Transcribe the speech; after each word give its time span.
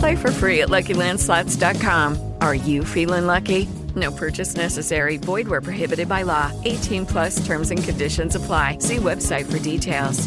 Play 0.00 0.16
for 0.16 0.32
free 0.32 0.62
at 0.62 0.70
LuckyLandSlots.com. 0.70 2.16
Are 2.40 2.54
you 2.54 2.84
feeling 2.84 3.26
lucky? 3.26 3.68
No 3.94 4.10
purchase 4.10 4.56
necessary. 4.56 5.18
Void 5.18 5.46
where 5.46 5.60
prohibited 5.60 6.08
by 6.08 6.22
law. 6.22 6.50
18 6.64 7.04
plus 7.06 7.44
terms 7.46 7.70
and 7.70 7.84
conditions 7.84 8.34
apply. 8.34 8.78
See 8.80 8.96
website 8.96 9.44
for 9.44 9.58
details. 9.58 10.26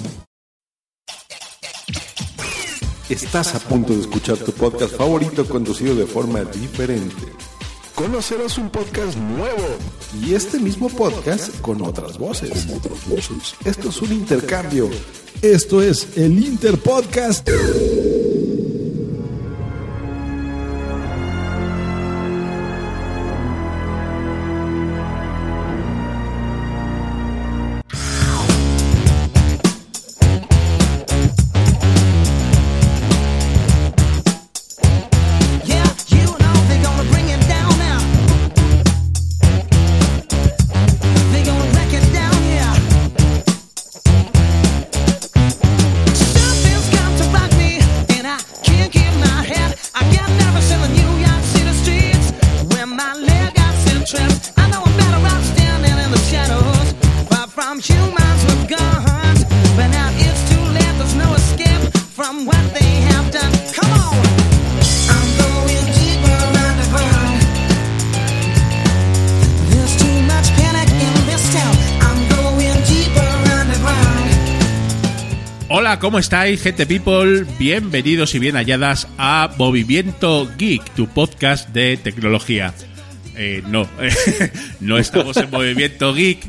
Estás 3.10 3.54
a 3.56 3.60
punto 3.60 3.94
de 3.94 4.02
escuchar 4.02 4.38
tu 4.38 4.52
podcast 4.52 4.96
favorito 4.96 5.46
conducido 5.46 5.96
de 5.96 6.06
forma 6.06 6.44
diferente. 6.46 7.26
Conocerás 7.96 8.58
un 8.58 8.70
podcast 8.70 9.18
nuevo 9.18 9.78
y 10.22 10.36
este 10.36 10.60
mismo 10.60 10.88
podcast 10.90 11.60
con 11.62 11.82
otras 11.82 12.18
voces. 12.18 12.68
Esto 13.66 13.90
es 13.90 14.02
un 14.02 14.14
intercambio. 14.14 14.90
Esto 15.42 15.82
es 15.82 16.16
el 16.16 16.44
Interpodcast. 16.44 17.50
¿Cómo 76.00 76.18
estáis, 76.18 76.62
gente 76.62 76.88
people? 76.88 77.46
Bienvenidos 77.60 78.34
y 78.34 78.40
bien 78.40 78.56
halladas 78.56 79.08
a 79.18 79.54
Movimiento 79.58 80.50
Geek, 80.58 80.84
tu 80.96 81.08
podcast 81.08 81.70
de 81.70 81.98
tecnología. 81.98 82.74
Eh, 83.36 83.62
no, 83.68 83.88
no 84.80 84.98
estamos 84.98 85.38
en 85.38 85.52
Movimiento 85.52 86.14
Geek, 86.14 86.40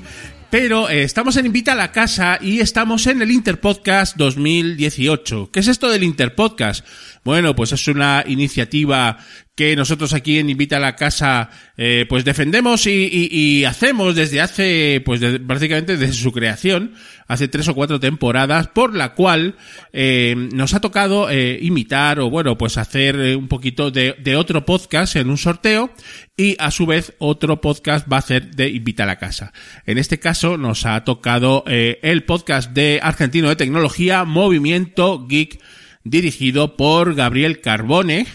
pero 0.50 0.88
eh, 0.88 1.02
estamos 1.02 1.36
en 1.36 1.46
Invita 1.46 1.72
a 1.72 1.76
la 1.76 1.92
Casa 1.92 2.38
y 2.40 2.60
estamos 2.60 3.06
en 3.06 3.20
el 3.20 3.30
Interpodcast 3.30 4.16
2018. 4.16 5.50
¿Qué 5.52 5.60
es 5.60 5.68
esto 5.68 5.90
del 5.90 6.04
Interpodcast? 6.04 6.86
Bueno, 7.24 7.56
pues 7.56 7.72
es 7.72 7.88
una 7.88 8.22
iniciativa 8.26 9.16
que 9.54 9.76
nosotros 9.76 10.12
aquí 10.12 10.38
en 10.38 10.50
Invita 10.50 10.76
a 10.78 10.80
la 10.80 10.96
Casa 10.96 11.48
eh, 11.76 12.06
pues 12.08 12.24
defendemos 12.24 12.86
y, 12.86 12.90
y- 12.90 13.28
y 13.60 13.64
hacemos 13.64 14.16
desde 14.16 14.40
hace 14.40 15.00
pues 15.04 15.20
de- 15.20 15.38
prácticamente 15.38 15.96
desde 15.96 16.12
su 16.12 16.32
creación 16.32 16.94
hace 17.28 17.46
tres 17.46 17.68
o 17.68 17.74
cuatro 17.74 18.00
temporadas 18.00 18.66
por 18.68 18.94
la 18.96 19.14
cual 19.14 19.54
eh, 19.92 20.34
nos 20.52 20.74
ha 20.74 20.80
tocado 20.80 21.30
eh, 21.30 21.56
imitar 21.62 22.18
o 22.18 22.30
bueno 22.30 22.58
pues 22.58 22.76
hacer 22.78 23.14
eh, 23.20 23.36
un 23.36 23.46
poquito 23.46 23.92
de, 23.92 24.16
de 24.18 24.34
otro 24.36 24.66
podcast 24.66 25.14
en 25.16 25.30
un 25.30 25.38
sorteo 25.38 25.92
y 26.36 26.56
a 26.58 26.72
su 26.72 26.84
vez 26.84 27.14
otro 27.18 27.60
podcast 27.60 28.10
va 28.12 28.16
a 28.16 28.20
hacer 28.20 28.50
de 28.56 28.68
Invita 28.70 29.04
a 29.04 29.06
la 29.06 29.18
Casa. 29.20 29.52
En 29.86 29.98
este 29.98 30.18
caso 30.18 30.56
nos 30.58 30.84
ha 30.84 31.04
tocado 31.04 31.62
eh, 31.68 32.00
el 32.02 32.24
podcast 32.24 32.72
de 32.72 32.98
Argentino 33.00 33.48
de 33.50 33.56
Tecnología 33.56 34.24
Movimiento 34.24 35.26
Geek 35.28 35.60
dirigido 36.04 36.76
por 36.76 37.14
Gabriel 37.14 37.60
Carbone, 37.60 38.26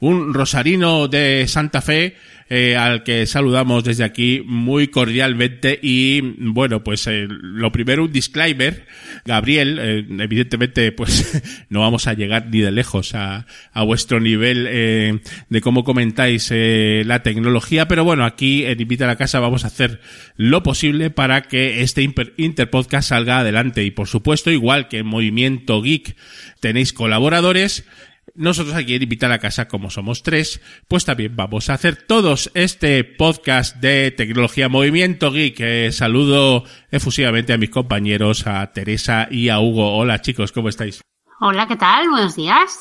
un 0.00 0.34
rosarino 0.34 1.08
de 1.08 1.46
Santa 1.48 1.80
Fe, 1.80 2.16
eh, 2.54 2.76
al 2.76 3.02
que 3.02 3.24
saludamos 3.24 3.82
desde 3.82 4.04
aquí 4.04 4.42
muy 4.44 4.88
cordialmente 4.88 5.78
y 5.80 6.20
bueno 6.20 6.84
pues 6.84 7.06
eh, 7.06 7.26
lo 7.26 7.72
primero 7.72 8.04
un 8.04 8.12
disclaimer. 8.12 8.86
Gabriel 9.24 9.78
eh, 9.80 10.06
evidentemente 10.18 10.92
pues 10.92 11.42
no 11.70 11.80
vamos 11.80 12.06
a 12.06 12.12
llegar 12.12 12.48
ni 12.50 12.60
de 12.60 12.70
lejos 12.70 13.14
a, 13.14 13.46
a 13.72 13.82
vuestro 13.84 14.20
nivel 14.20 14.66
eh, 14.68 15.20
de 15.48 15.60
cómo 15.62 15.82
comentáis 15.82 16.50
eh, 16.50 17.04
la 17.06 17.22
tecnología 17.22 17.88
pero 17.88 18.04
bueno 18.04 18.26
aquí 18.26 18.66
en 18.66 18.78
Invita 18.78 19.04
a 19.04 19.08
la 19.08 19.16
Casa 19.16 19.40
vamos 19.40 19.64
a 19.64 19.68
hacer 19.68 20.02
lo 20.36 20.62
posible 20.62 21.08
para 21.08 21.44
que 21.44 21.80
este 21.80 22.02
Interpodcast 22.36 23.08
salga 23.08 23.38
adelante. 23.38 23.82
Y 23.82 23.92
por 23.92 24.08
supuesto 24.08 24.50
igual 24.50 24.88
que 24.88 24.98
en 24.98 25.06
Movimiento 25.06 25.80
Geek 25.80 26.16
tenéis 26.60 26.92
colaboradores 26.92 27.86
nosotros 28.34 28.74
aquí 28.74 28.94
en 28.94 29.02
Invitar 29.02 29.30
a 29.32 29.38
Casa, 29.38 29.68
como 29.68 29.90
somos 29.90 30.22
tres, 30.22 30.60
pues 30.88 31.04
también 31.04 31.36
vamos 31.36 31.68
a 31.70 31.74
hacer 31.74 31.96
todos 31.96 32.50
este 32.54 33.04
podcast 33.04 33.76
de 33.76 34.10
tecnología 34.10 34.68
Movimiento 34.68 35.30
Geek. 35.30 35.60
Eh, 35.60 35.92
saludo 35.92 36.64
efusivamente 36.90 37.52
a 37.52 37.58
mis 37.58 37.70
compañeros, 37.70 38.46
a 38.46 38.72
Teresa 38.72 39.28
y 39.30 39.48
a 39.48 39.60
Hugo. 39.60 39.96
Hola 39.96 40.20
chicos, 40.20 40.52
¿cómo 40.52 40.68
estáis? 40.68 41.00
Hola, 41.40 41.66
¿qué 41.66 41.76
tal? 41.76 42.08
Buenos 42.08 42.36
días. 42.36 42.78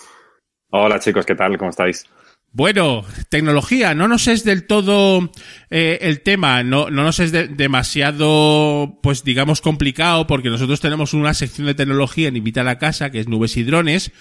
Hola 0.70 1.00
chicos, 1.00 1.26
¿qué 1.26 1.36
tal? 1.36 1.58
¿Cómo 1.58 1.72
estáis? 1.72 2.06
Bueno, 2.54 3.06
tecnología, 3.30 3.96
no 3.96 4.10
nos 4.10 4.28
es 4.28 4.44
del 4.44 4.68
todo 4.68 5.32
eh, 5.70 6.00
el 6.02 6.22
tema, 6.22 6.64
no, 6.64 6.90
no 6.90 7.04
nos 7.04 7.20
es 7.22 7.32
de- 7.32 7.48
demasiado, 7.48 9.00
pues 9.02 9.24
digamos, 9.24 9.62
complicado, 9.62 10.28
porque 10.28 10.50
nosotros 10.50 10.82
tenemos 10.82 11.14
una 11.14 11.34
sección 11.34 11.68
de 11.68 11.76
tecnología 11.76 12.28
en 12.28 12.36
Invita 12.36 12.62
a 12.62 12.66
la 12.66 12.78
Casa, 12.78 13.10
que 13.10 13.20
es 13.22 13.28
nubes 13.30 13.56
y 13.56 13.64
drones, 13.64 14.12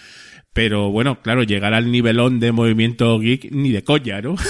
pero 0.53 0.91
bueno, 0.91 1.21
claro, 1.23 1.43
llegar 1.43 1.75
al 1.75 1.91
nivelón 1.91 2.41
de 2.41 2.53
movimiento 2.53 3.19
geek 3.19 3.51
ni 3.53 3.71
de 3.71 3.85
coña, 3.85 4.21
¿no? 4.21 4.35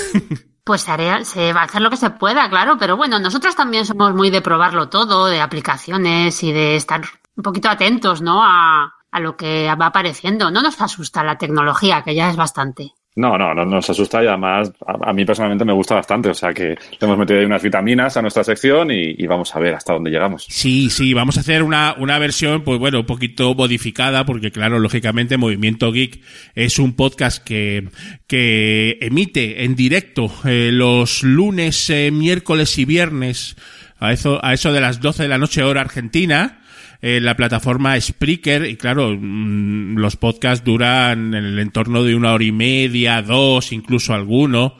Pues 0.62 0.88
haré- 0.88 1.25
se 1.25 1.53
va 1.53 1.62
a 1.62 1.65
hacer 1.65 1.81
lo 1.81 1.91
que 1.91 1.97
se 1.97 2.11
pueda, 2.11 2.49
claro, 2.49 2.77
pero 2.78 2.97
bueno, 2.97 3.19
nosotros 3.19 3.56
también 3.56 3.84
somos 3.87 4.15
muy 4.15 4.31
de 4.31 4.43
probarlo 4.43 4.88
todo, 4.88 5.27
de 5.27 5.41
aplicaciones 5.41 6.43
y 6.44 6.53
de 6.53 6.77
estar 6.77 7.00
un 7.34 7.43
poquito 7.43 7.69
atentos, 7.69 8.21
¿no? 8.22 8.44
A, 8.44 8.93
a 9.11 9.20
lo 9.20 9.37
que 9.37 9.67
va 9.81 9.87
apareciendo. 9.87 10.50
No 10.50 10.62
nos 10.62 10.81
asusta 10.81 11.25
la 11.25 11.38
tecnología, 11.38 12.03
que 12.03 12.14
ya 12.14 12.31
es 12.31 12.37
bastante. 12.37 12.93
No, 13.16 13.36
no, 13.36 13.52
no 13.52 13.64
nos 13.64 13.90
asusta 13.90 14.22
y 14.22 14.28
además 14.28 14.72
a, 14.86 15.12
mí 15.12 15.24
personalmente 15.24 15.64
me 15.64 15.72
gusta 15.72 15.96
bastante. 15.96 16.28
O 16.28 16.34
sea 16.34 16.52
que 16.52 16.68
le 16.68 16.76
hemos 17.00 17.18
metido 17.18 17.40
ahí 17.40 17.44
unas 17.44 17.62
vitaminas 17.62 18.16
a 18.16 18.22
nuestra 18.22 18.44
sección 18.44 18.90
y, 18.92 19.14
y 19.18 19.26
vamos 19.26 19.54
a 19.54 19.58
ver 19.58 19.74
hasta 19.74 19.94
dónde 19.94 20.10
llegamos. 20.10 20.46
Sí, 20.48 20.90
sí, 20.90 21.12
vamos 21.12 21.36
a 21.36 21.40
hacer 21.40 21.64
una, 21.64 21.94
una 21.98 22.18
versión, 22.18 22.62
pues 22.62 22.78
bueno, 22.78 23.00
un 23.00 23.06
poquito 23.06 23.54
modificada, 23.54 24.24
porque 24.24 24.52
claro, 24.52 24.78
lógicamente 24.78 25.36
Movimiento 25.36 25.90
Geek 25.90 26.20
es 26.54 26.78
un 26.78 26.94
podcast 26.94 27.42
que, 27.42 27.88
que 28.28 28.98
emite 29.00 29.64
en 29.64 29.74
directo 29.74 30.32
eh, 30.44 30.70
los 30.72 31.24
lunes, 31.24 31.90
eh, 31.90 32.10
miércoles 32.12 32.78
y 32.78 32.84
viernes 32.84 33.56
a 33.98 34.12
eso, 34.12 34.38
a 34.44 34.54
eso 34.54 34.72
de 34.72 34.80
las 34.80 35.00
12 35.00 35.24
de 35.24 35.28
la 35.28 35.38
noche 35.38 35.62
hora 35.62 35.82
argentina. 35.82 36.59
En 37.02 37.25
la 37.25 37.35
plataforma 37.35 37.99
Spreaker 37.99 38.67
y 38.67 38.76
claro, 38.76 39.17
mm, 39.19 39.97
los 39.97 40.17
podcasts 40.17 40.64
duran 40.64 41.32
en 41.35 41.44
el 41.44 41.58
entorno 41.58 42.05
de 42.05 42.14
una 42.14 42.32
hora 42.35 42.44
y 42.44 42.52
media, 42.52 43.23
dos, 43.23 43.73
incluso 43.73 44.12
alguno. 44.12 44.76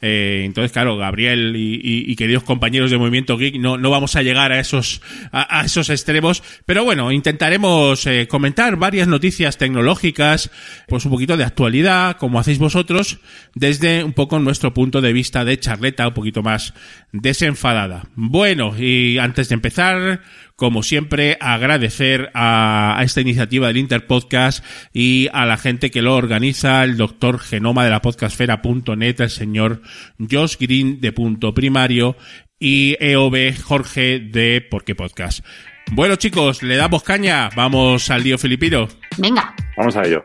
Eh, 0.00 0.42
entonces, 0.44 0.70
claro, 0.70 0.96
Gabriel 0.96 1.54
y, 1.56 1.80
y- 2.10 2.14
queridos 2.16 2.44
compañeros 2.44 2.90
de 2.92 2.98
Movimiento 2.98 3.36
Geek, 3.36 3.56
no, 3.56 3.76
no 3.76 3.90
vamos 3.90 4.14
a 4.14 4.22
llegar 4.22 4.52
a 4.52 4.60
esos, 4.60 5.02
a, 5.32 5.60
a 5.60 5.64
esos 5.64 5.90
extremos, 5.90 6.42
pero 6.64 6.84
bueno, 6.84 7.10
intentaremos 7.10 8.06
eh, 8.06 8.28
comentar 8.28 8.76
varias 8.76 9.08
noticias 9.08 9.58
tecnológicas, 9.58 10.50
pues 10.86 11.04
un 11.04 11.10
poquito 11.10 11.36
de 11.36 11.44
actualidad, 11.44 12.16
como 12.18 12.38
hacéis 12.38 12.58
vosotros, 12.58 13.18
desde 13.54 14.04
un 14.04 14.12
poco 14.12 14.38
nuestro 14.38 14.72
punto 14.72 15.00
de 15.00 15.12
vista 15.12 15.44
de 15.44 15.58
charleta, 15.58 16.06
un 16.06 16.14
poquito 16.14 16.42
más 16.42 16.72
desenfadada. 17.12 18.04
Bueno, 18.14 18.74
y 18.78 19.18
antes 19.18 19.48
de 19.48 19.54
empezar, 19.54 20.20
como 20.56 20.82
siempre, 20.82 21.36
agradecer 21.40 22.30
a, 22.34 22.98
a 22.98 23.02
esta 23.02 23.20
iniciativa 23.20 23.68
del 23.68 23.78
Interpodcast 23.78 24.64
y 24.92 25.28
a 25.32 25.46
la 25.46 25.56
gente 25.56 25.90
que 25.90 26.02
lo 26.02 26.14
organiza, 26.14 26.84
el 26.84 26.96
doctor 26.96 27.38
Genoma 27.38 27.84
de 27.84 27.90
la 27.90 28.02
podcastfera.net, 28.02 29.20
el 29.20 29.30
señor 29.30 29.82
Josh 30.30 30.56
Green 30.58 31.00
de 31.00 31.12
Punto 31.12 31.54
Primario 31.54 32.16
y 32.58 32.96
EOB 33.00 33.56
Jorge 33.62 34.20
de 34.20 34.66
Porque 34.70 34.94
Podcast. 34.94 35.44
Bueno 35.92 36.16
chicos, 36.16 36.62
le 36.62 36.76
damos 36.76 37.02
caña, 37.02 37.50
vamos 37.54 38.10
al 38.10 38.22
lío 38.22 38.38
filipino. 38.38 38.88
Venga. 39.18 39.54
Vamos 39.76 39.96
a 39.96 40.04
ello. 40.04 40.24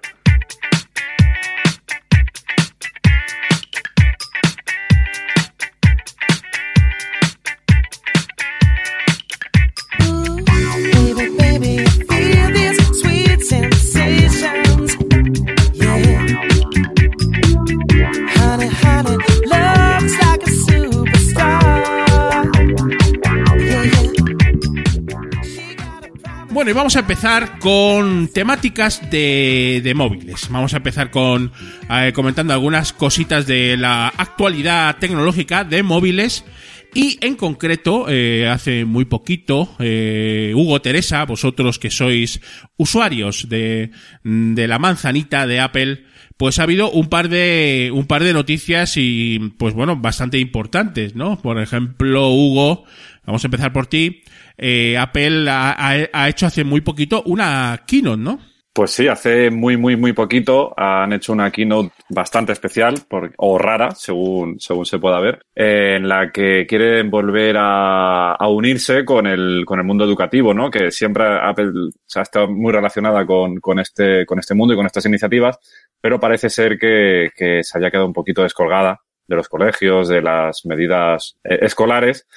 Bueno, 26.70 26.78
y 26.78 26.82
vamos 26.82 26.96
a 26.98 27.00
empezar 27.00 27.58
con 27.58 28.28
temáticas 28.28 29.10
de, 29.10 29.82
de 29.84 29.94
móviles. 29.96 30.50
Vamos 30.52 30.72
a 30.76 30.78
empezar 30.78 31.10
con 31.10 31.52
eh, 31.90 32.12
comentando 32.14 32.54
algunas 32.54 32.94
cositas 32.94 33.48
de 33.48 33.76
la 33.76 34.10
actualidad 34.10 34.98
tecnológica 34.98 35.64
de 35.64 35.82
móviles. 35.82 36.46
Y 36.94 37.18
en 37.26 37.38
concreto, 37.38 38.06
eh, 38.08 38.48
hace 38.48 38.86
muy 38.86 39.06
poquito, 39.06 39.76
eh, 39.80 40.54
Hugo 40.56 40.80
Teresa, 40.80 41.26
vosotros 41.26 41.80
que 41.80 41.90
sois 41.90 42.40
usuarios 42.78 43.50
de, 43.50 43.90
de 44.24 44.68
la 44.68 44.78
manzanita 44.78 45.48
de 45.48 45.62
Apple, 45.62 46.04
pues 46.38 46.60
ha 46.60 46.64
habido 46.64 46.92
un 46.92 47.10
par 47.10 47.30
de, 47.30 47.90
un 47.92 48.06
par 48.06 48.24
de 48.24 48.34
noticias 48.34 48.94
y, 48.96 49.40
pues 49.58 49.74
bueno, 49.74 49.96
bastante 49.96 50.38
importantes, 50.38 51.16
¿no? 51.16 51.42
Por 51.42 51.60
ejemplo, 51.60 52.30
Hugo, 52.30 52.86
vamos 53.26 53.44
a 53.44 53.48
empezar 53.48 53.74
por 53.74 53.88
ti. 53.88 54.22
Eh, 54.62 54.98
Apple 54.98 55.46
ha, 55.50 56.28
hecho 56.28 56.46
hace 56.46 56.64
muy 56.64 56.82
poquito 56.82 57.24
una 57.26 57.84
keynote, 57.88 58.22
¿no? 58.22 58.40
Pues 58.74 58.92
sí, 58.92 59.08
hace 59.08 59.50
muy, 59.50 59.78
muy, 59.78 59.96
muy 59.96 60.14
poquito 60.14 60.74
han 60.78 61.12
hecho 61.14 61.34
una 61.34 61.50
keynote 61.50 61.92
bastante 62.10 62.52
especial 62.54 62.96
o 63.38 63.58
rara, 63.58 63.92
según, 63.92 64.60
según 64.60 64.86
se 64.86 65.00
pueda 65.00 65.20
ver, 65.20 65.42
eh, 65.56 65.96
en 65.98 66.08
la 66.08 66.32
que 66.32 66.66
quieren 66.68 67.10
volver 67.10 67.58
a, 67.58 68.36
a 68.36 68.48
unirse 68.48 69.04
con 69.04 69.28
el, 69.28 69.64
con 69.66 69.80
el 69.80 69.86
mundo 69.86 70.06
educativo, 70.06 70.54
¿no? 70.54 70.70
Que 70.70 70.92
siempre 70.92 71.26
Apple 71.42 71.72
se 72.06 72.20
ha 72.20 72.22
estado 72.22 72.48
muy 72.48 72.72
relacionada 72.72 73.26
con, 73.26 73.60
con, 73.60 73.80
este, 73.80 74.26
con 74.26 74.40
este 74.40 74.54
mundo 74.54 74.74
y 74.74 74.78
con 74.78 74.86
estas 74.86 75.06
iniciativas, 75.06 75.58
pero 76.00 76.20
parece 76.20 76.50
ser 76.50 76.78
que, 76.78 77.30
que 77.36 77.64
se 77.64 77.78
haya 77.78 77.90
quedado 77.90 78.08
un 78.08 78.14
poquito 78.14 78.44
descolgada 78.44 79.02
de 79.30 79.36
los 79.36 79.48
colegios, 79.48 80.10
de 80.10 80.22
las 80.22 80.66
medidas 80.66 81.38
eh, 81.44 81.60
escolares. 81.62 82.28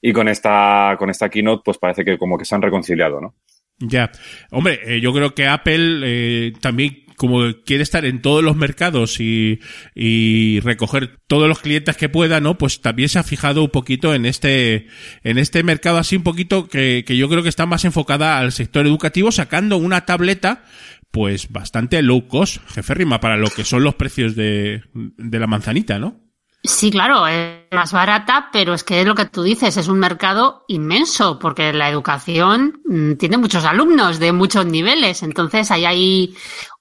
Y 0.00 0.12
con 0.12 0.28
esta, 0.28 0.96
con 0.98 1.10
esta 1.10 1.28
keynote, 1.28 1.62
pues 1.64 1.78
parece 1.78 2.04
que 2.04 2.18
como 2.18 2.38
que 2.38 2.44
se 2.44 2.54
han 2.54 2.62
reconciliado, 2.62 3.20
¿no? 3.20 3.34
Ya. 3.78 4.10
Hombre, 4.50 4.80
eh, 4.84 5.00
yo 5.00 5.12
creo 5.12 5.34
que 5.34 5.46
Apple 5.46 6.00
eh, 6.04 6.52
también 6.60 7.04
como 7.20 7.42
quiere 7.66 7.82
estar 7.82 8.06
en 8.06 8.22
todos 8.22 8.42
los 8.42 8.56
mercados 8.56 9.20
y, 9.20 9.60
y 9.94 10.58
recoger 10.60 11.18
todos 11.26 11.48
los 11.48 11.58
clientes 11.58 11.94
que 11.98 12.08
pueda, 12.08 12.40
¿no? 12.40 12.56
Pues 12.56 12.80
también 12.80 13.10
se 13.10 13.18
ha 13.18 13.22
fijado 13.22 13.62
un 13.62 13.68
poquito 13.68 14.14
en 14.14 14.24
este, 14.24 14.86
en 15.22 15.36
este 15.36 15.62
mercado 15.62 15.98
así 15.98 16.16
un 16.16 16.22
poquito 16.22 16.66
que, 16.66 17.04
que 17.06 17.18
yo 17.18 17.28
creo 17.28 17.42
que 17.42 17.50
está 17.50 17.66
más 17.66 17.84
enfocada 17.84 18.38
al 18.38 18.52
sector 18.52 18.86
educativo, 18.86 19.32
sacando 19.32 19.76
una 19.76 20.06
tableta 20.06 20.64
pues 21.10 21.50
bastante 21.50 22.00
low 22.00 22.26
cost, 22.26 22.62
jefe 22.70 22.94
rima, 22.94 23.20
para 23.20 23.36
lo 23.36 23.50
que 23.50 23.64
son 23.64 23.84
los 23.84 23.96
precios 23.96 24.34
de, 24.34 24.82
de 24.94 25.38
la 25.38 25.46
manzanita, 25.46 25.98
¿no? 25.98 26.29
Sí, 26.62 26.90
claro, 26.90 27.26
es 27.26 27.62
más 27.72 27.92
barata, 27.92 28.50
pero 28.52 28.74
es 28.74 28.84
que 28.84 29.00
es 29.00 29.06
lo 29.06 29.14
que 29.14 29.24
tú 29.24 29.42
dices, 29.42 29.78
es 29.78 29.88
un 29.88 29.98
mercado 29.98 30.64
inmenso, 30.68 31.38
porque 31.38 31.72
la 31.72 31.88
educación 31.88 32.82
mm, 32.84 33.14
tiene 33.14 33.38
muchos 33.38 33.64
alumnos 33.64 34.18
de 34.18 34.32
muchos 34.32 34.66
niveles, 34.66 35.22
entonces 35.22 35.70
ahí 35.70 35.86
hay 35.86 36.36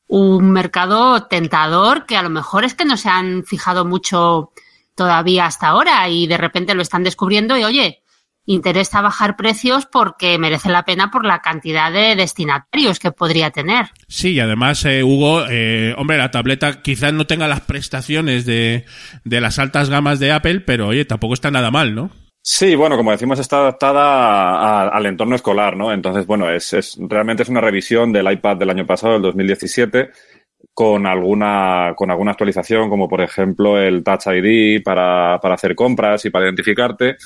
un 0.08 0.52
mercado 0.52 1.28
tentador 1.28 2.06
que 2.06 2.18
a 2.18 2.24
lo 2.24 2.30
mejor 2.30 2.66
es 2.66 2.74
que 2.74 2.84
no 2.84 2.98
se 2.98 3.08
han 3.08 3.46
fijado 3.46 3.86
mucho 3.86 4.52
todavía 4.96 5.46
hasta 5.46 5.70
ahora 5.70 6.10
y 6.10 6.28
de 6.28 6.38
repente 6.38 6.76
lo 6.76 6.82
están 6.82 7.04
descubriendo 7.04 7.58
y 7.58 7.64
oye, 7.64 8.02
interesa 8.52 9.02
bajar 9.02 9.36
precios 9.36 9.86
porque 9.86 10.40
merece 10.40 10.70
la 10.70 10.84
pena 10.84 11.12
por 11.12 11.24
la 11.24 11.40
cantidad 11.40 11.92
de 11.92 12.16
destinatarios 12.16 12.98
que 12.98 13.12
podría 13.12 13.52
tener. 13.52 13.88
Sí, 14.08 14.32
y 14.34 14.40
además, 14.40 14.84
eh, 14.86 15.04
Hugo, 15.04 15.44
eh, 15.48 15.94
hombre, 15.98 16.18
la 16.18 16.32
tableta 16.32 16.82
quizás 16.82 17.14
no 17.14 17.28
tenga 17.28 17.48
las 17.48 17.62
prestaciones 17.62 18.46
de, 18.46 18.86
de 19.24 19.42
las 19.42 19.60
altas 19.60 19.92
gamas 19.92 20.20
de 20.20 20.32
Apple, 20.32 20.62
pero 20.62 20.88
oye, 20.88 21.06
tampoco 21.06 21.36
está 21.36 21.52
nada 21.52 21.70
mal, 21.70 21.94
¿no? 21.94 22.10
Sí, 22.42 22.74
bueno, 22.74 22.98
como 22.98 23.12
decimos, 23.12 23.38
está 23.38 23.58
adaptada 23.60 24.02
a- 24.04 24.88
al 24.90 25.06
entorno 25.06 25.36
escolar, 25.36 25.78
¿no? 25.78 25.92
Entonces, 25.94 26.26
bueno, 26.26 26.50
es, 26.50 26.74
es 26.74 26.98
realmente 27.00 27.44
es 27.44 27.50
una 27.50 27.62
revisión 27.62 28.12
del 28.12 28.32
iPad 28.32 28.58
del 28.58 28.72
año 28.72 28.88
pasado, 28.88 29.14
del 29.14 29.22
2017, 29.22 30.10
con 30.74 31.06
alguna, 31.06 31.94
con 31.96 32.10
alguna 32.10 32.32
actualización, 32.32 32.90
como 32.90 33.08
por 33.08 33.22
ejemplo 33.22 33.80
el 33.80 34.04
Touch 34.04 34.28
ID 34.28 34.82
para, 34.84 35.38
para 35.42 35.56
hacer 35.56 35.76
compras 35.76 36.26
y 36.26 36.30
para 36.32 36.46
identificarte. 36.46 37.18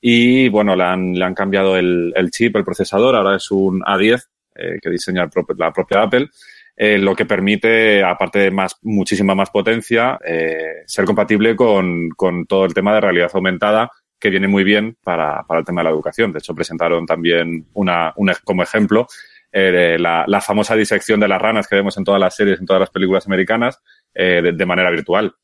Y 0.00 0.48
bueno, 0.48 0.76
le 0.76 0.84
han, 0.84 1.14
le 1.14 1.24
han 1.24 1.34
cambiado 1.34 1.76
el, 1.76 2.12
el 2.16 2.30
chip, 2.30 2.56
el 2.56 2.64
procesador, 2.64 3.16
ahora 3.16 3.36
es 3.36 3.50
un 3.50 3.80
A10 3.82 4.22
eh, 4.54 4.78
que 4.80 4.90
diseña 4.90 5.28
la 5.56 5.72
propia 5.72 6.02
Apple. 6.02 6.28
eh, 6.76 6.98
lo 6.98 7.14
que 7.16 7.24
permite, 7.26 8.02
aparte 8.04 8.38
de 8.38 8.50
más, 8.52 8.76
muchísima 8.82 9.34
más 9.34 9.50
potencia, 9.50 10.18
eh, 10.24 10.82
ser 10.86 11.04
compatible 11.04 11.56
con, 11.56 12.10
con 12.10 12.46
todo 12.46 12.64
el 12.64 12.74
tema 12.74 12.94
de 12.94 13.00
realidad 13.00 13.30
aumentada 13.34 13.90
que 14.20 14.30
viene 14.30 14.48
muy 14.48 14.64
bien 14.64 14.96
para, 15.02 15.42
para 15.46 15.60
el 15.60 15.66
tema 15.66 15.80
de 15.80 15.84
la 15.86 15.90
educación. 15.90 16.32
De 16.32 16.38
hecho, 16.40 16.54
presentaron 16.54 17.04
también 17.06 17.66
una, 17.74 18.12
un 18.16 18.28
ej- 18.30 18.40
como 18.44 18.62
ejemplo 18.62 19.06
eh, 19.52 19.96
la, 19.98 20.24
la 20.28 20.40
famosa 20.40 20.74
disección 20.76 21.18
de 21.20 21.28
las 21.28 21.40
ranas 21.40 21.66
que 21.68 21.76
vemos 21.76 21.96
en 21.96 22.04
todas 22.04 22.20
las 22.20 22.34
series, 22.36 22.60
en 22.60 22.66
todas 22.66 22.80
las 22.80 22.90
películas 22.90 23.26
americanas, 23.26 23.80
eh, 24.14 24.40
de, 24.42 24.52
de 24.52 24.66
manera 24.66 24.90
virtual. 24.90 25.34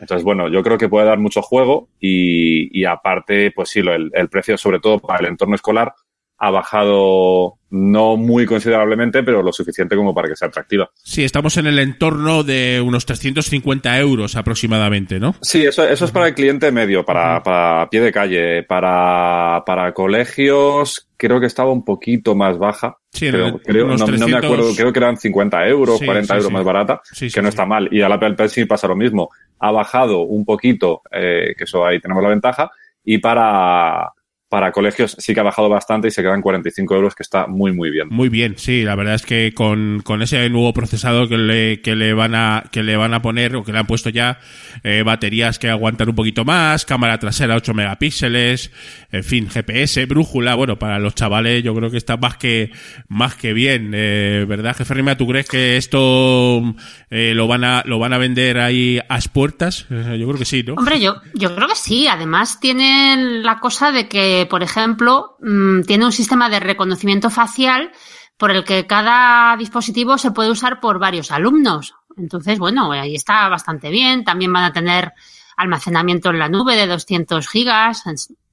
Entonces, 0.00 0.24
bueno, 0.24 0.48
yo 0.48 0.62
creo 0.62 0.78
que 0.78 0.88
puede 0.88 1.06
dar 1.06 1.18
mucho 1.18 1.42
juego 1.42 1.88
y, 2.00 2.78
y 2.78 2.84
aparte, 2.86 3.52
pues 3.52 3.68
sí, 3.68 3.80
el, 3.80 4.10
el 4.14 4.28
precio, 4.28 4.56
sobre 4.56 4.80
todo 4.80 4.98
para 4.98 5.20
el 5.20 5.26
entorno 5.26 5.54
escolar, 5.54 5.94
ha 6.42 6.50
bajado 6.50 7.58
no 7.72 8.16
muy 8.16 8.46
considerablemente, 8.46 9.22
pero 9.22 9.42
lo 9.42 9.52
suficiente 9.52 9.94
como 9.94 10.12
para 10.14 10.28
que 10.28 10.34
sea 10.34 10.48
atractiva. 10.48 10.90
Sí, 10.94 11.22
estamos 11.22 11.56
en 11.58 11.66
el 11.68 11.78
entorno 11.78 12.42
de 12.42 12.80
unos 12.84 13.06
350 13.06 13.98
euros 14.00 14.34
aproximadamente, 14.36 15.20
¿no? 15.20 15.34
Sí, 15.42 15.64
eso, 15.66 15.86
eso 15.86 16.04
es 16.06 16.10
para 16.10 16.26
el 16.28 16.34
cliente 16.34 16.72
medio, 16.72 17.04
para, 17.04 17.42
para 17.42 17.88
pie 17.90 18.00
de 18.00 18.10
calle. 18.10 18.62
Para, 18.64 19.62
para 19.64 19.92
colegios, 19.92 21.08
creo 21.16 21.38
que 21.40 21.46
estaba 21.46 21.70
un 21.70 21.84
poquito 21.84 22.34
más 22.34 22.58
baja. 22.58 22.96
Sí, 23.12 23.30
Creo- 23.30 23.46
el- 23.46 23.60
creo- 23.62 23.84
unos 23.84 24.00
no, 24.00 24.06
no 24.06 24.12
me 24.12 24.18
300. 24.18 24.44
acuerdo, 24.44 24.74
creo 24.76 24.92
que 24.92 24.98
eran 24.98 25.16
50 25.16 25.68
euros, 25.68 25.98
Sí, 25.98 26.06
40 26.06 26.26
sí, 26.34 26.38
euros 26.38 26.48
sí. 26.48 26.52
más 26.54 26.64
barata, 26.64 27.00
Sí, 27.04 27.26
que 27.26 27.30
sí, 27.30 27.40
no 27.40 27.44
sí. 27.46 27.48
está 27.50 27.66
mal. 27.66 27.88
Y 27.92 28.02
a 28.02 28.08
la 28.08 28.14
Apple 28.16 28.34
Pencil 28.34 28.66
pasa 28.66 28.88
lo 28.88 28.96
mismo. 28.96 29.28
Ha 29.58 29.70
bajado 29.70 30.20
un 30.22 30.44
poquito, 30.44 31.02
eh, 31.12 31.54
que 31.56 31.64
eso 31.64 31.84
ahí 31.84 32.00
tenemos 32.00 32.22
la 32.22 32.30
ventaja. 32.30 32.70
Y 33.04 33.18
para, 33.18 34.12
para 34.50 34.72
colegios 34.72 35.16
sí 35.18 35.32
que 35.32 35.40
ha 35.40 35.44
bajado 35.44 35.68
bastante 35.68 36.08
y 36.08 36.10
se 36.10 36.22
quedan 36.22 36.42
45 36.42 36.94
euros, 36.94 37.14
que 37.14 37.22
está 37.22 37.46
muy, 37.46 37.72
muy 37.72 37.90
bien. 37.90 38.08
Muy 38.10 38.28
bien, 38.28 38.56
sí, 38.58 38.82
la 38.82 38.96
verdad 38.96 39.14
es 39.14 39.24
que 39.24 39.54
con, 39.54 40.02
con 40.04 40.20
ese 40.20 40.48
nuevo 40.50 40.74
procesador 40.74 41.28
que 41.28 41.38
le, 41.38 41.80
que 41.80 41.94
le 41.94 42.12
van 42.12 42.34
a, 42.34 42.64
que 42.70 42.82
le 42.82 42.96
van 42.96 43.14
a 43.14 43.22
poner, 43.22 43.56
o 43.56 43.64
que 43.64 43.72
le 43.72 43.78
han 43.78 43.86
puesto 43.86 44.10
ya, 44.10 44.40
eh, 44.82 45.02
baterías 45.04 45.58
que 45.58 45.70
aguantan 45.70 46.08
un 46.08 46.16
poquito 46.16 46.44
más, 46.44 46.84
cámara 46.84 47.18
trasera 47.18 47.54
8 47.54 47.72
megapíxeles, 47.72 48.72
en 49.12 49.24
fin, 49.24 49.48
GPS, 49.48 50.04
brújula, 50.06 50.56
bueno, 50.56 50.78
para 50.78 50.98
los 50.98 51.14
chavales 51.14 51.62
yo 51.62 51.74
creo 51.74 51.90
que 51.90 51.96
está 51.96 52.16
más 52.16 52.36
que, 52.36 52.72
más 53.08 53.36
que 53.36 53.52
bien, 53.52 53.92
eh, 53.94 54.44
¿verdad, 54.48 54.76
jefe 54.76 54.94
Rima? 54.94 55.16
¿Tú 55.16 55.28
crees 55.28 55.48
que 55.48 55.76
esto, 55.76 56.74
eh, 57.08 57.32
lo 57.34 57.46
van 57.46 57.62
a, 57.62 57.82
lo 57.86 58.00
van 58.00 58.12
a 58.12 58.18
vender 58.18 58.58
ahí 58.58 58.98
a 59.08 59.14
las 59.14 59.28
puertas? 59.28 59.86
Eh, 59.90 60.16
yo 60.18 60.26
creo 60.26 60.38
que 60.38 60.44
sí, 60.44 60.62
¿no? 60.62 60.74
Hombre, 60.74 60.98
yo, 60.98 61.16
yo 61.34 61.54
creo 61.54 61.68
que 61.68 61.74
sí. 61.74 62.06
Además, 62.06 62.58
tiene 62.58 63.42
la 63.42 63.58
cosa 63.60 63.92
de 63.92 64.08
que, 64.08 64.39
por 64.46 64.62
ejemplo, 64.62 65.36
mm, 65.40 65.82
tiene 65.82 66.04
un 66.04 66.12
sistema 66.12 66.48
de 66.48 66.60
reconocimiento 66.60 67.30
facial 67.30 67.92
por 68.36 68.50
el 68.50 68.64
que 68.64 68.86
cada 68.86 69.56
dispositivo 69.56 70.18
se 70.18 70.30
puede 70.30 70.50
usar 70.50 70.80
por 70.80 70.98
varios 70.98 71.30
alumnos. 71.30 71.94
Entonces, 72.16 72.58
bueno, 72.58 72.90
ahí 72.92 73.14
está 73.14 73.48
bastante 73.48 73.90
bien. 73.90 74.24
También 74.24 74.52
van 74.52 74.64
a 74.64 74.72
tener 74.72 75.12
almacenamiento 75.56 76.30
en 76.30 76.38
la 76.38 76.48
nube 76.48 76.76
de 76.76 76.86
200 76.86 77.46
gigas. 77.48 78.04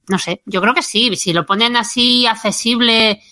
No 0.08 0.18
sé, 0.18 0.42
yo 0.44 0.60
creo 0.60 0.74
que 0.74 0.82
sí. 0.82 1.14
Si 1.16 1.32
lo 1.32 1.46
ponen 1.46 1.76
así 1.76 2.26
accesible 2.26 3.22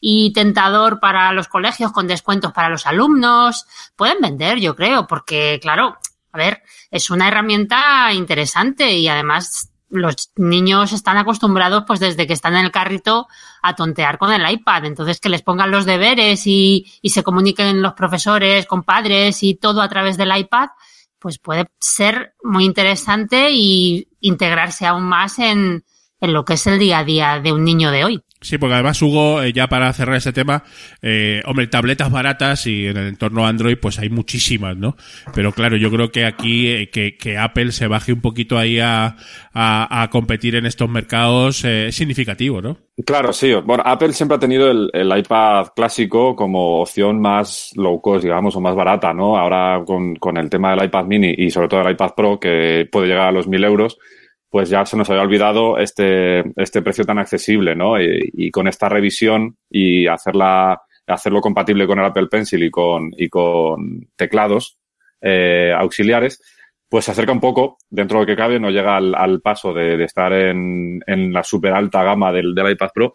y 0.00 0.32
tentador 0.32 1.00
para 1.00 1.32
los 1.32 1.48
colegios 1.48 1.90
con 1.92 2.06
descuentos 2.06 2.52
para 2.52 2.68
los 2.68 2.86
alumnos, 2.86 3.66
pueden 3.96 4.20
vender, 4.20 4.58
yo 4.60 4.76
creo, 4.76 5.06
porque, 5.06 5.58
claro, 5.62 5.96
a 6.32 6.38
ver, 6.38 6.62
es 6.90 7.10
una 7.10 7.28
herramienta 7.28 8.12
interesante 8.12 8.92
y 8.92 9.08
además 9.08 9.70
los 9.94 10.30
niños 10.36 10.92
están 10.92 11.16
acostumbrados, 11.16 11.84
pues 11.86 12.00
desde 12.00 12.26
que 12.26 12.32
están 12.32 12.54
en 12.54 12.64
el 12.64 12.70
carrito, 12.70 13.28
a 13.62 13.74
tontear 13.74 14.18
con 14.18 14.32
el 14.32 14.48
iPad. 14.50 14.84
Entonces, 14.84 15.20
que 15.20 15.28
les 15.28 15.42
pongan 15.42 15.70
los 15.70 15.86
deberes 15.86 16.46
y, 16.46 16.86
y 17.00 17.10
se 17.10 17.22
comuniquen 17.22 17.80
los 17.80 17.94
profesores 17.94 18.66
con 18.66 18.82
padres 18.82 19.42
y 19.42 19.54
todo 19.54 19.80
a 19.80 19.88
través 19.88 20.16
del 20.16 20.36
iPad, 20.36 20.68
pues 21.18 21.38
puede 21.38 21.66
ser 21.80 22.34
muy 22.42 22.64
interesante 22.64 23.50
y 23.50 24.08
integrarse 24.20 24.86
aún 24.86 25.04
más 25.04 25.38
en, 25.38 25.84
en 26.20 26.32
lo 26.32 26.44
que 26.44 26.54
es 26.54 26.66
el 26.66 26.78
día 26.78 26.98
a 26.98 27.04
día 27.04 27.40
de 27.40 27.52
un 27.52 27.64
niño 27.64 27.90
de 27.90 28.04
hoy. 28.04 28.22
Sí, 28.44 28.58
porque 28.58 28.74
además, 28.74 29.00
Hugo, 29.00 29.42
eh, 29.42 29.54
ya 29.54 29.68
para 29.68 29.90
cerrar 29.94 30.16
ese 30.16 30.34
tema, 30.34 30.64
eh, 31.00 31.40
hombre, 31.46 31.66
tabletas 31.66 32.10
baratas 32.10 32.66
y 32.66 32.86
en 32.86 32.98
el 32.98 33.08
entorno 33.08 33.46
Android, 33.46 33.78
pues 33.80 33.98
hay 33.98 34.10
muchísimas, 34.10 34.76
¿no? 34.76 34.96
Pero 35.34 35.52
claro, 35.52 35.78
yo 35.78 35.90
creo 35.90 36.12
que 36.12 36.26
aquí, 36.26 36.68
eh, 36.68 36.90
que, 36.90 37.16
que, 37.16 37.38
Apple 37.38 37.72
se 37.72 37.86
baje 37.86 38.12
un 38.12 38.20
poquito 38.20 38.58
ahí 38.58 38.80
a, 38.80 39.16
a, 39.54 40.02
a 40.02 40.10
competir 40.10 40.56
en 40.56 40.66
estos 40.66 40.90
mercados 40.90 41.64
eh, 41.64 41.88
es 41.88 41.96
significativo, 41.96 42.60
¿no? 42.60 42.76
Claro, 43.06 43.32
sí. 43.32 43.52
Bueno, 43.64 43.82
Apple 43.86 44.12
siempre 44.12 44.36
ha 44.36 44.40
tenido 44.40 44.70
el, 44.70 44.90
el, 44.92 45.18
iPad 45.18 45.68
clásico 45.74 46.36
como 46.36 46.82
opción 46.82 47.20
más 47.20 47.72
low 47.76 47.98
cost, 48.02 48.24
digamos, 48.24 48.54
o 48.56 48.60
más 48.60 48.74
barata, 48.74 49.14
¿no? 49.14 49.38
Ahora 49.38 49.82
con, 49.86 50.16
con 50.16 50.36
el 50.36 50.50
tema 50.50 50.70
del 50.70 50.84
iPad 50.84 51.06
mini 51.06 51.34
y 51.36 51.50
sobre 51.50 51.68
todo 51.68 51.80
el 51.80 51.92
iPad 51.92 52.10
Pro, 52.14 52.38
que 52.38 52.86
puede 52.92 53.08
llegar 53.08 53.28
a 53.28 53.32
los 53.32 53.48
mil 53.48 53.64
euros, 53.64 53.98
pues 54.54 54.68
ya 54.68 54.86
se 54.86 54.96
nos 54.96 55.10
había 55.10 55.24
olvidado 55.24 55.78
este, 55.78 56.44
este 56.54 56.80
precio 56.80 57.04
tan 57.04 57.18
accesible, 57.18 57.74
¿no? 57.74 58.00
Y, 58.00 58.52
con 58.52 58.68
esta 58.68 58.88
revisión 58.88 59.56
y 59.68 60.06
hacerla, 60.06 60.80
hacerlo 61.08 61.40
compatible 61.40 61.88
con 61.88 61.98
el 61.98 62.04
Apple 62.04 62.28
Pencil 62.28 62.62
y 62.62 62.70
con, 62.70 63.10
y 63.18 63.28
con 63.28 64.06
teclados 64.14 64.78
eh, 65.20 65.74
auxiliares, 65.76 66.40
pues 66.88 67.06
se 67.06 67.10
acerca 67.10 67.32
un 67.32 67.40
poco, 67.40 67.78
dentro 67.90 68.20
de 68.20 68.22
lo 68.22 68.26
que 68.28 68.36
cabe, 68.36 68.60
no 68.60 68.70
llega 68.70 68.96
al, 68.96 69.16
al 69.16 69.40
paso 69.40 69.74
de, 69.74 69.96
de, 69.96 70.04
estar 70.04 70.32
en, 70.32 71.02
en 71.04 71.32
la 71.32 71.42
super 71.42 71.72
alta 71.72 72.04
gama 72.04 72.30
del, 72.30 72.54
del 72.54 72.70
iPad 72.70 72.90
Pro, 72.94 73.14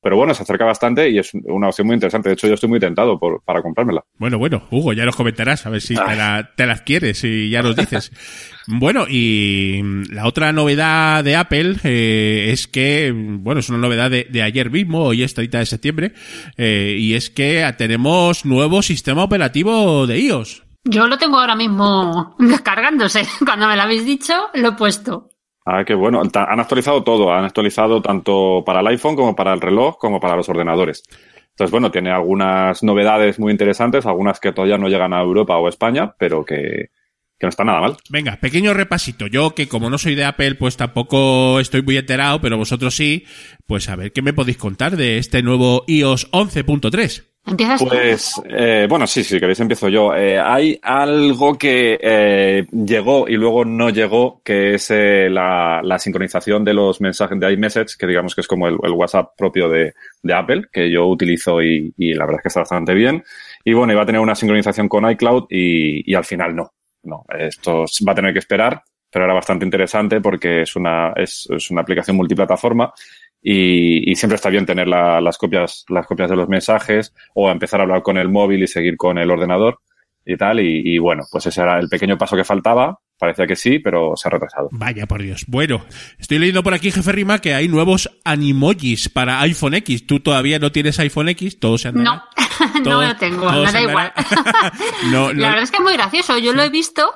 pero 0.00 0.16
bueno, 0.16 0.34
se 0.34 0.42
acerca 0.42 0.64
bastante 0.64 1.10
y 1.10 1.18
es 1.18 1.32
una 1.44 1.68
opción 1.68 1.86
muy 1.86 1.94
interesante. 1.94 2.28
De 2.28 2.34
hecho, 2.34 2.46
yo 2.46 2.54
estoy 2.54 2.68
muy 2.68 2.80
tentado 2.80 3.18
por, 3.18 3.42
para 3.42 3.62
comprármela. 3.62 4.04
Bueno, 4.18 4.38
bueno, 4.38 4.62
Hugo, 4.70 4.92
ya 4.92 5.04
nos 5.04 5.16
comentarás 5.16 5.66
a 5.66 5.70
ver 5.70 5.80
si 5.80 5.94
te 5.94 6.16
la, 6.16 6.50
te 6.56 6.66
las 6.66 6.82
quieres 6.82 7.22
y 7.24 7.50
ya 7.50 7.62
nos 7.62 7.76
dices. 7.76 8.12
bueno, 8.66 9.06
y 9.08 9.82
la 10.10 10.26
otra 10.26 10.52
novedad 10.52 11.24
de 11.24 11.36
Apple 11.36 11.76
eh, 11.84 12.50
es 12.50 12.68
que, 12.68 13.12
bueno, 13.14 13.60
es 13.60 13.68
una 13.68 13.78
novedad 13.78 14.10
de, 14.10 14.26
de 14.30 14.42
ayer 14.42 14.70
mismo, 14.70 15.02
hoy 15.02 15.22
es 15.22 15.34
30 15.34 15.58
de 15.58 15.66
septiembre, 15.66 16.12
eh, 16.56 16.96
y 16.98 17.14
es 17.14 17.30
que 17.30 17.64
tenemos 17.76 18.44
nuevo 18.44 18.82
sistema 18.82 19.24
operativo 19.24 20.06
de 20.06 20.20
iOS. 20.20 20.64
Yo 20.84 21.06
lo 21.06 21.18
tengo 21.18 21.38
ahora 21.38 21.54
mismo 21.54 22.34
descargándose. 22.38 23.26
Cuando 23.44 23.66
me 23.66 23.76
lo 23.76 23.82
habéis 23.82 24.06
dicho, 24.06 24.34
lo 24.54 24.68
he 24.68 24.72
puesto. 24.72 25.28
Ah, 25.70 25.84
qué 25.84 25.94
bueno. 25.94 26.22
Han 26.22 26.60
actualizado 26.60 27.04
todo. 27.04 27.30
Han 27.30 27.44
actualizado 27.44 28.00
tanto 28.00 28.62
para 28.64 28.80
el 28.80 28.86
iPhone 28.86 29.16
como 29.16 29.36
para 29.36 29.52
el 29.52 29.60
reloj 29.60 29.98
como 29.98 30.18
para 30.18 30.34
los 30.34 30.48
ordenadores. 30.48 31.02
Entonces, 31.50 31.70
bueno, 31.70 31.90
tiene 31.90 32.10
algunas 32.10 32.82
novedades 32.82 33.38
muy 33.38 33.52
interesantes, 33.52 34.06
algunas 34.06 34.40
que 34.40 34.52
todavía 34.52 34.78
no 34.78 34.88
llegan 34.88 35.12
a 35.12 35.20
Europa 35.20 35.58
o 35.58 35.68
España, 35.68 36.14
pero 36.18 36.42
que, 36.42 36.90
que 37.38 37.46
no 37.46 37.48
está 37.50 37.64
nada 37.64 37.82
mal. 37.82 37.96
Venga, 38.08 38.38
pequeño 38.40 38.72
repasito. 38.72 39.26
Yo, 39.26 39.54
que 39.54 39.68
como 39.68 39.90
no 39.90 39.98
soy 39.98 40.14
de 40.14 40.24
Apple, 40.24 40.54
pues 40.54 40.78
tampoco 40.78 41.60
estoy 41.60 41.82
muy 41.82 41.98
enterado, 41.98 42.40
pero 42.40 42.56
vosotros 42.56 42.96
sí, 42.96 43.26
pues 43.66 43.90
a 43.90 43.96
ver 43.96 44.12
qué 44.12 44.22
me 44.22 44.32
podéis 44.32 44.56
contar 44.56 44.96
de 44.96 45.18
este 45.18 45.42
nuevo 45.42 45.84
iOS 45.86 46.30
11.3. 46.30 47.27
¿Empiezas 47.48 47.82
pues, 47.82 48.34
eh, 48.44 48.86
bueno, 48.88 49.06
sí, 49.06 49.24
si 49.24 49.40
queréis 49.40 49.60
empiezo 49.60 49.88
yo. 49.88 50.14
Eh, 50.14 50.38
hay 50.38 50.78
algo 50.82 51.56
que 51.56 51.98
eh, 52.00 52.66
llegó 52.70 53.26
y 53.26 53.36
luego 53.36 53.64
no 53.64 53.88
llegó, 53.88 54.42
que 54.44 54.74
es 54.74 54.90
eh, 54.90 55.28
la, 55.30 55.80
la, 55.82 55.98
sincronización 55.98 56.64
de 56.64 56.74
los 56.74 57.00
mensajes 57.00 57.40
de 57.40 57.52
iMessage, 57.52 57.96
que 57.96 58.06
digamos 58.06 58.34
que 58.34 58.42
es 58.42 58.46
como 58.46 58.68
el, 58.68 58.76
el 58.82 58.92
WhatsApp 58.92 59.30
propio 59.36 59.68
de, 59.68 59.94
de, 60.22 60.34
Apple, 60.34 60.64
que 60.70 60.90
yo 60.90 61.06
utilizo 61.06 61.62
y, 61.62 61.92
y, 61.96 62.12
la 62.12 62.26
verdad 62.26 62.40
es 62.40 62.42
que 62.42 62.48
está 62.48 62.60
bastante 62.60 62.92
bien. 62.92 63.24
Y 63.64 63.72
bueno, 63.72 63.92
iba 63.94 64.02
a 64.02 64.06
tener 64.06 64.20
una 64.20 64.34
sincronización 64.34 64.88
con 64.88 65.10
iCloud 65.10 65.46
y, 65.48 66.10
y 66.10 66.14
al 66.14 66.24
final 66.24 66.54
no. 66.54 66.72
No, 67.04 67.24
esto 67.38 67.84
va 68.06 68.12
a 68.12 68.14
tener 68.14 68.32
que 68.32 68.40
esperar, 68.40 68.82
pero 69.10 69.24
era 69.24 69.32
bastante 69.32 69.64
interesante 69.64 70.20
porque 70.20 70.62
es 70.62 70.76
una, 70.76 71.12
es, 71.16 71.48
es 71.50 71.70
una 71.70 71.80
aplicación 71.80 72.16
multiplataforma 72.16 72.92
y, 73.40 74.10
y, 74.10 74.16
siempre 74.16 74.36
está 74.36 74.50
bien 74.50 74.66
tener 74.66 74.88
la, 74.88 75.20
las 75.20 75.38
copias 75.38 75.84
las 75.88 76.06
copias 76.06 76.28
de 76.28 76.36
los 76.36 76.48
mensajes 76.48 77.14
o 77.34 77.50
empezar 77.50 77.80
a 77.80 77.84
hablar 77.84 78.02
con 78.02 78.16
el 78.16 78.28
móvil 78.28 78.62
y 78.62 78.66
seguir 78.66 78.96
con 78.96 79.16
el 79.18 79.30
ordenador 79.30 79.80
y 80.24 80.36
tal. 80.36 80.60
Y, 80.60 80.94
y, 80.94 80.98
bueno 80.98 81.22
pues 81.30 81.46
ese 81.46 81.62
era 81.62 81.78
el 81.78 81.88
pequeño 81.88 82.18
paso 82.18 82.36
que 82.36 82.44
faltaba. 82.44 82.98
Parecía 83.16 83.46
que 83.46 83.56
sí 83.56 83.78
pero 83.78 84.14
se 84.16 84.28
ha 84.28 84.32
retrasado. 84.32 84.68
Vaya 84.72 85.06
por 85.06 85.22
Dios. 85.22 85.44
Bueno 85.46 85.84
estoy 86.18 86.38
leyendo 86.38 86.62
por 86.62 86.74
aquí 86.74 86.90
jefe 86.90 87.12
Rima 87.12 87.40
que 87.40 87.54
hay 87.54 87.68
nuevos 87.68 88.10
animojis 88.24 89.08
para 89.08 89.40
iPhone 89.40 89.74
X. 89.74 90.06
Tú 90.06 90.20
todavía 90.20 90.58
no 90.58 90.72
tienes 90.72 90.98
iPhone 90.98 91.28
X 91.30 91.60
todos 91.60 91.82
se 91.82 91.92
no 91.92 92.02
no 92.84 93.02
lo 93.02 93.16
tengo 93.16 93.50
me 93.50 93.72
da 93.72 93.80
igual. 93.80 94.12
No, 95.12 95.32
la 95.32 95.48
verdad 95.48 95.62
es 95.62 95.70
que 95.70 95.76
es 95.76 95.82
muy 95.82 95.92
gracioso. 95.92 96.38
Yo 96.38 96.52
lo 96.52 96.62
he 96.62 96.70
visto 96.70 97.12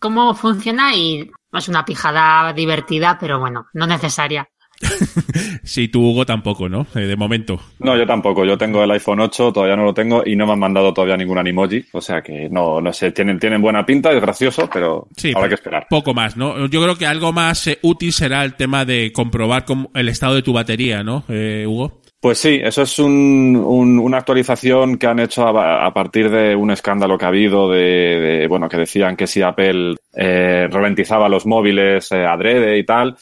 cómo 0.00 0.34
funciona 0.34 0.94
y 0.94 1.30
es 1.52 1.68
una 1.68 1.84
pijada 1.84 2.52
divertida 2.52 3.16
pero 3.20 3.38
bueno 3.38 3.66
no 3.72 3.86
necesaria 3.86 4.48
sí, 5.62 5.88
tú, 5.88 6.10
Hugo, 6.10 6.26
tampoco, 6.26 6.68
¿no? 6.68 6.86
Eh, 6.94 7.00
de 7.00 7.16
momento. 7.16 7.60
No, 7.78 7.96
yo 7.96 8.06
tampoco. 8.06 8.44
Yo 8.44 8.58
tengo 8.58 8.82
el 8.82 8.90
iPhone 8.90 9.20
8, 9.20 9.52
todavía 9.52 9.76
no 9.76 9.84
lo 9.84 9.94
tengo 9.94 10.22
y 10.24 10.36
no 10.36 10.46
me 10.46 10.52
han 10.52 10.58
mandado 10.58 10.92
todavía 10.92 11.16
ningún 11.16 11.38
animoji. 11.38 11.84
O 11.92 12.00
sea 12.00 12.22
que 12.22 12.48
no, 12.50 12.80
no 12.80 12.92
sé, 12.92 13.12
tienen, 13.12 13.38
tienen 13.38 13.62
buena 13.62 13.84
pinta, 13.86 14.12
es 14.12 14.20
gracioso, 14.20 14.68
pero 14.72 15.08
sí, 15.16 15.32
habrá 15.34 15.48
que 15.48 15.54
esperar. 15.54 15.86
Poco 15.88 16.14
más, 16.14 16.36
¿no? 16.36 16.66
Yo 16.66 16.82
creo 16.82 16.96
que 16.96 17.06
algo 17.06 17.32
más 17.32 17.66
eh, 17.66 17.78
útil 17.82 18.12
será 18.12 18.44
el 18.44 18.54
tema 18.54 18.84
de 18.84 19.12
comprobar 19.12 19.64
el 19.94 20.08
estado 20.08 20.34
de 20.34 20.42
tu 20.42 20.52
batería, 20.52 21.02
¿no, 21.02 21.24
eh, 21.28 21.64
Hugo? 21.66 22.00
Pues 22.20 22.38
sí, 22.38 22.58
eso 22.62 22.82
es 22.82 22.98
un, 22.98 23.54
un, 23.54 23.98
una 23.98 24.16
actualización 24.16 24.96
que 24.96 25.06
han 25.06 25.20
hecho 25.20 25.46
a, 25.46 25.84
a, 25.84 25.92
partir 25.92 26.30
de 26.30 26.56
un 26.56 26.70
escándalo 26.70 27.18
que 27.18 27.26
ha 27.26 27.28
habido 27.28 27.70
de, 27.70 27.80
de 27.80 28.46
bueno, 28.48 28.66
que 28.66 28.78
decían 28.78 29.14
que 29.14 29.26
si 29.26 29.42
Apple 29.42 29.96
eh, 30.16 30.66
ralentizaba 30.70 31.28
los 31.28 31.44
móviles 31.44 32.10
adrede 32.12 32.78
y 32.78 32.84
tal. 32.84 33.16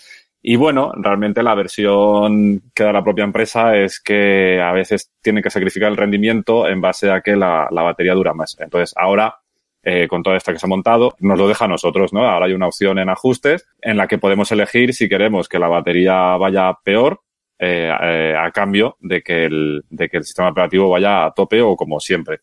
Y 0.45 0.57
bueno, 0.57 0.93
realmente 0.97 1.43
la 1.43 1.55
versión 1.55 2.61
que 2.75 2.83
da 2.83 2.93
la 2.93 3.05
propia 3.05 3.23
empresa 3.23 3.77
es 3.77 4.01
que 4.01 4.61
a 4.61 4.73
veces 4.73 5.13
tiene 5.23 5.41
que 5.41 5.51
sacrificar 5.51 5.91
el 5.91 5.97
rendimiento 5.97 6.69
en 6.69 6.81
base 6.81 7.11
a 7.13 7.21
que 7.21 7.37
la, 7.37 7.69
la 7.71 7.83
batería 7.83 8.15
dura 8.15 8.35
más. 8.35 8.57
Entonces, 8.59 8.93
ahora, 8.97 9.37
eh, 9.85 10.09
con 10.09 10.25
toda 10.25 10.37
esta 10.37 10.53
que 10.53 10.59
se 10.59 10.67
ha 10.67 10.69
montado, 10.69 11.15
nos 11.21 11.39
lo 11.39 11.47
deja 11.47 11.67
a 11.67 11.69
nosotros, 11.69 12.13
¿no? 12.13 12.27
Ahora 12.27 12.47
hay 12.47 12.55
una 12.55 12.67
opción 12.67 12.99
en 12.99 13.09
ajustes 13.09 13.69
en 13.81 13.97
la 13.97 14.09
que 14.09 14.19
podemos 14.19 14.51
elegir 14.51 14.93
si 14.95 15.09
queremos 15.09 15.49
que 15.49 15.61
la 15.61 15.69
batería 15.69 16.37
vaya 16.37 16.77
peor 16.85 17.21
eh, 17.61 17.93
eh, 18.03 18.35
a 18.37 18.51
cambio 18.51 18.97
de 18.99 19.23
que, 19.23 19.45
el, 19.45 19.85
de 19.91 20.09
que 20.09 20.17
el 20.17 20.25
sistema 20.25 20.49
operativo 20.49 20.91
vaya 20.91 21.27
a 21.27 21.33
tope 21.33 21.63
o 21.63 21.77
como 21.77 22.01
siempre. 22.01 22.41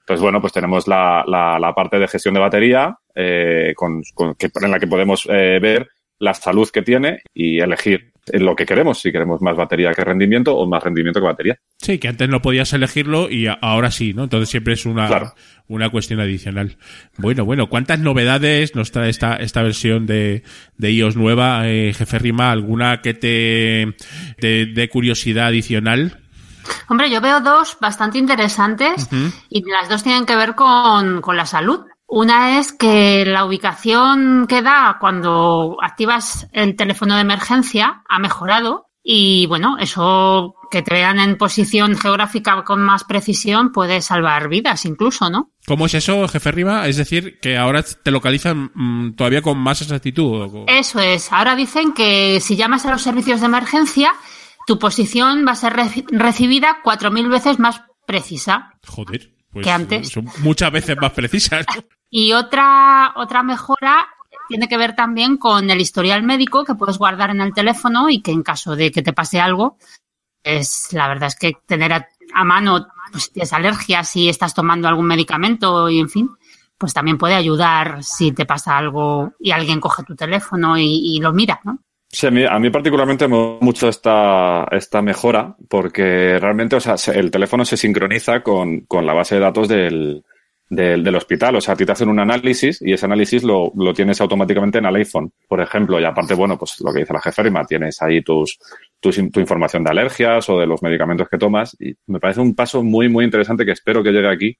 Entonces, 0.00 0.22
bueno, 0.22 0.40
pues 0.40 0.54
tenemos 0.54 0.88
la, 0.88 1.22
la, 1.26 1.58
la 1.58 1.74
parte 1.74 1.98
de 1.98 2.08
gestión 2.08 2.32
de 2.32 2.40
batería 2.40 2.96
eh, 3.14 3.74
con, 3.76 4.02
con, 4.14 4.34
en 4.40 4.70
la 4.70 4.78
que 4.78 4.86
podemos 4.86 5.28
eh, 5.30 5.58
ver 5.60 5.86
la 6.22 6.34
salud 6.34 6.68
que 6.70 6.82
tiene 6.82 7.22
y 7.34 7.58
elegir 7.58 8.12
lo 8.34 8.54
que 8.54 8.64
queremos, 8.64 9.00
si 9.00 9.10
queremos 9.10 9.42
más 9.42 9.56
batería 9.56 9.92
que 9.92 10.04
rendimiento 10.04 10.56
o 10.56 10.68
más 10.68 10.80
rendimiento 10.80 11.18
que 11.18 11.26
batería. 11.26 11.58
Sí, 11.78 11.98
que 11.98 12.06
antes 12.06 12.28
no 12.28 12.40
podías 12.40 12.72
elegirlo 12.72 13.28
y 13.28 13.48
ahora 13.60 13.90
sí, 13.90 14.14
¿no? 14.14 14.22
Entonces 14.22 14.48
siempre 14.48 14.74
es 14.74 14.86
una, 14.86 15.08
claro. 15.08 15.34
una 15.66 15.90
cuestión 15.90 16.20
adicional. 16.20 16.76
Bueno, 17.18 17.44
bueno, 17.44 17.68
¿cuántas 17.68 17.98
novedades 17.98 18.76
nos 18.76 18.92
trae 18.92 19.10
esta, 19.10 19.34
esta 19.34 19.64
versión 19.64 20.06
de, 20.06 20.44
de 20.78 20.92
iOS 20.92 21.16
nueva, 21.16 21.68
eh, 21.68 21.92
jefe 21.92 22.20
Rima? 22.20 22.52
¿Alguna 22.52 23.00
que 23.00 23.14
te 23.14 23.96
dé 24.38 24.88
curiosidad 24.88 25.48
adicional? 25.48 26.20
Hombre, 26.88 27.10
yo 27.10 27.20
veo 27.20 27.40
dos 27.40 27.76
bastante 27.80 28.18
interesantes 28.18 29.08
uh 29.10 29.16
-huh. 29.16 29.32
y 29.50 29.68
las 29.68 29.88
dos 29.88 30.04
tienen 30.04 30.24
que 30.24 30.36
ver 30.36 30.54
con, 30.54 31.20
con 31.20 31.36
la 31.36 31.46
salud. 31.46 31.80
Una 32.14 32.58
es 32.58 32.74
que 32.74 33.24
la 33.24 33.46
ubicación 33.46 34.46
que 34.46 34.60
da 34.60 34.98
cuando 35.00 35.78
activas 35.80 36.46
el 36.52 36.76
teléfono 36.76 37.14
de 37.14 37.22
emergencia 37.22 38.02
ha 38.06 38.18
mejorado 38.18 38.90
y 39.02 39.46
bueno, 39.46 39.78
eso 39.80 40.52
que 40.70 40.82
te 40.82 40.92
vean 40.92 41.18
en 41.20 41.38
posición 41.38 41.96
geográfica 41.96 42.64
con 42.64 42.82
más 42.82 43.04
precisión 43.04 43.72
puede 43.72 44.02
salvar 44.02 44.50
vidas 44.50 44.84
incluso, 44.84 45.30
¿no? 45.30 45.52
¿Cómo 45.66 45.86
es 45.86 45.94
eso, 45.94 46.28
jefe 46.28 46.52
Riva? 46.52 46.86
Es 46.86 46.98
decir, 46.98 47.38
que 47.40 47.56
ahora 47.56 47.82
te 47.82 48.10
localizan 48.10 48.70
mmm, 48.74 49.12
todavía 49.12 49.40
con 49.40 49.56
más 49.56 49.80
exactitud. 49.80 50.66
Eso 50.66 51.00
es. 51.00 51.32
Ahora 51.32 51.56
dicen 51.56 51.94
que 51.94 52.40
si 52.40 52.56
llamas 52.56 52.84
a 52.84 52.90
los 52.90 53.00
servicios 53.00 53.40
de 53.40 53.46
emergencia, 53.46 54.12
tu 54.66 54.78
posición 54.78 55.46
va 55.48 55.52
a 55.52 55.56
ser 55.56 55.72
re 55.72 56.04
recibida 56.10 56.82
4.000 56.84 57.30
veces 57.30 57.58
más 57.58 57.80
precisa. 58.06 58.74
Joder, 58.86 59.32
pues 59.52 59.64
Que 59.64 59.70
antes. 59.70 60.08
son 60.08 60.26
muchas 60.38 60.72
veces 60.72 60.96
más 61.00 61.12
precisas. 61.12 61.66
Y 62.14 62.34
otra, 62.34 63.14
otra 63.16 63.42
mejora 63.42 64.06
tiene 64.46 64.68
que 64.68 64.76
ver 64.76 64.94
también 64.94 65.38
con 65.38 65.70
el 65.70 65.80
historial 65.80 66.22
médico 66.22 66.62
que 66.62 66.74
puedes 66.74 66.98
guardar 66.98 67.30
en 67.30 67.40
el 67.40 67.54
teléfono 67.54 68.10
y 68.10 68.20
que 68.20 68.32
en 68.32 68.42
caso 68.42 68.76
de 68.76 68.90
que 68.90 69.00
te 69.00 69.14
pase 69.14 69.40
algo, 69.40 69.78
es 70.42 70.88
la 70.92 71.08
verdad 71.08 71.28
es 71.28 71.36
que 71.36 71.54
tener 71.64 71.90
a, 71.94 72.06
a 72.34 72.44
mano 72.44 72.86
pues, 73.12 73.24
si 73.24 73.32
tienes 73.32 73.54
alergias, 73.54 74.10
si 74.10 74.28
estás 74.28 74.52
tomando 74.52 74.88
algún 74.88 75.06
medicamento 75.06 75.88
y 75.88 76.00
en 76.00 76.10
fin, 76.10 76.28
pues 76.76 76.92
también 76.92 77.16
puede 77.16 77.34
ayudar 77.34 78.04
si 78.04 78.32
te 78.32 78.44
pasa 78.44 78.76
algo 78.76 79.32
y 79.40 79.52
alguien 79.52 79.80
coge 79.80 80.02
tu 80.02 80.14
teléfono 80.14 80.76
y, 80.76 80.84
y 81.16 81.20
lo 81.20 81.32
mira, 81.32 81.60
¿no? 81.64 81.78
Sí, 82.14 82.26
a 82.26 82.30
mí, 82.30 82.44
a 82.44 82.58
mí 82.58 82.68
particularmente 82.70 83.26
me 83.26 83.36
gusta 83.36 83.64
mucho 83.64 83.88
esta, 83.88 84.64
esta 84.70 85.00
mejora 85.00 85.56
porque 85.68 86.38
realmente 86.38 86.76
o 86.76 86.80
sea, 86.80 86.98
se- 86.98 87.18
el 87.18 87.30
teléfono 87.30 87.64
se 87.64 87.76
sincroniza 87.78 88.42
con, 88.42 88.80
con 88.82 89.06
la 89.06 89.14
base 89.14 89.36
de 89.36 89.40
datos 89.40 89.66
del, 89.66 90.22
del, 90.68 91.02
del 91.02 91.14
hospital. 91.16 91.56
O 91.56 91.60
sea, 91.62 91.72
a 91.72 91.76
ti 91.76 91.86
te 91.86 91.92
hacen 91.92 92.10
un 92.10 92.20
análisis 92.20 92.82
y 92.82 92.92
ese 92.92 93.06
análisis 93.06 93.42
lo, 93.44 93.72
lo 93.74 93.94
tienes 93.94 94.20
automáticamente 94.20 94.76
en 94.78 94.84
el 94.84 94.96
iPhone, 94.96 95.32
por 95.48 95.62
ejemplo. 95.62 95.98
Y 95.98 96.04
aparte, 96.04 96.34
bueno, 96.34 96.58
pues 96.58 96.78
lo 96.84 96.92
que 96.92 97.00
dice 97.00 97.14
la 97.14 97.20
jeferima, 97.22 97.64
tienes 97.64 98.02
ahí 98.02 98.22
tus, 98.22 98.58
tus, 99.00 99.16
tu 99.32 99.40
información 99.40 99.82
de 99.82 99.90
alergias 99.90 100.46
o 100.50 100.58
de 100.58 100.66
los 100.66 100.82
medicamentos 100.82 101.28
que 101.30 101.38
tomas. 101.38 101.74
Y 101.80 101.94
me 102.08 102.20
parece 102.20 102.40
un 102.42 102.54
paso 102.54 102.82
muy, 102.82 103.08
muy 103.08 103.24
interesante 103.24 103.64
que 103.64 103.72
espero 103.72 104.02
que 104.02 104.10
llegue 104.12 104.28
aquí 104.28 104.54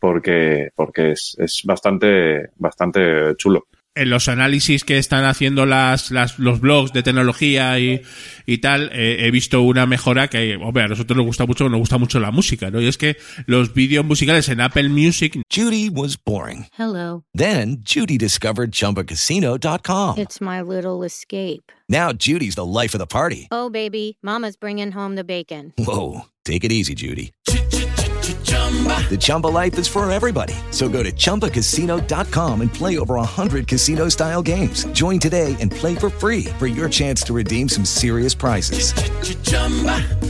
porque, 0.00 0.70
porque 0.74 1.10
es, 1.12 1.36
es 1.38 1.60
bastante, 1.66 2.48
bastante 2.56 3.34
chulo. 3.36 3.66
En 3.94 4.10
los 4.10 4.28
análisis 4.28 4.84
que 4.84 4.98
están 4.98 5.24
haciendo 5.24 5.66
las, 5.66 6.10
las 6.10 6.38
los 6.38 6.60
blogs 6.60 6.92
de 6.92 7.02
tecnología 7.02 7.78
y, 7.78 8.02
y 8.46 8.58
tal, 8.58 8.90
eh, 8.92 9.26
he 9.26 9.30
visto 9.30 9.62
una 9.62 9.86
mejora 9.86 10.28
que, 10.28 10.56
hombre, 10.56 10.84
a 10.84 10.88
nosotros 10.88 11.16
nos 11.16 11.26
gusta 11.26 11.46
mucho, 11.46 11.68
nos 11.68 11.78
gusta 11.78 11.98
mucho 11.98 12.18
la 12.20 12.30
música, 12.30 12.70
¿no? 12.70 12.80
Y 12.80 12.86
es 12.86 12.98
que 12.98 13.16
los 13.46 13.72
vídeos 13.72 14.04
musicales 14.04 14.48
en 14.48 14.60
Apple 14.60 14.88
Music 14.88 15.40
Judy 15.54 15.90
was 15.90 16.16
boring. 16.22 16.66
Hello. 16.76 17.24
Then 17.34 17.78
Judy 17.84 18.18
discovered 18.18 18.72
ChumbaCasino.com. 18.72 20.18
It's 20.18 20.40
my 20.40 20.60
little 20.60 21.04
escape. 21.04 21.70
Now 21.88 22.12
Judy's 22.12 22.56
the 22.56 22.64
life 22.64 22.94
of 22.94 22.98
the 22.98 23.06
party. 23.06 23.48
Oh, 23.50 23.70
baby, 23.70 24.18
Mama's 24.22 24.56
bringing 24.56 24.92
home 24.92 25.14
the 25.14 25.24
bacon. 25.24 25.72
Whoa, 25.78 26.22
take 26.44 26.64
it 26.64 26.72
easy, 26.72 26.94
Judy. 26.94 27.32
The 29.08 29.16
Chumba 29.18 29.46
life 29.48 29.78
is 29.78 29.86
for 29.86 30.10
everybody. 30.10 30.54
So 30.70 30.88
go 30.88 31.02
to 31.04 31.12
ChumbaCasino.com 31.12 32.60
and 32.62 32.72
play 32.72 32.98
over 32.98 33.14
100 33.16 33.68
casino 33.68 34.08
style 34.08 34.42
games. 34.42 34.86
Join 34.86 35.20
today 35.20 35.54
and 35.60 35.70
play 35.70 35.94
for 35.94 36.10
free 36.10 36.46
for 36.58 36.66
your 36.66 36.88
chance 36.88 37.22
to 37.26 37.32
redeem 37.32 37.68
some 37.68 37.84
serious 37.84 38.34
prizes. 38.34 38.92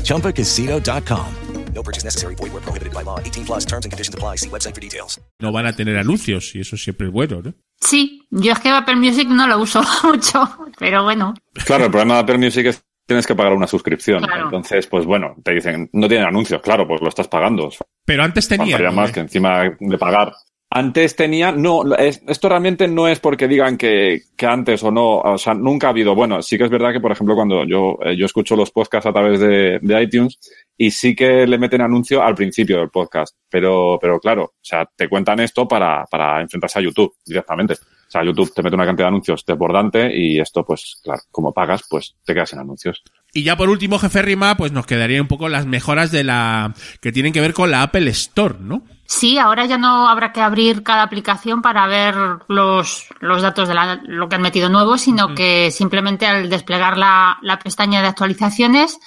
ChumbaCasino.com. 0.04 1.26
No 1.74 1.82
purchase 1.82 2.04
necessary. 2.04 2.36
Void 2.36 2.52
where 2.52 2.62
prohibited 2.62 2.92
by 2.94 3.02
law. 3.02 3.18
18 3.18 3.46
plus 3.46 3.64
terms 3.64 3.84
and 3.84 3.90
conditions 3.92 4.14
apply. 4.14 4.36
See 4.36 4.48
website 4.48 4.74
for 4.74 4.80
details. 4.80 5.18
no 5.40 5.50
van 5.50 5.66
a 5.66 5.72
tener 5.72 5.96
anuncios 5.98 6.54
y 6.54 6.60
eso 6.60 6.76
siempre 6.76 7.08
es 7.08 7.12
bueno, 7.12 7.42
¿no? 7.42 7.52
Sí, 7.80 8.22
yo 8.30 8.52
es 8.52 8.60
que 8.60 8.68
Apple 8.68 8.94
Music 8.96 9.26
no 9.28 9.48
lo 9.48 9.58
uso 9.58 9.82
mucho, 10.04 10.48
pero 10.78 11.02
bueno, 11.02 11.34
Claro, 11.66 11.86
el 11.86 11.90
problema 11.90 12.14
de 12.14 12.20
Apple 12.20 12.38
Music 12.38 12.66
es 12.66 12.76
que 12.76 12.82
tienes 13.06 13.26
que 13.26 13.34
pagar 13.34 13.52
una 13.52 13.66
suscripción. 13.66 14.23
Claro. 14.23 14.44
Entonces, 14.44 14.87
pues 14.87 15.04
bueno, 15.06 15.34
te 15.42 15.52
dicen, 15.54 15.88
no 15.92 16.08
tienen 16.08 16.26
anuncios, 16.26 16.61
claro, 16.62 16.87
pues 16.87 17.00
lo 17.00 17.08
estás 17.08 17.28
pagando. 17.28 17.70
Pero 18.04 18.23
antes 18.23 18.49
tenía. 18.49 18.78
¿no? 18.78 18.92
más 18.92 19.12
que 19.12 19.20
encima 19.20 19.64
de 19.78 19.99
pagar. 19.99 20.32
Antes 20.70 21.14
tenía, 21.14 21.52
no, 21.52 21.94
es- 21.94 22.20
esto 22.26 22.49
realmente 22.49 22.88
no 22.88 23.06
es 23.06 23.20
porque 23.20 23.46
digan 23.46 23.76
que, 23.76 24.23
que 24.37 24.46
antes 24.46 24.82
o 24.82 24.90
no, 24.90 25.18
o 25.18 25.38
sea, 25.38 25.54
nunca 25.54 25.87
ha 25.87 25.90
habido. 25.90 26.16
Bueno, 26.16 26.42
sí 26.42 26.58
que 26.58 26.64
es 26.64 26.70
verdad 26.70 26.92
que, 26.92 26.99
por 27.00 27.12
ejemplo, 27.12 27.37
cuando 27.37 27.64
yo, 27.64 27.96
eh, 28.04 28.16
yo 28.16 28.26
escucho 28.26 28.56
los 28.56 28.73
podcasts 28.73 29.06
a 29.06 29.12
través 29.12 29.38
de, 29.38 29.78
de 29.80 30.02
iTunes 30.02 30.38
y 30.76 30.90
sí 30.90 31.14
que 31.14 31.46
le 31.46 31.58
meten 31.58 31.80
anuncio 31.82 32.22
al 32.22 32.34
principio 32.34 32.78
del 32.78 32.90
podcast, 32.90 33.36
pero, 33.48 33.98
pero 34.00 34.18
claro, 34.18 34.42
o 34.44 34.54
sea, 34.60 34.84
te 34.96 35.08
cuentan 35.08 35.40
esto 35.40 35.66
para, 35.68 36.04
para 36.06 36.40
enfrentarse 36.40 36.78
a 36.78 36.82
YouTube 36.82 37.14
directamente. 37.24 37.74
O 37.74 38.10
sea, 38.14 38.22
YouTube 38.24 38.52
te 38.54 38.62
mete 38.62 38.76
una 38.76 38.84
cantidad 38.86 39.06
de 39.06 39.08
anuncios 39.08 39.44
desbordante 39.44 40.16
y 40.16 40.38
esto, 40.38 40.64
pues, 40.64 41.00
claro, 41.02 41.22
como 41.32 41.52
pagas, 41.52 41.82
pues 41.88 42.14
te 42.24 42.32
quedas 42.34 42.50
sin 42.50 42.58
anuncios. 42.60 43.02
Y 43.32 43.42
ya 43.42 43.56
por 43.56 43.68
último, 43.70 43.98
jefe 43.98 44.22
Rima, 44.22 44.56
pues 44.56 44.70
nos 44.70 44.86
quedaría 44.86 45.20
un 45.20 45.26
poco 45.26 45.48
las 45.48 45.66
mejoras 45.66 46.12
de 46.12 46.22
la 46.22 46.74
que 47.00 47.10
tienen 47.10 47.32
que 47.32 47.40
ver 47.40 47.54
con 47.54 47.70
la 47.72 47.82
Apple 47.82 48.08
Store, 48.10 48.56
¿no? 48.60 48.82
sí, 49.06 49.38
ahora 49.38 49.66
ya 49.66 49.76
no 49.78 50.08
habrá 50.08 50.32
que 50.32 50.40
abrir 50.40 50.82
cada 50.82 51.02
aplicación 51.02 51.60
para 51.60 51.86
ver 51.86 52.14
los, 52.48 53.06
los 53.20 53.42
datos 53.42 53.68
de 53.68 53.74
la- 53.74 54.00
lo 54.04 54.28
que 54.28 54.37
han 54.37 54.42
metido 54.42 54.68
nuevo, 54.70 54.96
sino 54.96 55.34
que 55.34 55.70
simplemente 55.70 56.26
al 56.26 56.48
desplegar 56.48 56.96
la, 56.96 57.38
la 57.42 57.58
pestaña 57.58 58.00
de 58.00 58.08
actualizaciones, 58.08 58.98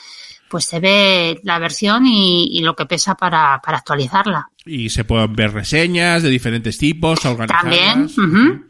pues 0.49 0.65
se 0.65 0.79
ve 0.79 1.39
la 1.43 1.59
versión 1.59 2.05
y, 2.05 2.49
y 2.51 2.61
lo 2.61 2.75
que 2.75 2.85
pesa 2.85 3.15
para, 3.15 3.61
para 3.63 3.77
actualizarla. 3.77 4.49
Y 4.65 4.89
se 4.89 5.05
pueden 5.05 5.33
ver 5.33 5.53
reseñas 5.53 6.23
de 6.23 6.29
diferentes 6.29 6.77
tipos, 6.77 7.25
organizadas. 7.25 7.63
También, 7.63 8.03
ujú. 8.03 8.66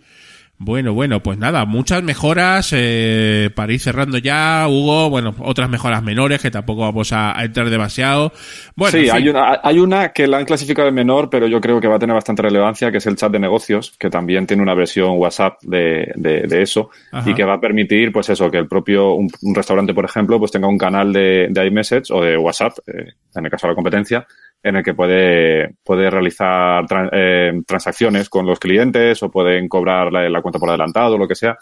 Bueno, 0.60 0.94
bueno, 0.94 1.22
pues 1.22 1.38
nada, 1.38 1.66
muchas 1.66 2.02
mejoras 2.02 2.74
eh, 2.76 3.52
para 3.54 3.74
ir 3.74 3.80
cerrando 3.80 4.18
ya, 4.18 4.66
Hugo. 4.68 5.08
Bueno, 5.12 5.36
otras 5.40 5.70
mejoras 5.70 6.02
menores 6.02 6.42
que 6.42 6.50
tampoco 6.50 6.82
vamos 6.82 7.14
a, 7.14 7.38
a 7.38 7.46
entrar 7.46 7.70
demasiado. 7.70 8.32
Bueno, 8.76 8.98
sí, 8.98 9.08
hay 9.08 9.30
una, 9.30 9.60
hay 9.64 9.78
una 9.78 10.10
que 10.10 10.26
la 10.26 10.40
han 10.40 10.46
clasificado 10.46 10.88
en 10.88 10.96
menor, 10.96 11.30
pero 11.30 11.46
yo 11.46 11.62
creo 11.62 11.80
que 11.80 11.88
va 11.88 11.98
a 11.98 12.00
tener 12.00 12.16
bastante 12.16 12.42
relevancia, 12.42 12.92
que 12.92 12.98
es 12.98 13.06
el 13.06 13.16
chat 13.16 13.32
de 13.32 13.38
negocios, 13.40 13.96
que 14.00 14.10
también 14.10 14.48
tiene 14.48 14.64
una 14.64 14.74
versión 14.74 15.20
WhatsApp 15.20 15.62
de, 15.62 16.12
de, 16.16 16.48
de 16.48 16.62
eso 16.64 16.90
Ajá. 17.12 17.30
y 17.30 17.36
que 17.36 17.44
va 17.44 17.54
a 17.54 17.62
permitir, 17.62 18.12
pues 18.12 18.28
eso, 18.30 18.50
que 18.50 18.58
el 18.58 18.68
propio, 18.68 19.14
un, 19.14 19.30
un 19.44 19.54
restaurante, 19.54 19.94
por 19.94 20.06
ejemplo, 20.06 20.40
pues 20.40 20.52
tenga 20.52 20.68
un 20.68 20.80
canal 20.80 21.14
de, 21.14 21.50
de 21.52 21.68
iMessage 21.68 22.12
o 22.12 22.24
de 22.24 22.36
WhatsApp, 22.36 22.80
eh, 22.88 23.14
en 23.36 23.46
el 23.46 23.52
caso 23.52 23.68
de 23.68 23.74
la 23.74 23.76
competencia, 23.76 24.26
en 24.64 24.76
el 24.76 24.84
que 24.84 24.94
puede, 24.94 25.76
puede 25.84 26.10
realizar 26.10 26.86
eh, 27.12 27.62
transacciones 27.66 28.30
con 28.30 28.46
los 28.46 28.60
clientes 28.60 29.22
o 29.24 29.32
pueden 29.32 29.68
cobrar 29.70 30.12
la, 30.12 30.42
cuenta 30.42 30.60
por 30.60 30.70
adelantado 30.70 31.16
o 31.16 31.18
lo 31.18 31.28
que 31.28 31.36
sea. 31.36 31.58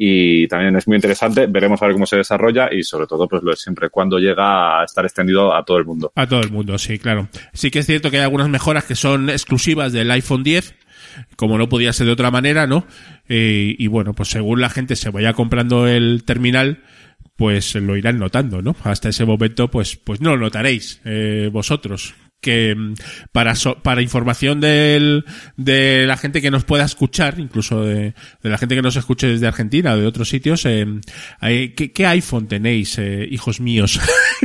Y 0.00 0.46
también 0.46 0.76
es 0.76 0.86
muy 0.86 0.96
interesante. 0.96 1.46
Veremos 1.48 1.82
a 1.82 1.86
ver 1.86 1.94
cómo 1.94 2.06
se 2.06 2.16
desarrolla 2.16 2.68
y 2.72 2.84
sobre 2.84 3.06
todo, 3.06 3.26
pues 3.26 3.42
lo 3.42 3.50
de 3.50 3.56
siempre, 3.56 3.90
cuando 3.90 4.18
llega 4.18 4.80
a 4.80 4.84
estar 4.84 5.04
extendido 5.04 5.52
a 5.52 5.64
todo 5.64 5.76
el 5.78 5.84
mundo. 5.84 6.12
A 6.14 6.26
todo 6.26 6.40
el 6.40 6.52
mundo, 6.52 6.78
sí, 6.78 6.98
claro. 6.98 7.28
Sí 7.52 7.70
que 7.70 7.80
es 7.80 7.86
cierto 7.86 8.10
que 8.10 8.18
hay 8.18 8.22
algunas 8.22 8.48
mejoras 8.48 8.84
que 8.84 8.94
son 8.94 9.28
exclusivas 9.28 9.92
del 9.92 10.10
iPhone 10.12 10.44
10, 10.44 10.74
como 11.36 11.58
no 11.58 11.68
podía 11.68 11.92
ser 11.92 12.06
de 12.06 12.12
otra 12.12 12.30
manera, 12.30 12.68
¿no? 12.68 12.86
Eh, 13.28 13.74
y 13.76 13.86
bueno, 13.88 14.14
pues 14.14 14.28
según 14.28 14.60
la 14.60 14.70
gente 14.70 14.94
se 14.94 15.10
vaya 15.10 15.32
comprando 15.32 15.88
el 15.88 16.22
terminal, 16.24 16.84
pues 17.34 17.74
lo 17.74 17.96
irán 17.96 18.20
notando, 18.20 18.62
¿no? 18.62 18.76
Hasta 18.84 19.08
ese 19.08 19.24
momento, 19.24 19.68
pues, 19.68 19.96
pues 19.96 20.20
no 20.20 20.30
lo 20.30 20.44
notaréis 20.44 21.00
eh, 21.04 21.50
vosotros. 21.52 22.14
Que 22.40 22.74
mm, 22.76 22.94
para 23.32 23.54
so- 23.56 23.82
para 23.82 24.00
información 24.02 24.60
del, 24.60 25.24
de 25.56 26.06
la 26.06 26.16
gente 26.16 26.40
que 26.40 26.50
nos 26.52 26.64
pueda 26.64 26.84
escuchar, 26.84 27.38
incluso 27.40 27.82
de, 27.82 28.14
de 28.42 28.48
la 28.50 28.58
gente 28.58 28.74
que 28.76 28.82
nos 28.82 28.94
escuche 28.96 29.26
desde 29.26 29.46
Argentina 29.48 29.92
o 29.94 29.96
de 29.98 30.06
otros 30.06 30.28
sitios, 30.28 30.64
eh, 30.66 30.86
hay- 31.40 31.74
¿qué, 31.74 31.92
qué 31.92 32.06
iPhone 32.06 32.46
tenéis, 32.46 32.96
eh, 32.98 33.26
hijos 33.30 33.60
míos? 33.60 33.98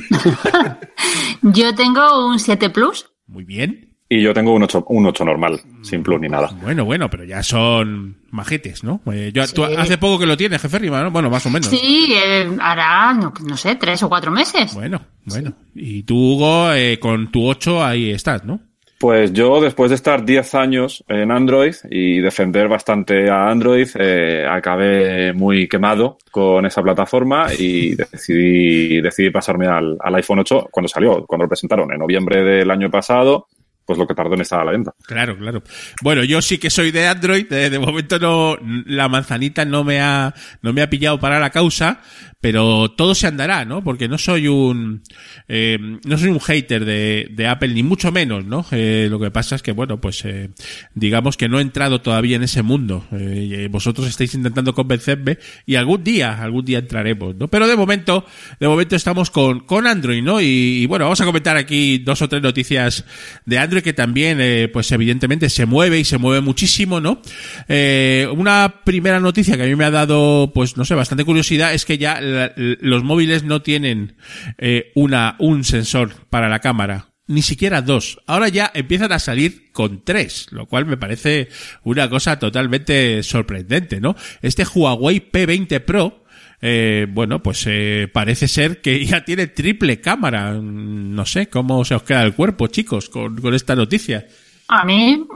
Yo 1.41 1.75
tengo 1.75 2.27
un 2.27 2.39
7 2.39 2.69
Plus. 2.69 3.05
Muy 3.27 3.43
bien. 3.43 3.92
Y 4.15 4.21
yo 4.21 4.31
tengo 4.31 4.53
un 4.53 4.61
8, 4.61 4.85
un 4.89 5.07
8 5.07 5.25
normal, 5.25 5.59
sin 5.81 6.03
plus 6.03 6.21
ni 6.21 6.29
nada. 6.29 6.51
Bueno, 6.61 6.85
bueno, 6.85 7.09
pero 7.09 7.23
ya 7.23 7.41
son 7.41 8.15
majetes, 8.29 8.83
¿no? 8.83 9.01
Eh, 9.11 9.31
yo, 9.33 9.47
tú 9.47 9.63
hace 9.63 9.97
poco 9.97 10.19
que 10.19 10.27
lo 10.27 10.37
tienes, 10.37 10.61
jefe 10.61 10.77
Rima, 10.77 11.01
¿no? 11.01 11.09
Bueno, 11.09 11.31
más 11.31 11.43
o 11.47 11.49
menos. 11.49 11.67
Sí, 11.67 12.13
eh, 12.15 12.47
hará, 12.61 13.11
no, 13.15 13.33
no 13.43 13.57
sé, 13.57 13.73
tres 13.73 14.03
o 14.03 14.09
cuatro 14.09 14.31
meses. 14.31 14.75
Bueno, 14.75 15.01
bueno. 15.25 15.53
Y 15.73 16.03
tú, 16.03 16.15
Hugo, 16.15 16.71
eh, 16.73 16.99
con 16.99 17.31
tu 17.31 17.47
8 17.47 17.83
ahí 17.83 18.11
estás, 18.11 18.45
¿no? 18.45 18.59
Pues 19.03 19.33
yo, 19.33 19.59
después 19.59 19.89
de 19.89 19.95
estar 19.95 20.23
10 20.23 20.55
años 20.55 21.03
en 21.09 21.29
Android 21.29 21.73
y 21.91 22.21
defender 22.21 22.69
bastante 22.69 23.29
a 23.29 23.49
Android, 23.49 23.89
eh, 23.99 24.47
acabé 24.49 25.33
muy 25.33 25.67
quemado 25.67 26.19
con 26.31 26.65
esa 26.65 26.81
plataforma 26.81 27.47
y 27.53 27.95
decidí, 27.95 29.01
decidí 29.01 29.29
pasarme 29.29 29.67
al, 29.67 29.97
al 29.99 30.15
iPhone 30.15 30.39
8 30.39 30.69
cuando 30.71 30.87
salió, 30.87 31.25
cuando 31.25 31.43
lo 31.43 31.49
presentaron 31.49 31.91
en 31.91 31.99
noviembre 31.99 32.43
del 32.43 32.71
año 32.71 32.89
pasado, 32.89 33.47
pues 33.85 33.99
lo 33.99 34.07
que 34.07 34.13
tardó 34.13 34.33
en 34.33 34.41
estar 34.41 34.59
a 34.59 34.65
la 34.65 34.71
venta. 34.71 34.93
Claro, 35.05 35.37
claro. 35.37 35.63
Bueno, 36.01 36.23
yo 36.23 36.41
sí 36.41 36.57
que 36.57 36.69
soy 36.69 36.91
de 36.91 37.07
Android. 37.07 37.51
eh, 37.51 37.69
de 37.69 37.79
momento 37.79 38.19
no, 38.19 38.57
la 38.85 39.09
manzanita 39.09 39.65
no 39.65 39.83
me 39.83 39.99
ha, 39.99 40.33
no 40.61 40.73
me 40.73 40.81
ha 40.81 40.89
pillado 40.89 41.19
para 41.19 41.39
la 41.39 41.49
causa, 41.49 42.01
pero 42.39 42.91
todo 42.91 43.15
se 43.15 43.27
andará, 43.27 43.63
¿no? 43.63 43.83
Porque 43.83 44.07
no 44.09 44.17
soy 44.17 44.47
un, 44.47 45.01
eh, 45.47 45.77
no 45.79 46.17
soy 46.17 46.29
un 46.29 46.39
hater 46.39 46.83
de, 46.83 47.29
de 47.31 47.47
Apple 47.47 47.69
ni 47.69 47.83
mucho 47.83 48.11
menos, 48.11 48.45
¿no? 48.45 48.65
Eh, 48.71 49.07
lo 49.09 49.19
que 49.19 49.31
pasa 49.31 49.55
es 49.55 49.61
que, 49.61 49.71
bueno, 49.71 49.99
pues, 50.01 50.25
eh, 50.25 50.49
digamos 50.93 51.37
que 51.37 51.47
no 51.47 51.59
he 51.59 51.61
entrado 51.61 52.01
todavía 52.01 52.35
en 52.35 52.43
ese 52.43 52.61
mundo. 52.61 53.05
Eh, 53.11 53.69
vosotros 53.71 54.07
estáis 54.07 54.33
intentando 54.33 54.73
convencerme 54.73 55.37
y 55.65 55.75
algún 55.75 56.03
día, 56.03 56.41
algún 56.41 56.65
día 56.65 56.79
entraremos, 56.79 57.35
¿no? 57.35 57.47
Pero 57.47 57.65
de 57.65 57.77
momento, 57.77 58.25
de 58.59 58.67
momento 58.67 58.95
estamos 58.95 59.31
con, 59.31 59.61
con 59.61 59.87
Android, 59.87 60.21
¿no? 60.21 60.41
Y, 60.41 60.83
y 60.83 60.85
bueno, 60.85 61.05
vamos 61.05 61.21
a 61.21 61.25
comentar 61.25 61.55
aquí 61.55 61.99
dos 61.99 62.21
o 62.21 62.27
tres 62.27 62.41
noticias 62.41 63.05
de 63.45 63.57
Android 63.57 63.72
que 63.81 63.93
también, 63.93 64.39
eh, 64.41 64.69
pues 64.71 64.91
evidentemente 64.91 65.49
se 65.49 65.65
mueve 65.65 65.99
y 65.99 66.03
se 66.03 66.17
mueve 66.17 66.41
muchísimo, 66.41 66.99
¿no? 66.99 67.21
Eh, 67.67 68.27
una 68.35 68.81
primera 68.83 69.19
noticia 69.19 69.57
que 69.57 69.63
a 69.63 69.67
mí 69.67 69.75
me 69.75 69.85
ha 69.85 69.91
dado, 69.91 70.51
pues 70.53 70.77
no 70.77 70.85
sé, 70.85 70.95
bastante 70.95 71.25
curiosidad 71.25 71.73
es 71.73 71.85
que 71.85 71.97
ya 71.97 72.19
los 72.21 73.03
móviles 73.03 73.43
no 73.43 73.61
tienen 73.61 74.15
eh, 74.57 74.91
una 74.95 75.35
un 75.39 75.63
sensor 75.63 76.13
para 76.29 76.49
la 76.49 76.59
cámara 76.59 77.13
ni 77.27 77.41
siquiera 77.41 77.81
dos. 77.81 78.19
Ahora 78.27 78.49
ya 78.49 78.71
empiezan 78.73 79.11
a 79.11 79.19
salir 79.19 79.71
con 79.71 80.03
tres, 80.03 80.47
lo 80.51 80.67
cual 80.67 80.85
me 80.85 80.97
parece 80.97 81.49
una 81.83 82.09
cosa 82.09 82.37
totalmente 82.37 83.23
sorprendente, 83.23 84.01
¿no? 84.01 84.15
Este 84.41 84.65
Huawei 84.65 85.31
P20 85.31 85.79
Pro, 85.81 86.22
eh, 86.65 87.07
bueno, 87.09 87.43
pues 87.43 87.65
eh, 87.67 88.09
parece 88.11 88.47
ser 88.47 88.79
que 88.79 89.05
ya 89.05 89.25
tiene 89.25 89.47
triple 89.47 89.99
cámara. 89.99 90.53
No 90.53 91.25
sé 91.25 91.49
cómo 91.49 91.83
se 91.83 91.95
os 91.95 92.03
queda 92.03 92.23
el 92.23 92.33
cuerpo, 92.33 92.67
chicos, 92.67 93.09
con, 93.09 93.35
con 93.41 93.53
esta 93.53 93.75
noticia. 93.75 94.25
A 94.69 94.85
mí, 94.85 95.27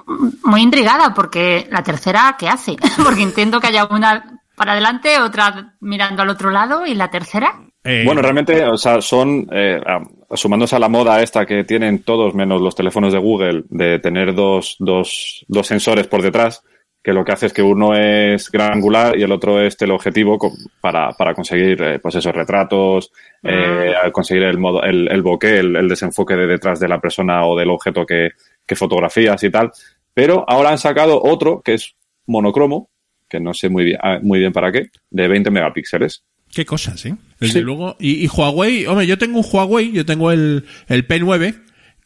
muy 0.46 0.62
intrigada, 0.62 1.14
porque 1.14 1.68
la 1.70 1.84
tercera, 1.84 2.38
¿qué 2.40 2.48
hace? 2.48 2.78
porque 3.04 3.24
entiendo 3.24 3.60
que 3.60 3.68
haya 3.68 3.86
una 3.86 4.40
para 4.56 4.72
adelante, 4.72 5.20
otra 5.20 5.76
mirando 5.82 6.24
al 6.24 6.30
otro 6.30 6.50
lado, 6.50 6.86
y 6.86 6.96
la 6.96 7.12
tercera. 7.12 7.60
Eh, 7.84 8.04
Bueno, 8.06 8.22
realmente, 8.22 8.64
o 8.66 8.78
sea, 8.78 9.02
son, 9.02 9.48
eh, 9.52 9.80
sumándose 10.34 10.78
a 10.78 10.80
la 10.80 10.90
moda 10.90 11.22
esta 11.22 11.46
que 11.46 11.66
tienen 11.66 12.04
todos, 12.04 12.34
menos 12.36 12.62
los 12.62 12.74
teléfonos 12.74 13.12
de 13.12 13.20
Google, 13.20 13.66
de 13.70 14.00
tener 14.00 14.34
dos, 14.34 14.78
dos, 14.80 15.46
dos 15.48 15.68
sensores 15.68 16.08
por 16.08 16.22
detrás, 16.22 16.64
que 17.08 17.14
lo 17.14 17.24
que 17.24 17.32
hace 17.32 17.46
es 17.46 17.54
que 17.54 17.62
uno 17.62 17.96
es 17.96 18.52
gran 18.52 18.74
angular 18.74 19.18
y 19.18 19.24
el 19.24 19.32
otro 19.32 19.62
es 19.62 19.78
teleobjetivo 19.78 20.38
para, 20.82 21.14
para 21.14 21.34
conseguir, 21.34 21.82
eh, 21.82 22.00
pues 22.00 22.16
esos 22.16 22.36
retratos, 22.36 23.14
eh, 23.44 23.94
conseguir 24.12 24.44
el 24.44 24.58
modo, 24.58 24.84
el, 24.84 25.10
el 25.10 25.22
bokeh, 25.22 25.60
el, 25.60 25.78
el 25.78 25.88
desenfoque 25.88 26.36
de 26.36 26.46
detrás 26.48 26.82
de 26.82 26.90
la 26.90 27.00
persona 27.00 27.46
o 27.46 27.58
del 27.58 27.70
objeto 27.70 28.06
que, 28.06 28.32
que 28.66 28.76
fotografías 28.76 29.42
y 29.42 29.50
tal. 29.50 29.72
Pero 30.14 30.44
ahora 30.50 30.72
han 30.72 30.78
sacado 30.78 31.24
otro 31.24 31.62
que 31.64 31.76
es 31.76 31.96
monocromo, 32.26 32.90
que 33.30 33.40
no 33.40 33.54
sé 33.54 33.70
muy 33.70 33.86
bien, 33.86 34.00
ah, 34.04 34.20
muy 34.22 34.40
bien 34.40 34.52
para 34.52 34.74
qué, 34.74 34.90
de 35.10 35.28
20 35.30 35.50
megapíxeles. 35.50 36.26
Qué 36.54 36.66
cosas, 36.66 37.06
¿eh? 37.06 37.16
Desde 37.40 37.62
luego. 37.62 37.96
Y, 38.02 38.26
y 38.26 38.28
Huawei, 38.28 38.86
hombre, 38.86 39.08
yo 39.08 39.18
tengo 39.18 39.40
un 39.40 39.46
Huawei, 39.50 39.94
yo 39.94 40.06
tengo 40.06 40.30
el, 40.34 40.66
el 40.90 41.08
P9, 41.08 41.58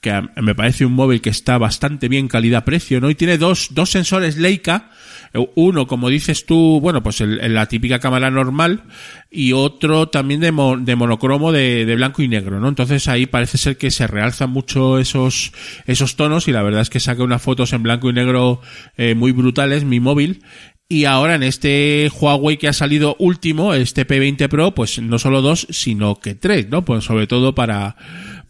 que 0.02 0.20
me 0.42 0.56
parece 0.56 0.84
un 0.86 0.94
móvil 0.94 1.22
que 1.22 1.30
está 1.30 1.60
bastante 1.60 2.08
bien 2.10 2.28
calidad-precio, 2.28 3.00
¿no? 3.00 3.10
Y 3.12 3.16
tiene 3.16 3.38
dos, 3.38 3.68
dos 3.72 3.92
sensores 3.92 4.36
Leica, 4.36 4.90
eh, 5.34 5.48
uno, 5.56 5.86
como 5.86 6.10
dices 6.10 6.48
tú, 6.48 6.80
bueno, 6.82 7.04
pues 7.04 7.22
el- 7.22 7.54
la 7.54 7.68
típica 7.68 8.00
cámara 8.00 8.32
normal, 8.32 8.82
y 9.30 9.54
otro 9.54 10.10
también 10.10 10.40
de, 10.42 10.52
mo- 10.52 10.76
de 10.78 10.96
monocromo 10.96 11.52
de, 11.52 11.86
de 11.86 11.96
blanco 11.96 12.24
y 12.24 12.28
negro, 12.28 12.60
¿no? 12.60 12.68
Entonces 12.68 13.08
ahí 13.08 13.28
parece 13.28 13.60
ser 13.60 13.78
que 13.78 13.92
se 13.92 14.08
realzan 14.08 14.50
mucho 14.50 14.98
esos, 14.98 15.52
esos 15.86 16.16
tonos, 16.16 16.48
y 16.48 16.52
la 16.52 16.64
verdad 16.64 16.82
es 16.82 16.90
que 16.90 17.00
saca 17.00 17.24
unas 17.24 17.42
fotos 17.44 17.72
en 17.72 17.84
blanco 17.84 18.10
y 18.10 18.14
negro 18.14 18.60
eh, 18.98 19.14
muy 19.14 19.32
brutales, 19.34 19.84
mi 19.84 20.00
móvil, 20.00 20.42
y 20.90 21.06
ahora 21.06 21.36
en 21.36 21.44
este 21.44 22.12
Huawei 22.20 22.58
que 22.58 22.68
ha 22.68 22.74
salido 22.74 23.16
último, 23.20 23.74
este 23.76 24.06
P20 24.06 24.50
Pro, 24.50 24.74
pues 24.76 25.00
no 25.00 25.20
solo 25.20 25.42
dos, 25.42 25.66
sino 25.70 26.16
que 26.20 26.36
tres, 26.36 26.68
¿no? 26.70 26.84
Pues 26.84 27.06
sobre 27.06 27.28
todo 27.28 27.56
para, 27.56 27.96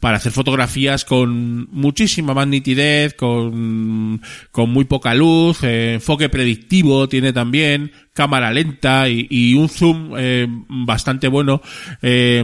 para 0.02 0.18
hacer 0.18 0.32
fotografías 0.32 1.06
con 1.06 1.70
muchísima 1.72 2.34
más 2.34 2.48
nitidez, 2.48 3.14
con, 3.14 4.20
con 4.52 4.70
muy 4.72 4.84
poca 4.86 5.14
luz, 5.14 5.64
eh, 5.64 5.94
enfoque 5.94 6.28
predictivo 6.28 7.08
tiene 7.08 7.32
también, 7.32 7.92
cámara 8.14 8.52
lenta 8.52 9.08
y, 9.08 9.26
y 9.30 9.54
un 9.54 9.70
zoom 9.70 10.14
eh, 10.18 10.46
bastante 10.68 11.28
bueno 11.30 11.62
eh, 12.02 12.44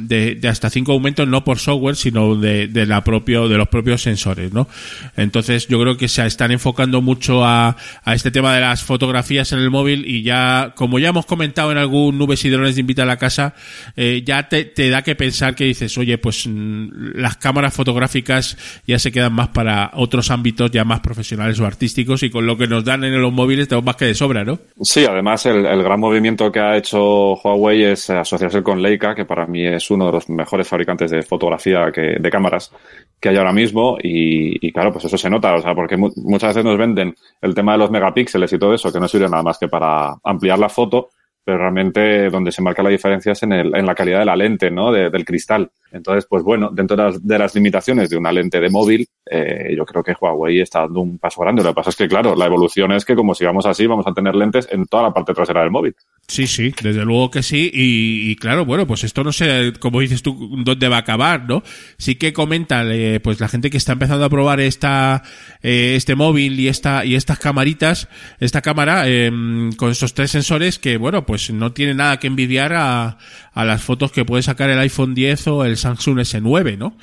de, 0.00 0.34
de 0.36 0.48
hasta 0.48 0.70
cinco 0.70 0.92
aumentos, 0.92 1.28
no 1.28 1.44
por 1.44 1.58
software, 1.58 1.96
sino 1.96 2.34
de, 2.36 2.66
de 2.68 2.86
la 2.86 3.04
propio, 3.04 3.48
de 3.48 3.58
los 3.58 3.68
propios 3.68 4.02
sensores, 4.02 4.52
¿no? 4.52 4.68
Entonces 5.16 5.68
yo 5.68 5.80
creo 5.80 5.96
que 5.96 6.08
se 6.08 6.24
están 6.26 6.50
enfocando 6.50 7.02
mucho 7.02 7.44
a, 7.44 7.76
a 8.04 8.14
este 8.14 8.30
tema 8.30 8.54
de 8.54 8.62
las 8.62 8.82
fotografías 8.82 9.52
en 9.52 9.58
el 9.58 9.70
móvil 9.70 10.06
y 10.06 10.22
ya, 10.22 10.72
como 10.76 10.98
ya 10.98 11.08
hemos 11.08 11.26
comentado 11.26 11.72
en 11.72 11.78
algún 11.78 12.16
Nubes 12.18 12.44
y 12.44 12.48
Drones 12.48 12.74
de 12.76 12.80
Invita 12.80 13.02
a 13.02 13.06
la 13.06 13.18
Casa, 13.18 13.54
eh, 13.96 14.22
ya 14.24 14.48
te, 14.48 14.64
te 14.64 14.88
da 14.88 15.02
que 15.02 15.14
pensar 15.14 15.54
que 15.54 15.64
dices, 15.64 15.96
oye, 15.98 16.16
pues 16.18 16.46
mm, 16.46 16.88
las 17.16 17.36
cámaras 17.36 17.74
fotográficas 17.74 18.56
ya 18.86 18.98
se 18.98 19.12
quedan 19.12 19.34
más 19.34 19.48
para 19.48 19.90
otros 19.94 20.30
ámbitos 20.30 20.70
ya 20.70 20.84
más 20.84 21.00
profesionales 21.00 21.60
o 21.60 21.66
artísticos 21.66 22.22
y 22.22 22.30
con 22.30 22.46
lo 22.46 22.56
que 22.56 22.66
nos 22.66 22.84
dan 22.84 23.04
en 23.04 23.20
los 23.20 23.32
móviles 23.32 23.68
tenemos 23.68 23.84
más 23.84 23.96
que 23.96 24.06
de 24.06 24.14
sobra, 24.14 24.44
¿no? 24.44 24.58
Sí, 24.80 25.01
además 25.04 25.46
el, 25.46 25.64
el 25.66 25.82
gran 25.82 26.00
movimiento 26.00 26.50
que 26.50 26.60
ha 26.60 26.76
hecho 26.76 27.34
Huawei 27.34 27.84
es 27.84 28.10
asociarse 28.10 28.62
con 28.62 28.82
Leica, 28.82 29.14
que 29.14 29.24
para 29.24 29.46
mí 29.46 29.66
es 29.66 29.90
uno 29.90 30.06
de 30.06 30.12
los 30.12 30.28
mejores 30.28 30.68
fabricantes 30.68 31.10
de 31.10 31.22
fotografía 31.22 31.90
que, 31.92 32.16
de 32.20 32.30
cámaras 32.30 32.72
que 33.20 33.28
hay 33.28 33.36
ahora 33.36 33.52
mismo. 33.52 33.96
Y, 34.02 34.66
y 34.66 34.72
claro, 34.72 34.92
pues 34.92 35.04
eso 35.04 35.16
se 35.18 35.30
nota, 35.30 35.54
o 35.54 35.60
sea, 35.62 35.74
porque 35.74 35.96
mu- 35.96 36.12
muchas 36.16 36.50
veces 36.50 36.64
nos 36.64 36.78
venden 36.78 37.14
el 37.40 37.54
tema 37.54 37.72
de 37.72 37.78
los 37.78 37.90
megapíxeles 37.90 38.52
y 38.52 38.58
todo 38.58 38.74
eso, 38.74 38.92
que 38.92 39.00
no 39.00 39.08
sirve 39.08 39.28
nada 39.28 39.42
más 39.42 39.58
que 39.58 39.68
para 39.68 40.14
ampliar 40.24 40.58
la 40.58 40.68
foto, 40.68 41.10
pero 41.44 41.58
realmente 41.58 42.30
donde 42.30 42.52
se 42.52 42.62
marca 42.62 42.82
la 42.82 42.90
diferencia 42.90 43.32
es 43.32 43.42
en, 43.42 43.52
el, 43.52 43.74
en 43.74 43.86
la 43.86 43.94
calidad 43.94 44.20
de 44.20 44.24
la 44.24 44.36
lente, 44.36 44.70
¿no? 44.70 44.92
De- 44.92 45.10
del 45.10 45.24
cristal. 45.24 45.70
Entonces, 45.90 46.26
pues 46.28 46.42
bueno, 46.42 46.70
dentro 46.72 46.96
de 46.96 47.02
las, 47.02 47.26
de 47.26 47.38
las 47.38 47.54
limitaciones 47.54 48.08
de 48.08 48.16
una 48.16 48.32
lente 48.32 48.58
de 48.60 48.70
móvil, 48.70 49.06
eh, 49.30 49.74
yo 49.76 49.84
creo 49.84 50.02
que 50.02 50.14
Huawei 50.18 50.60
está 50.60 50.80
dando 50.80 51.00
un 51.00 51.18
paso 51.18 51.42
grande. 51.42 51.62
Lo 51.62 51.70
que 51.70 51.74
pasa 51.74 51.90
es 51.90 51.96
que, 51.96 52.08
claro, 52.08 52.34
la 52.34 52.46
evolución 52.46 52.92
es 52.92 53.04
que 53.04 53.14
como 53.14 53.34
sigamos 53.34 53.66
así, 53.66 53.86
vamos 53.86 54.06
a 54.06 54.14
tener 54.14 54.34
lentes 54.34 54.66
en 54.70 54.86
toda 54.86 55.02
la 55.02 55.12
parte 55.12 55.34
trasera 55.34 55.60
del 55.60 55.70
móvil. 55.70 55.94
Sí, 56.28 56.46
sí, 56.46 56.72
desde 56.82 57.04
luego 57.04 57.30
que 57.30 57.42
sí. 57.42 57.70
Y, 57.74 58.30
y 58.30 58.36
claro, 58.36 58.64
bueno, 58.64 58.86
pues 58.86 59.04
esto 59.04 59.22
no 59.22 59.32
sé, 59.32 59.74
como 59.80 60.00
dices 60.00 60.22
tú, 60.22 60.56
dónde 60.64 60.88
va 60.88 60.96
a 60.96 61.00
acabar, 61.00 61.46
¿no? 61.46 61.62
Sí 61.98 62.14
que 62.14 62.32
comentan, 62.32 62.88
eh, 62.90 63.20
pues 63.22 63.38
la 63.40 63.48
gente 63.48 63.68
que 63.68 63.76
está 63.76 63.92
empezando 63.92 64.24
a 64.24 64.30
probar 64.30 64.60
esta, 64.60 65.22
eh, 65.62 65.92
este 65.96 66.14
móvil 66.14 66.58
y 66.58 66.68
esta, 66.68 67.04
y 67.04 67.16
estas 67.16 67.38
camaritas, 67.38 68.08
esta 68.40 68.62
cámara, 68.62 69.02
eh, 69.08 69.30
con 69.76 69.90
esos 69.90 70.14
tres 70.14 70.30
sensores 70.30 70.78
que, 70.78 70.96
bueno, 70.96 71.26
pues 71.26 71.31
no 71.52 71.72
tiene 71.72 71.94
nada 71.94 72.18
que 72.18 72.26
envidiar 72.26 72.72
a, 72.74 73.18
a 73.52 73.64
las 73.64 73.82
fotos 73.82 74.12
que 74.12 74.24
puede 74.24 74.42
sacar 74.42 74.70
el 74.70 74.78
iPhone 74.78 75.14
10 75.14 75.46
o 75.48 75.64
el 75.64 75.76
Samsung 75.76 76.18
S9, 76.18 76.78
¿no? 76.78 76.96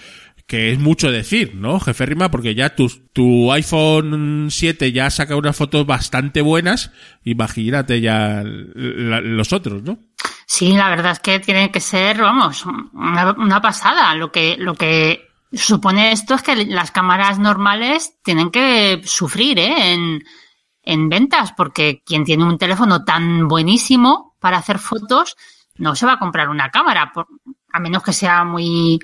que 0.49 0.71
es 0.71 0.79
mucho 0.79 1.11
decir, 1.11 1.53
¿no, 1.53 1.79
jefe 1.79 2.07
Rima? 2.07 2.31
Porque 2.31 2.55
ya 2.55 2.75
tu, 2.75 2.89
tu 3.13 3.53
iPhone 3.53 4.47
7 4.49 4.91
ya 4.91 5.11
saca 5.11 5.35
unas 5.35 5.55
fotos 5.55 5.85
bastante 5.85 6.41
buenas, 6.41 6.91
imagínate 7.23 8.01
ya 8.01 8.41
los 8.43 9.53
otros, 9.53 9.83
¿no? 9.83 9.99
Sí, 10.47 10.71
la 10.71 10.89
verdad 10.89 11.11
es 11.11 11.19
que 11.19 11.39
tiene 11.39 11.71
que 11.71 11.79
ser, 11.79 12.19
vamos, 12.19 12.65
una, 12.65 13.33
una 13.33 13.61
pasada. 13.61 14.15
Lo 14.15 14.31
que, 14.31 14.57
lo 14.57 14.73
que 14.73 15.27
supone 15.53 16.11
esto 16.11 16.33
es 16.33 16.41
que 16.41 16.65
las 16.65 16.89
cámaras 16.89 17.37
normales 17.37 18.15
tienen 18.23 18.49
que 18.49 19.01
sufrir 19.05 19.59
¿eh? 19.59 19.93
en, 19.93 20.23
en 20.83 21.09
ventas, 21.09 21.53
porque 21.55 22.01
quien 22.05 22.23
tiene 22.23 22.43
un 22.45 22.57
teléfono 22.57 23.03
tan 23.03 23.47
buenísimo 23.47 24.35
para 24.39 24.57
hacer 24.57 24.79
fotos 24.79 25.35
no 25.75 25.95
se 25.95 26.05
va 26.05 26.13
a 26.13 26.19
comprar 26.19 26.49
una 26.49 26.69
cámara, 26.69 27.11
por- 27.13 27.27
a 27.71 27.79
menos 27.79 28.03
que 28.03 28.13
sea 28.13 28.43
muy, 28.43 28.99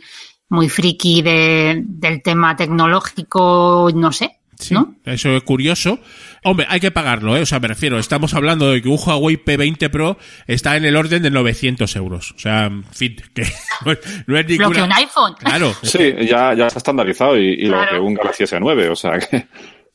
muy 0.50 0.68
friki 0.70 1.22
de, 1.22 1.82
del 1.86 2.22
tema 2.22 2.56
tecnológico, 2.56 3.90
no 3.94 4.12
sé. 4.12 4.40
¿no? 4.72 4.96
Eso 5.04 5.36
es 5.36 5.44
curioso. 5.44 6.00
Hombre, 6.46 6.66
hay 6.70 6.80
que 6.80 6.90
pagarlo, 6.90 7.36
¿eh? 7.36 7.42
O 7.42 7.46
sea, 7.46 7.60
me 7.60 7.68
refiero, 7.68 8.00
estamos 8.00 8.34
hablando 8.34 8.72
de 8.72 8.82
que 8.82 8.88
un 8.88 8.98
Huawei 8.98 9.36
P20 9.44 9.90
Pro 9.92 10.18
está 10.48 10.78
en 10.78 10.86
el 10.86 10.96
orden 10.96 11.22
de 11.22 11.30
900 11.30 11.94
euros. 11.98 12.32
O 12.32 12.40
sea, 12.40 12.68
en 12.68 12.86
fin, 12.86 13.18
que 13.34 13.42
no 13.86 13.92
es, 13.92 14.00
no 14.28 14.38
es 14.38 14.46
Lo 14.58 14.70
que 14.72 14.80
ninguna... 14.80 14.84
un 14.86 14.94
iPhone. 14.94 15.34
Claro. 15.38 15.74
Sí, 15.84 16.14
ya, 16.26 16.54
ya 16.54 16.68
está 16.68 16.80
estandarizado 16.80 17.38
y, 17.38 17.50
y 17.50 17.66
lo 17.66 17.86
que 17.86 18.00
un 18.00 18.14
Galaxy 18.14 18.46
S9, 18.46 18.92
o 18.92 18.96
sea 18.96 19.20
que... 19.20 19.46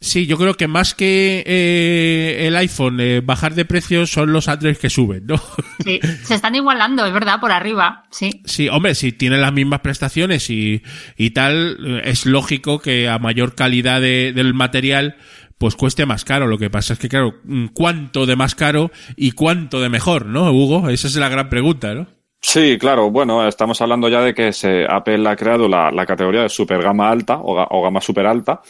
Sí, 0.03 0.27
yo 0.27 0.39
creo 0.39 0.55
que 0.55 0.67
más 0.67 0.95
que 0.95 1.45
eh, 1.47 2.47
el 2.47 2.57
iPhone 2.57 3.01
eh, 3.01 3.21
bajar 3.23 3.55
de 3.55 3.67
precio 3.67 4.07
son 4.07 4.33
los 4.33 4.49
Android 4.49 4.77
que 4.79 4.89
suben, 4.89 5.27
¿no? 5.27 5.37
Sí, 5.85 6.01
se 6.25 6.35
están 6.37 6.55
igualando, 6.55 7.05
es 7.05 7.13
verdad, 7.13 7.39
por 7.39 7.53
arriba, 7.53 8.05
sí. 8.11 8.41
Sí, 8.47 8.69
hombre, 8.71 8.95
si 8.95 9.13
tiene 9.13 9.37
las 9.37 9.53
mismas 9.53 9.81
prestaciones 9.81 10.49
y, 10.49 10.83
y 11.19 11.31
tal, 11.31 11.77
eh, 11.87 12.03
es 12.07 12.25
lógico 12.25 12.79
que 12.81 13.09
a 13.11 13.19
mayor 13.19 13.55
calidad 13.55 14.01
de- 14.01 14.33
del 14.33 14.55
material, 14.55 15.17
pues 15.59 15.77
cueste 15.77 16.07
más 16.07 16.25
caro. 16.25 16.47
Lo 16.47 16.57
que 16.57 16.71
pasa 16.71 16.95
es 16.95 16.99
que, 16.99 17.11
claro, 17.11 17.35
mm, 17.45 17.67
¿cuánto 17.75 18.25
de 18.25 18.37
más 18.37 18.55
caro 18.55 18.91
y 19.17 19.33
cuánto 19.33 19.81
de 19.81 19.91
mejor, 19.91 20.25
no, 20.25 20.51
Hugo? 20.51 20.89
Esa 20.89 21.09
es 21.09 21.17
la 21.17 21.29
gran 21.29 21.51
pregunta, 21.51 21.93
¿no? 21.95 22.07
Sí, 22.41 22.79
claro, 22.81 23.11
bueno, 23.11 23.47
estamos 23.47 23.79
hablando 23.83 24.09
ya 24.09 24.23
de 24.23 24.33
que 24.33 24.55
se, 24.55 24.87
Apple 24.89 25.29
ha 25.29 25.37
creado 25.37 25.69
la, 25.69 25.91
la 25.91 26.07
categoría 26.07 26.41
de 26.41 26.49
super 26.49 26.81
gama 26.83 27.11
alta 27.11 27.37
o, 27.37 27.55
ga- 27.55 27.67
o 27.69 27.83
gama 27.83 28.01
super 28.01 28.27
alta 28.27 28.63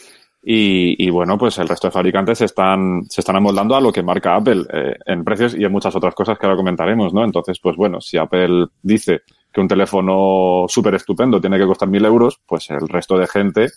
y, 0.43 0.95
y, 1.05 1.09
bueno, 1.09 1.37
pues 1.37 1.57
el 1.59 1.67
resto 1.67 1.87
de 1.87 1.91
fabricantes 1.91 2.39
se 2.39 2.45
están, 2.45 3.03
se 3.09 3.21
están 3.21 3.35
amoldando 3.35 3.75
a 3.75 3.81
lo 3.81 3.91
que 3.91 4.01
marca 4.01 4.35
Apple 4.35 4.63
eh, 4.73 4.95
en 5.05 5.23
precios 5.23 5.55
y 5.57 5.63
en 5.63 5.71
muchas 5.71 5.95
otras 5.95 6.15
cosas 6.15 6.37
que 6.39 6.45
ahora 6.45 6.57
comentaremos, 6.57 7.13
¿no? 7.13 7.23
Entonces, 7.23 7.59
pues 7.61 7.75
bueno, 7.75 8.01
si 8.01 8.17
Apple 8.17 8.67
dice 8.81 9.21
que 9.53 9.61
un 9.61 9.67
teléfono 9.67 10.65
súper 10.67 10.95
estupendo 10.95 11.39
tiene 11.41 11.57
que 11.59 11.65
costar 11.67 11.89
mil 11.89 12.03
euros, 12.05 12.39
pues 12.47 12.69
el 12.71 12.87
resto 12.87 13.17
de 13.17 13.27
gente 13.27 13.67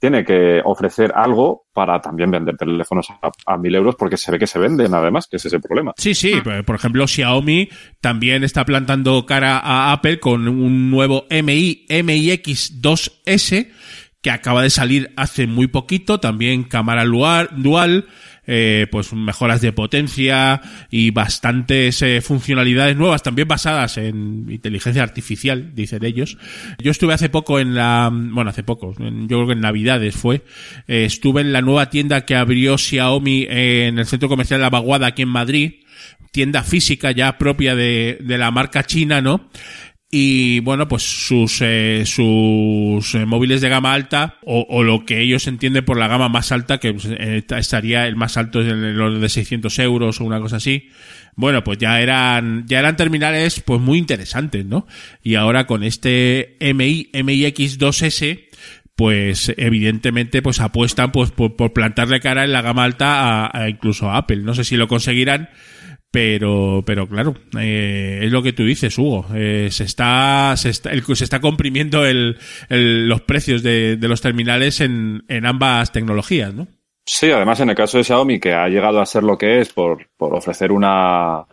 tiene 0.00 0.24
que 0.24 0.60
ofrecer 0.64 1.10
algo 1.16 1.64
para 1.72 2.00
también 2.00 2.30
vender 2.30 2.56
teléfonos 2.56 3.08
a, 3.46 3.56
mil 3.56 3.74
euros 3.74 3.96
porque 3.96 4.16
se 4.16 4.30
ve 4.30 4.38
que 4.38 4.46
se 4.46 4.60
venden 4.60 4.94
además, 4.94 5.26
que 5.26 5.38
ese 5.38 5.48
es 5.48 5.54
el 5.54 5.60
problema. 5.60 5.92
Sí, 5.96 6.14
sí, 6.14 6.34
por- 6.44 6.64
por 6.64 6.76
ejemplo, 6.76 7.04
Xiaomi 7.08 7.68
también 8.00 8.44
está 8.44 8.64
plantando 8.64 9.26
cara 9.26 9.58
a 9.58 9.90
Apple 9.92 10.20
con 10.20 10.46
un 10.46 10.88
nuevo 10.92 11.24
MI, 11.30 11.86
MIX 12.04 12.80
2S, 12.80 13.72
que 14.28 14.32
acaba 14.32 14.62
de 14.62 14.68
salir 14.68 15.10
hace 15.16 15.46
muy 15.46 15.68
poquito, 15.68 16.20
también 16.20 16.64
cámara 16.64 17.06
dual, 17.06 18.04
eh, 18.46 18.86
pues 18.90 19.10
mejoras 19.14 19.62
de 19.62 19.72
potencia 19.72 20.60
y 20.90 21.12
bastantes 21.12 22.02
eh, 22.02 22.20
funcionalidades 22.20 22.94
nuevas, 22.94 23.22
también 23.22 23.48
basadas 23.48 23.96
en 23.96 24.44
inteligencia 24.50 25.02
artificial, 25.02 25.74
dicen 25.74 26.04
ellos. 26.04 26.36
Yo 26.78 26.90
estuve 26.90 27.14
hace 27.14 27.30
poco 27.30 27.58
en 27.58 27.74
la, 27.74 28.10
bueno, 28.12 28.50
hace 28.50 28.62
poco, 28.62 28.94
yo 28.98 29.26
creo 29.26 29.46
que 29.46 29.54
en 29.54 29.60
Navidades 29.60 30.14
fue, 30.14 30.42
eh, 30.86 31.06
estuve 31.06 31.40
en 31.40 31.54
la 31.54 31.62
nueva 31.62 31.88
tienda 31.88 32.26
que 32.26 32.36
abrió 32.36 32.76
Xiaomi 32.76 33.46
en 33.48 33.98
el 33.98 34.04
centro 34.04 34.28
comercial 34.28 34.60
La 34.60 34.68
Vaguada 34.68 35.06
aquí 35.06 35.22
en 35.22 35.30
Madrid, 35.30 35.72
tienda 36.32 36.62
física 36.64 37.12
ya 37.12 37.38
propia 37.38 37.74
de, 37.74 38.18
de 38.20 38.36
la 38.36 38.50
marca 38.50 38.84
china, 38.84 39.22
¿no? 39.22 39.48
Y 40.10 40.60
bueno 40.60 40.88
pues 40.88 41.02
sus 41.02 41.60
eh, 41.60 42.04
sus 42.06 43.14
eh, 43.14 43.26
móviles 43.26 43.60
de 43.60 43.68
gama 43.68 43.92
alta 43.92 44.38
o, 44.42 44.66
o, 44.70 44.82
lo 44.82 45.04
que 45.04 45.20
ellos 45.20 45.46
entienden 45.46 45.84
por 45.84 45.98
la 45.98 46.08
gama 46.08 46.30
más 46.30 46.50
alta 46.50 46.78
que 46.78 46.94
pues, 46.94 47.06
eh, 47.10 47.44
estaría 47.58 48.06
el 48.06 48.16
más 48.16 48.38
alto 48.38 48.62
en 48.62 48.84
el 48.84 48.98
orden 48.98 49.20
de 49.20 49.28
600 49.28 49.78
euros 49.80 50.20
o 50.20 50.24
una 50.24 50.40
cosa 50.40 50.56
así. 50.56 50.88
Bueno 51.36 51.62
pues 51.62 51.76
ya 51.76 52.00
eran 52.00 52.66
ya 52.66 52.78
eran 52.78 52.96
terminales 52.96 53.60
pues 53.60 53.82
muy 53.82 53.98
interesantes 53.98 54.64
no 54.64 54.86
y 55.22 55.34
ahora 55.34 55.66
con 55.66 55.82
este 55.82 56.56
MI 56.60 57.10
MIX 57.12 57.78
2S 57.78 58.46
pues 58.96 59.52
evidentemente 59.58 60.40
pues 60.40 60.58
apuestan 60.60 61.12
pues 61.12 61.32
por, 61.32 61.54
por 61.54 61.74
plantarle 61.74 62.20
cara 62.20 62.44
en 62.44 62.52
la 62.52 62.62
gama 62.62 62.84
alta 62.84 63.44
a, 63.44 63.50
a 63.52 63.68
incluso 63.68 64.10
a 64.10 64.16
Apple. 64.16 64.38
No 64.38 64.54
sé 64.54 64.64
si 64.64 64.76
lo 64.78 64.88
conseguirán 64.88 65.50
pero, 66.18 66.82
pero 66.84 67.06
claro, 67.06 67.36
eh, 67.60 68.18
es 68.24 68.32
lo 68.32 68.42
que 68.42 68.52
tú 68.52 68.64
dices, 68.64 68.98
Hugo. 68.98 69.26
Eh, 69.36 69.68
se 69.70 69.84
está, 69.84 70.54
se 70.56 70.70
está, 70.70 70.90
se 71.14 71.22
está 71.24 71.40
comprimiendo 71.40 72.04
el, 72.04 72.36
los 72.68 73.20
precios 73.20 73.62
de, 73.62 73.96
de 73.96 74.08
los 74.08 74.20
terminales 74.20 74.80
en, 74.80 75.22
ambas 75.44 75.92
tecnologías, 75.92 76.52
¿no? 76.52 76.66
Sí, 77.04 77.30
además 77.30 77.60
en 77.60 77.70
el 77.70 77.76
caso 77.76 77.98
de 77.98 78.04
Xiaomi, 78.04 78.40
que 78.40 78.52
ha 78.52 78.66
llegado 78.66 79.00
a 79.00 79.06
ser 79.06 79.22
lo 79.22 79.38
que 79.38 79.60
es 79.60 79.72
por, 79.72 80.08
por 80.16 80.34
ofrecer 80.34 80.72
una, 80.72 81.44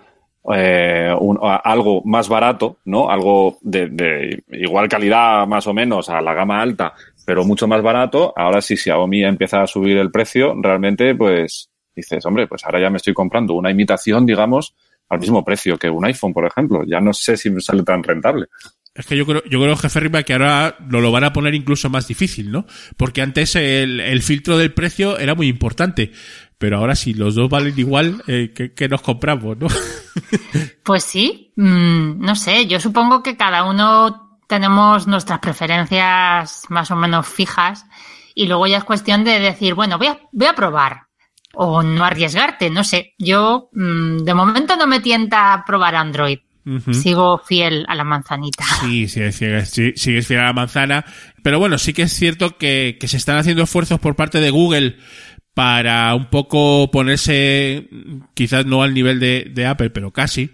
eh, 0.52 1.16
algo 1.64 2.02
más 2.04 2.28
barato, 2.28 2.80
¿no? 2.86 3.12
Algo 3.12 3.60
de, 3.62 3.90
de, 3.90 4.44
igual 4.50 4.90
calidad 4.90 5.46
más 5.46 5.68
o 5.68 5.76
menos 5.76 6.10
a 6.10 6.22
la 6.22 6.34
gama 6.34 6.60
alta, 6.60 6.96
pero 7.24 7.46
mucho 7.46 7.68
más 7.68 7.84
barato. 7.84 8.34
Ahora 8.36 8.62
si 8.62 8.76
Xiaomi 8.76 9.26
empieza 9.26 9.62
a 9.62 9.68
subir 9.68 9.98
el 9.98 10.10
precio, 10.10 10.56
realmente 10.60 11.14
pues 11.14 11.70
dices, 11.96 12.26
hombre, 12.26 12.48
pues 12.48 12.66
ahora 12.66 12.82
ya 12.82 12.90
me 12.90 12.98
estoy 12.98 13.14
comprando 13.14 13.54
una 13.54 13.72
imitación, 13.72 14.26
digamos, 14.26 14.76
al 15.10 15.20
mismo 15.20 15.44
precio 15.44 15.78
que 15.78 15.90
un 15.90 16.06
iPhone, 16.06 16.34
por 16.34 16.46
ejemplo. 16.46 16.84
Ya 16.86 17.00
no 17.00 17.14
sé 17.14 17.38
si 17.38 17.50
me 17.50 17.62
sale 17.62 17.84
tan 17.84 18.04
rentable. 18.04 18.48
Es 18.94 19.06
que 19.06 19.18
yo 19.18 19.26
creo, 19.26 19.44
yo 19.44 19.62
creo, 19.62 19.76
jefe 19.76 20.00
Riva, 20.00 20.24
que 20.24 20.34
ahora 20.34 20.78
lo, 20.90 21.02
lo 21.02 21.12
van 21.12 21.26
a 21.26 21.34
poner 21.34 21.54
incluso 21.54 21.90
más 21.90 22.08
difícil, 22.08 22.50
¿no? 22.50 22.66
Porque 22.96 23.22
antes 23.22 23.56
el, 23.58 24.00
el 24.00 24.22
filtro 24.22 24.58
del 24.58 24.74
precio 24.74 25.18
era 25.18 25.36
muy 25.36 25.48
importante. 25.48 26.12
Pero 26.58 26.78
ahora 26.78 26.96
si 26.96 27.14
los 27.14 27.36
dos 27.36 27.50
valen 27.50 27.78
igual, 27.78 28.24
eh, 28.28 28.54
¿qué, 28.56 28.74
¿qué, 28.74 28.88
nos 28.88 29.02
compramos, 29.02 29.58
no? 29.58 29.68
pues 30.84 31.04
sí, 31.04 31.52
mm, 31.58 32.20
no 32.20 32.36
sé, 32.36 32.68
yo 32.68 32.80
supongo 32.80 33.22
que 33.22 33.36
cada 33.36 33.66
uno 33.66 34.40
tenemos 34.48 35.08
nuestras 35.08 35.40
preferencias 35.40 36.64
más 36.70 36.92
o 36.92 36.96
menos 36.96 37.28
fijas 37.28 37.86
y 38.34 38.48
luego 38.48 38.68
ya 38.68 38.78
es 38.78 38.84
cuestión 38.86 39.26
de 39.26 39.40
decir, 39.40 39.74
bueno, 39.74 39.98
voy 39.98 40.08
a, 40.08 40.20
voy 40.32 40.48
a 40.48 40.56
probar 40.56 41.08
o 41.56 41.84
no 41.84 42.04
arriesgarte, 42.04 42.70
no 42.70 42.84
sé. 42.84 43.14
Yo 43.18 43.70
mmm, 43.74 44.18
de 44.18 44.34
momento 44.34 44.76
no 44.76 44.88
me 44.88 45.00
tienta 45.00 45.64
probar 45.66 45.96
Android. 45.96 46.40
Uh 46.68 46.80
-huh. 46.80 46.94
Sigo 46.94 47.38
fiel 47.38 47.86
a 47.88 47.94
la 47.94 48.04
manzanita. 48.04 48.64
Sí, 48.82 49.08
sí, 49.08 49.32
sí, 49.32 49.94
sigues 49.96 50.28
fiel 50.28 50.40
a 50.40 50.46
la 50.46 50.54
manzana. 50.54 51.06
Pero 51.44 51.60
bueno, 51.60 51.78
sí 51.78 51.94
que 51.94 52.04
es 52.04 52.14
cierto 52.14 52.58
que, 52.58 52.98
que 53.00 53.08
se 53.08 53.18
están 53.18 53.38
haciendo 53.38 53.64
esfuerzos 53.64 54.00
por 54.00 54.16
parte 54.16 54.40
de 54.40 54.50
Google 54.50 54.98
para 55.56 56.14
un 56.16 56.26
poco 56.26 56.92
ponerse, 56.92 57.88
quizás 58.34 58.66
no 58.66 58.84
al 58.84 58.94
nivel 58.94 59.22
de, 59.22 59.50
de 59.50 59.66
Apple, 59.66 59.90
pero 59.90 60.12
casi, 60.12 60.52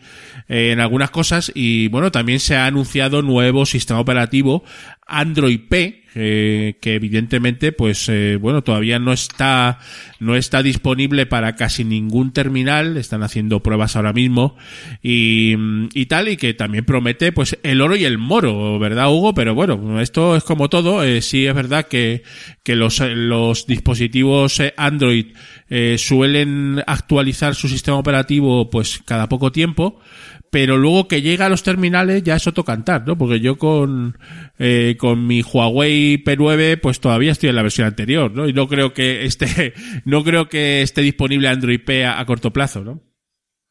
eh, 0.48 0.72
en 0.72 0.80
algunas 0.80 1.10
cosas. 1.10 1.52
Y 1.56 1.88
bueno, 1.88 2.12
también 2.12 2.40
se 2.40 2.56
ha 2.56 2.68
anunciado 2.68 3.24
nuevo 3.24 3.66
sistema 3.66 4.00
operativo 4.00 4.64
Android 5.08 5.60
P, 5.68 6.04
eh, 6.14 6.76
que 6.82 6.96
evidentemente, 6.96 7.72
pues, 7.72 8.08
eh, 8.10 8.38
bueno, 8.40 8.64
todavía 8.64 9.00
no 9.00 9.14
está, 9.14 9.80
no 10.20 10.36
está 10.36 10.62
disponible 10.62 11.26
para 11.26 11.56
casi 11.56 11.84
ningún 11.84 12.34
terminal. 12.34 12.98
Están 12.98 13.24
haciendo 13.24 13.62
pruebas 13.62 13.96
ahora 13.96 14.14
mismo 14.14 14.56
y, 15.02 15.56
y 15.94 16.06
tal, 16.08 16.30
y 16.30 16.38
que 16.38 16.54
también 16.54 16.86
promete, 16.86 17.32
pues, 17.32 17.58
el 17.64 17.82
oro 17.82 17.96
y 17.96 18.06
el 18.06 18.18
moro, 18.18 18.80
¿verdad, 18.80 19.12
Hugo? 19.12 19.34
Pero 19.34 19.56
bueno, 19.56 20.00
esto 20.02 20.36
es 20.36 20.44
como 20.44 20.70
todo. 20.70 21.04
Eh, 21.04 21.22
sí 21.22 21.46
es 21.46 21.56
verdad 21.56 21.88
que, 21.88 22.24
que 22.64 22.76
los, 22.76 23.00
los 23.00 23.66
dispositivos 23.68 24.62
Android 24.78 25.28
eh, 25.70 25.98
suelen 25.98 26.84
actualizar 26.88 27.56
su 27.56 27.68
sistema 27.68 27.98
operativo, 27.98 28.70
pues, 28.70 29.02
cada 29.06 29.30
poco 29.30 29.52
tiempo 29.52 30.00
pero 30.52 30.78
luego 30.78 31.08
que 31.08 31.22
llega 31.22 31.46
a 31.46 31.50
los 31.50 31.64
terminales 31.64 32.24
ya 32.24 32.36
es 32.36 32.46
otro 32.46 32.66
cantar, 32.66 33.08
¿no? 33.08 33.18
Porque 33.18 33.40
yo 33.40 33.58
con, 33.58 34.18
eh, 34.60 34.98
con 35.00 35.26
mi 35.26 35.42
Huawei 35.42 36.22
P9 36.24 36.80
pues 36.80 37.00
todavía 37.00 37.32
estoy 37.32 37.50
en 37.50 37.56
la 37.56 37.62
versión 37.64 37.88
anterior, 37.88 38.32
¿no? 38.32 38.48
Y 38.48 38.54
no 38.54 38.68
creo 38.68 38.94
que 38.94 39.26
esté, 39.26 39.74
no 40.06 40.24
creo 40.26 40.50
que 40.50 40.82
esté 40.82 41.02
disponible 41.02 41.48
Android 41.48 41.80
P 41.84 42.06
a, 42.06 42.24
corto 42.26 42.52
plazo, 42.52 42.84
¿no? 42.84 43.02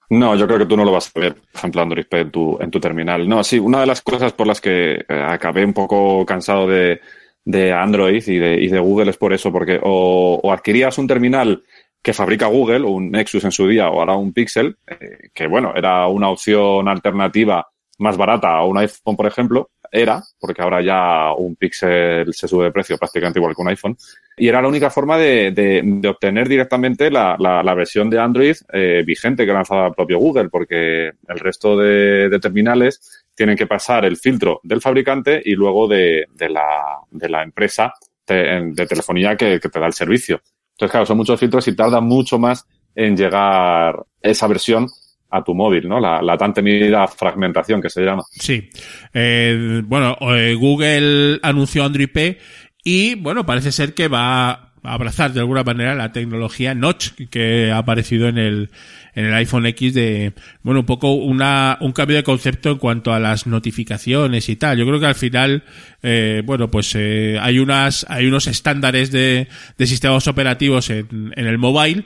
No, 0.09 0.35
yo 0.35 0.47
creo 0.47 0.59
que 0.59 0.67
tú 0.67 0.77
no 0.77 0.85
lo 0.85 0.91
vas 0.91 1.13
a 1.15 1.21
ver, 1.21 1.35
por 1.35 1.45
ejemplo, 1.55 1.83
Android 1.83 2.07
P 2.07 2.21
en 2.21 2.31
tu, 2.31 2.59
en 2.61 2.71
tu 2.71 2.81
terminal. 2.81 3.29
No, 3.29 3.45
sí, 3.45 3.59
una 3.59 3.81
de 3.81 3.87
las 3.87 4.01
cosas 4.01 4.33
por 4.33 4.47
las 4.47 4.61
que 4.61 4.95
eh, 4.95 5.05
acabé 5.09 5.65
un 5.65 5.75
poco 5.75 6.25
cansado 6.25 6.67
de, 6.67 7.01
de 7.45 7.73
Android 7.73 8.27
y 8.27 8.39
de, 8.39 8.55
y 8.55 8.69
de 8.69 8.81
Google 8.81 9.11
es 9.11 9.19
por 9.19 9.35
eso, 9.35 9.53
porque 9.53 9.79
o 9.83 10.51
adquirías 10.51 10.97
un 10.97 11.07
terminal 11.07 11.63
que 12.03 12.13
fabrica 12.13 12.47
Google, 12.47 12.81
un 12.81 13.11
Nexus 13.11 13.45
en 13.45 13.53
su 13.53 13.67
día 13.67 13.91
o 13.91 14.01
ahora 14.01 14.15
un 14.15 14.33
Pixel, 14.33 14.77
eh, 14.87 15.31
que 15.35 15.47
bueno, 15.47 15.73
era 15.75 16.07
una 16.07 16.29
opción 16.29 16.89
alternativa 16.89 17.67
más 17.99 18.17
barata 18.17 18.57
a 18.57 18.65
un 18.65 18.79
iPhone, 18.79 19.17
por 19.17 19.27
ejemplo, 19.27 19.71
era, 19.93 20.23
porque 20.39 20.63
ahora 20.63 20.81
ya 20.81 21.35
un 21.35 21.57
Pixel 21.57 22.33
se 22.33 22.49
sube 22.49 22.65
de 22.65 22.73
precio 22.73 22.97
prácticamente 22.97 23.39
igual 23.39 23.55
que 23.55 23.61
un 23.61 23.69
iPhone, 23.69 23.97
y 24.37 24.49
era 24.49 24.63
la 24.63 24.69
única 24.69 24.89
forma 24.89 25.19
de, 25.19 25.51
de, 25.51 25.83
de 25.85 26.09
obtener 26.09 26.49
directamente 26.49 27.11
la, 27.11 27.37
la, 27.39 27.63
la, 27.63 27.75
versión 27.75 28.09
de 28.09 28.19
Android 28.19 28.57
eh, 28.73 29.03
vigente 29.05 29.45
que 29.45 29.53
lanzaba 29.53 29.89
el 29.89 29.95
propio 29.95 30.19
Google, 30.19 30.49
porque 30.49 31.09
el 31.29 31.39
resto 31.39 31.77
de, 31.77 32.29
de, 32.31 32.41
terminales 32.41 33.25
tienen 33.35 33.57
que 33.57 33.67
pasar 33.67 34.05
el 34.05 34.17
filtro 34.17 34.61
del 34.63 34.81
fabricante 34.81 35.43
y 35.45 35.55
luego 35.55 35.87
de, 35.87 36.27
la, 36.39 37.01
la 37.11 37.43
empresa 37.43 37.93
de, 38.27 38.71
de 38.73 38.87
telefonía 38.87 39.37
que, 39.37 39.59
que 39.61 39.69
te 39.69 39.81
da 39.81 39.87
el 39.87 39.93
servicio. 39.93 40.41
Entonces, 40.81 40.93
claro, 40.93 41.05
son 41.05 41.19
muchos 41.19 41.39
filtros 41.39 41.69
y 41.69 41.77
tarda 41.77 42.01
mucho 42.01 42.39
más 42.39 42.67
en 42.95 43.15
llegar 43.15 44.03
esa 44.23 44.47
versión 44.47 44.87
a 45.29 45.45
tu 45.45 45.55
móvil, 45.55 45.87
¿no? 45.87 46.01
La, 46.01 46.23
la 46.23 46.39
tan 46.39 46.55
temida 46.55 47.07
fragmentación 47.07 47.83
que 47.83 47.91
se 47.91 48.03
llama. 48.03 48.23
Sí. 48.31 48.71
Eh, 49.13 49.83
bueno, 49.85 50.17
eh, 50.35 50.55
Google 50.55 51.39
anunció 51.43 51.85
Android 51.85 52.09
P 52.11 52.39
y, 52.83 53.15
bueno, 53.17 53.45
parece 53.45 53.73
ser 53.73 53.93
que 53.93 54.09
va 54.09 54.51
a 54.51 54.73
abrazar 54.83 55.35
de 55.35 55.41
alguna 55.41 55.65
manera 55.65 55.95
la 55.95 56.13
tecnología 56.13 56.75
Notch 56.75 57.11
que 57.29 57.71
ha 57.71 57.77
aparecido 57.77 58.29
en 58.29 58.39
el, 58.39 58.71
en 59.15 59.27
el 59.27 59.35
iPhone 59.35 59.67
X 59.67 59.95
de, 59.95 60.33
bueno, 60.63 60.81
un 60.81 60.87
poco 60.87 61.13
una, 61.13 61.79
un 61.81 61.93
cambio 61.93 62.17
de 62.17 62.23
concepto 62.23 62.71
en 62.71 62.79
cuanto 62.79 63.13
a 63.13 63.19
las 63.19 63.47
notificaciones 63.47 64.49
y 64.49 64.57
tal. 64.57 64.79
Yo 64.79 64.87
creo 64.87 65.01
que 65.01 65.07
al 65.07 65.15
final, 65.15 65.65
eh, 66.03 66.43
bueno, 66.45 66.71
pues 66.71 66.95
eh, 66.97 67.39
hay 67.41 67.59
unas, 67.59 68.07
hay 68.09 68.27
unos 68.27 68.47
estándares 68.47 69.11
de, 69.11 69.49
de 69.77 69.87
sistemas 69.87 70.27
operativos 70.29 70.91
en, 70.91 71.33
en 71.37 71.47
el 71.47 71.59
mobile 71.59 72.05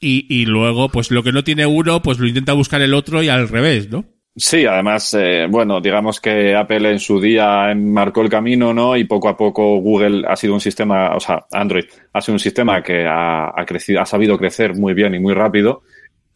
y, 0.00 0.26
y 0.28 0.46
luego, 0.46 0.88
pues 0.88 1.10
lo 1.10 1.22
que 1.22 1.32
no 1.32 1.44
tiene 1.44 1.66
uno, 1.66 2.02
pues 2.02 2.18
lo 2.18 2.26
intenta 2.26 2.52
buscar 2.52 2.82
el 2.82 2.94
otro 2.94 3.22
y 3.22 3.28
al 3.28 3.48
revés, 3.48 3.90
¿no? 3.90 4.04
Sí, 4.36 4.66
además, 4.66 5.14
eh, 5.14 5.46
bueno, 5.48 5.80
digamos 5.80 6.20
que 6.20 6.56
Apple 6.56 6.90
en 6.90 6.98
su 6.98 7.20
día 7.20 7.72
marcó 7.76 8.20
el 8.20 8.28
camino, 8.28 8.74
¿no? 8.74 8.96
Y 8.96 9.04
poco 9.04 9.28
a 9.28 9.36
poco 9.36 9.76
Google 9.76 10.24
ha 10.26 10.34
sido 10.34 10.54
un 10.54 10.60
sistema, 10.60 11.14
o 11.14 11.20
sea, 11.20 11.46
Android 11.52 11.84
ha 12.12 12.20
sido 12.20 12.34
un 12.34 12.40
sistema 12.40 12.82
que 12.82 13.06
ha, 13.06 13.52
ha 13.54 13.64
crecido, 13.64 14.00
ha 14.00 14.06
sabido 14.06 14.36
crecer 14.36 14.74
muy 14.74 14.92
bien 14.92 15.14
y 15.14 15.20
muy 15.20 15.34
rápido. 15.34 15.82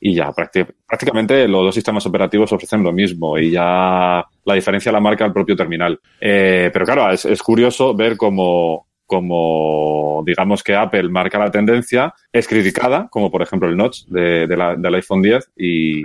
Y 0.01 0.15
ya 0.15 0.33
prácticamente 0.33 1.49
los 1.49 1.65
dos 1.65 1.75
sistemas 1.75 2.07
operativos 2.07 2.53
ofrecen 2.53 2.83
lo 2.83 2.93
mismo 2.93 3.37
y 3.37 3.51
ya 3.51 4.25
la 4.45 4.55
diferencia 4.55 4.93
la 4.93 5.01
marca 5.01 5.25
el 5.25 5.33
propio 5.33 5.57
terminal. 5.57 5.99
Eh, 6.21 6.71
pero 6.73 6.85
claro, 6.85 7.11
es, 7.11 7.43
curioso 7.43 7.95
ver 7.95 8.17
cómo, 8.17 8.87
como 9.07 10.23
digamos 10.25 10.63
que 10.63 10.77
Apple 10.77 11.09
marca 11.09 11.39
la 11.39 11.51
tendencia, 11.51 12.15
es 12.33 12.47
criticada, 12.47 13.09
como 13.11 13.31
por 13.31 13.43
ejemplo 13.43 13.69
el 13.69 13.77
notch 13.77 14.05
de, 14.07 14.47
de 14.47 14.57
la, 14.57 14.77
del 14.77 14.95
iPhone 14.95 15.23
10 15.23 15.51
y, 15.57 16.05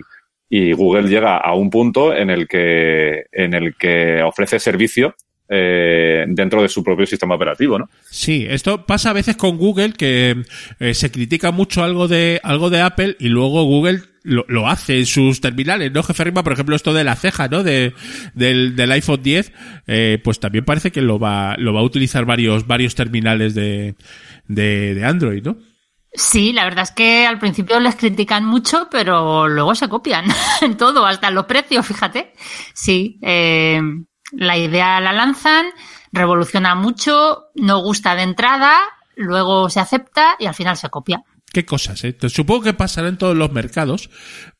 y, 0.49 0.73
Google 0.73 1.07
llega 1.07 1.37
a 1.37 1.53
un 1.53 1.69
punto 1.69 2.15
en 2.15 2.31
el 2.31 2.47
que, 2.47 3.25
en 3.31 3.53
el 3.53 3.75
que 3.75 4.23
ofrece 4.23 4.59
servicio 4.59 5.15
eh, 5.49 6.25
dentro 6.27 6.61
de 6.61 6.69
su 6.69 6.83
propio 6.83 7.05
sistema 7.05 7.35
operativo, 7.35 7.77
¿no? 7.77 7.89
Sí, 8.09 8.45
esto 8.49 8.85
pasa 8.85 9.09
a 9.09 9.13
veces 9.13 9.35
con 9.35 9.57
Google 9.57 9.93
que 9.93 10.43
eh, 10.79 10.93
se 10.93 11.11
critica 11.11 11.51
mucho 11.51 11.83
algo 11.83 12.07
de 12.07 12.39
algo 12.43 12.69
de 12.69 12.81
Apple 12.81 13.17
y 13.19 13.27
luego 13.27 13.63
Google 13.63 14.01
lo, 14.23 14.45
lo 14.47 14.67
hace 14.67 14.99
en 14.99 15.05
sus 15.05 15.41
terminales, 15.41 15.91
¿no, 15.91 16.01
jefe 16.01 16.23
Rima? 16.23 16.43
Por 16.43 16.53
ejemplo, 16.53 16.75
esto 16.75 16.93
de 16.93 17.03
la 17.03 17.15
ceja, 17.15 17.49
¿no? 17.49 17.61
De, 17.63 17.93
del, 18.33 18.75
del 18.75 18.91
iPhone 18.93 19.21
10, 19.21 19.51
eh, 19.87 20.19
pues 20.23 20.39
también 20.39 20.65
parece 20.65 20.91
que 20.91 21.01
lo 21.01 21.19
va, 21.19 21.55
lo 21.57 21.73
va 21.73 21.81
a 21.81 21.83
utilizar 21.83 22.25
varios, 22.25 22.65
varios 22.65 22.95
terminales 22.95 23.53
de, 23.53 23.95
de, 24.47 24.95
de 24.95 25.05
Android, 25.05 25.43
¿no? 25.43 25.57
Sí, 26.15 26.53
la 26.53 26.63
verdad 26.63 26.83
es 26.83 26.91
que 26.91 27.25
al 27.25 27.39
principio 27.39 27.79
les 27.79 27.95
critican 27.95 28.45
mucho, 28.45 28.87
pero 28.91 29.47
luego 29.47 29.73
se 29.75 29.89
copian 29.89 30.25
en 30.61 30.77
todo, 30.77 31.05
hasta 31.05 31.27
en 31.27 31.35
los 31.35 31.45
precios, 31.45 31.85
fíjate. 31.85 32.33
Sí, 32.73 33.19
eh, 33.23 33.81
la 34.33 34.57
idea 34.57 34.99
la 34.99 35.13
lanzan, 35.13 35.67
revoluciona 36.11 36.75
mucho, 36.75 37.45
no 37.55 37.81
gusta 37.81 38.15
de 38.15 38.23
entrada, 38.23 38.73
luego 39.15 39.69
se 39.69 39.79
acepta 39.79 40.35
y 40.39 40.45
al 40.45 40.53
final 40.55 40.77
se 40.77 40.89
copia. 40.89 41.23
Qué 41.51 41.65
cosas, 41.65 42.03
¿eh? 42.03 42.15
Supongo 42.29 42.63
que 42.63 42.73
pasará 42.73 43.07
en 43.09 43.17
todos 43.17 43.37
los 43.37 43.51
mercados, 43.51 44.09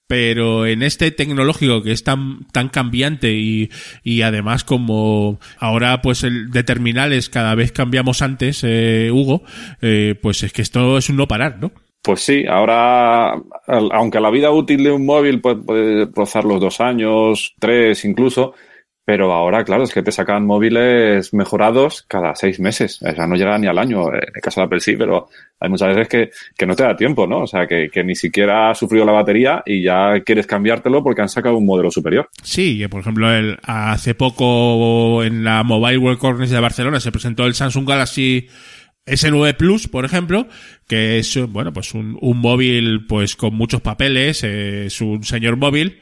pero 0.06 0.68
en 0.68 0.84
este 0.84 1.10
tecnológico 1.12 1.82
que 1.82 1.92
es 1.92 2.04
tan, 2.04 2.46
tan 2.52 2.70
cambiante 2.70 3.34
y, 3.34 3.72
y 4.04 4.22
además 4.22 4.64
como 4.64 5.40
ahora 5.58 6.02
pues 6.04 6.24
el 6.24 6.52
de 6.52 6.64
terminales 6.64 7.30
cada 7.30 7.56
vez 7.56 7.72
cambiamos 7.72 8.22
antes, 8.22 8.62
eh, 8.64 9.10
Hugo, 9.12 9.42
eh, 9.82 10.14
pues 10.22 10.44
es 10.44 10.54
que 10.54 10.62
esto 10.62 10.98
es 11.00 11.10
un 11.10 11.16
no 11.16 11.28
parar, 11.28 11.58
¿no? 11.60 11.72
Pues 12.04 12.20
sí, 12.22 12.46
ahora, 12.46 13.32
al- 13.32 13.90
aunque 13.94 14.20
la 14.20 14.30
vida 14.30 14.52
útil 14.52 14.84
de 14.84 14.92
un 14.92 15.06
móvil 15.06 15.40
puede, 15.40 15.56
puede 15.56 16.06
rozar 16.14 16.44
los 16.44 16.60
dos 16.60 16.82
años, 16.82 17.56
tres 17.60 18.04
incluso, 18.04 18.54
pero 19.06 19.34
ahora, 19.34 19.66
claro, 19.66 19.84
es 19.84 19.94
que 19.94 20.02
te 20.02 20.14
sacan 20.14 20.46
móviles 20.46 21.34
mejorados 21.34 22.06
cada 22.08 22.36
seis 22.36 22.60
meses. 22.60 23.02
O 23.02 23.14
sea, 23.14 23.28
no 23.28 23.36
llega 23.36 23.58
ni 23.58 23.68
al 23.68 23.78
año. 23.78 24.08
En 24.08 24.22
el 24.34 24.42
caso 24.42 24.62
de 24.62 24.66
Apple 24.66 24.80
sí, 24.80 24.96
pero 24.96 25.28
hay 25.60 25.70
muchas 25.70 25.90
veces 25.90 26.08
que, 26.08 26.32
que 26.58 26.66
no 26.66 26.76
te 26.76 26.84
da 26.84 26.96
tiempo, 26.96 27.28
¿no? 27.28 27.42
O 27.42 27.48
sea, 27.48 27.68
que, 27.68 27.90
que 27.92 28.04
ni 28.04 28.16
siquiera 28.16 28.70
ha 28.70 28.76
sufrido 28.76 29.06
la 29.06 29.12
batería 29.12 29.62
y 29.66 29.84
ya 29.84 30.22
quieres 30.26 30.48
cambiártelo 30.48 31.04
porque 31.04 31.22
han 31.22 31.30
sacado 31.30 31.58
un 31.58 31.66
modelo 31.66 31.92
superior. 31.92 32.30
Sí, 32.42 32.78
que, 32.78 32.88
por 32.88 33.02
ejemplo, 33.02 33.30
el, 33.30 33.58
hace 33.64 34.16
poco 34.16 35.22
en 35.24 35.44
la 35.44 35.64
Mobile 35.64 35.98
World 35.98 36.20
Congress 36.20 36.52
de 36.52 36.60
Barcelona 36.62 37.02
se 37.02 37.12
presentó 37.12 37.46
el 37.46 37.56
Samsung 37.56 37.88
Galaxy 37.88 38.48
S9 39.06 39.58
Plus, 39.58 39.90
por 39.90 40.06
ejemplo, 40.06 40.48
que 40.88 41.20
es, 41.20 41.38
bueno, 41.50 41.74
pues 41.74 41.94
un, 41.94 42.18
un 42.22 42.38
móvil, 42.38 43.06
pues 43.06 43.36
con 43.36 43.54
muchos 43.54 43.82
papeles, 43.82 44.46
eh, 44.46 44.86
es 44.86 45.02
un 45.02 45.26
señor 45.26 45.58
móvil, 45.58 46.00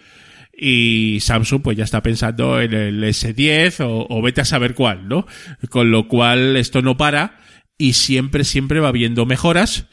y 0.64 1.20
Samsung 1.22 1.64
pues 1.64 1.76
ya 1.76 1.84
está 1.84 2.04
pensando 2.04 2.62
en 2.62 2.74
el 2.74 3.04
S10 3.04 3.80
o, 3.84 4.06
o 4.08 4.22
vete 4.22 4.42
a 4.42 4.46
saber 4.46 4.76
cuál, 4.76 5.08
¿no? 5.08 5.26
Con 5.70 5.90
lo 5.90 6.08
cual 6.08 6.56
esto 6.56 6.82
no 6.84 6.98
para 6.98 7.40
y 7.78 7.94
siempre, 7.94 8.44
siempre 8.44 8.80
va 8.80 8.90
habiendo 8.90 9.26
mejoras. 9.26 9.88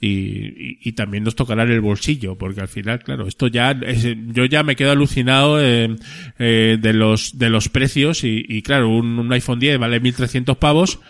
Y, 0.00 0.08
y, 0.08 0.78
y 0.82 0.92
también 0.92 1.24
nos 1.24 1.34
tocará 1.34 1.62
en 1.62 1.70
el 1.70 1.80
bolsillo, 1.80 2.36
porque 2.36 2.60
al 2.60 2.68
final, 2.68 2.98
claro, 3.02 3.26
esto 3.26 3.46
ya, 3.46 3.70
es- 3.86 4.06
yo 4.26 4.44
ya 4.44 4.62
me 4.62 4.76
quedo 4.76 4.90
alucinado 4.90 5.62
eh, 5.64 5.96
eh, 6.38 6.76
de 6.78 6.92
los 6.92 7.38
de 7.38 7.48
los 7.48 7.68
precios 7.70 8.22
y, 8.22 8.44
y 8.46 8.60
claro, 8.62 8.90
un, 8.90 9.18
un 9.18 9.32
iPhone 9.32 9.60
10 9.60 9.78
vale 9.78 10.00
1.300 10.02 10.56
pavos, 10.58 11.00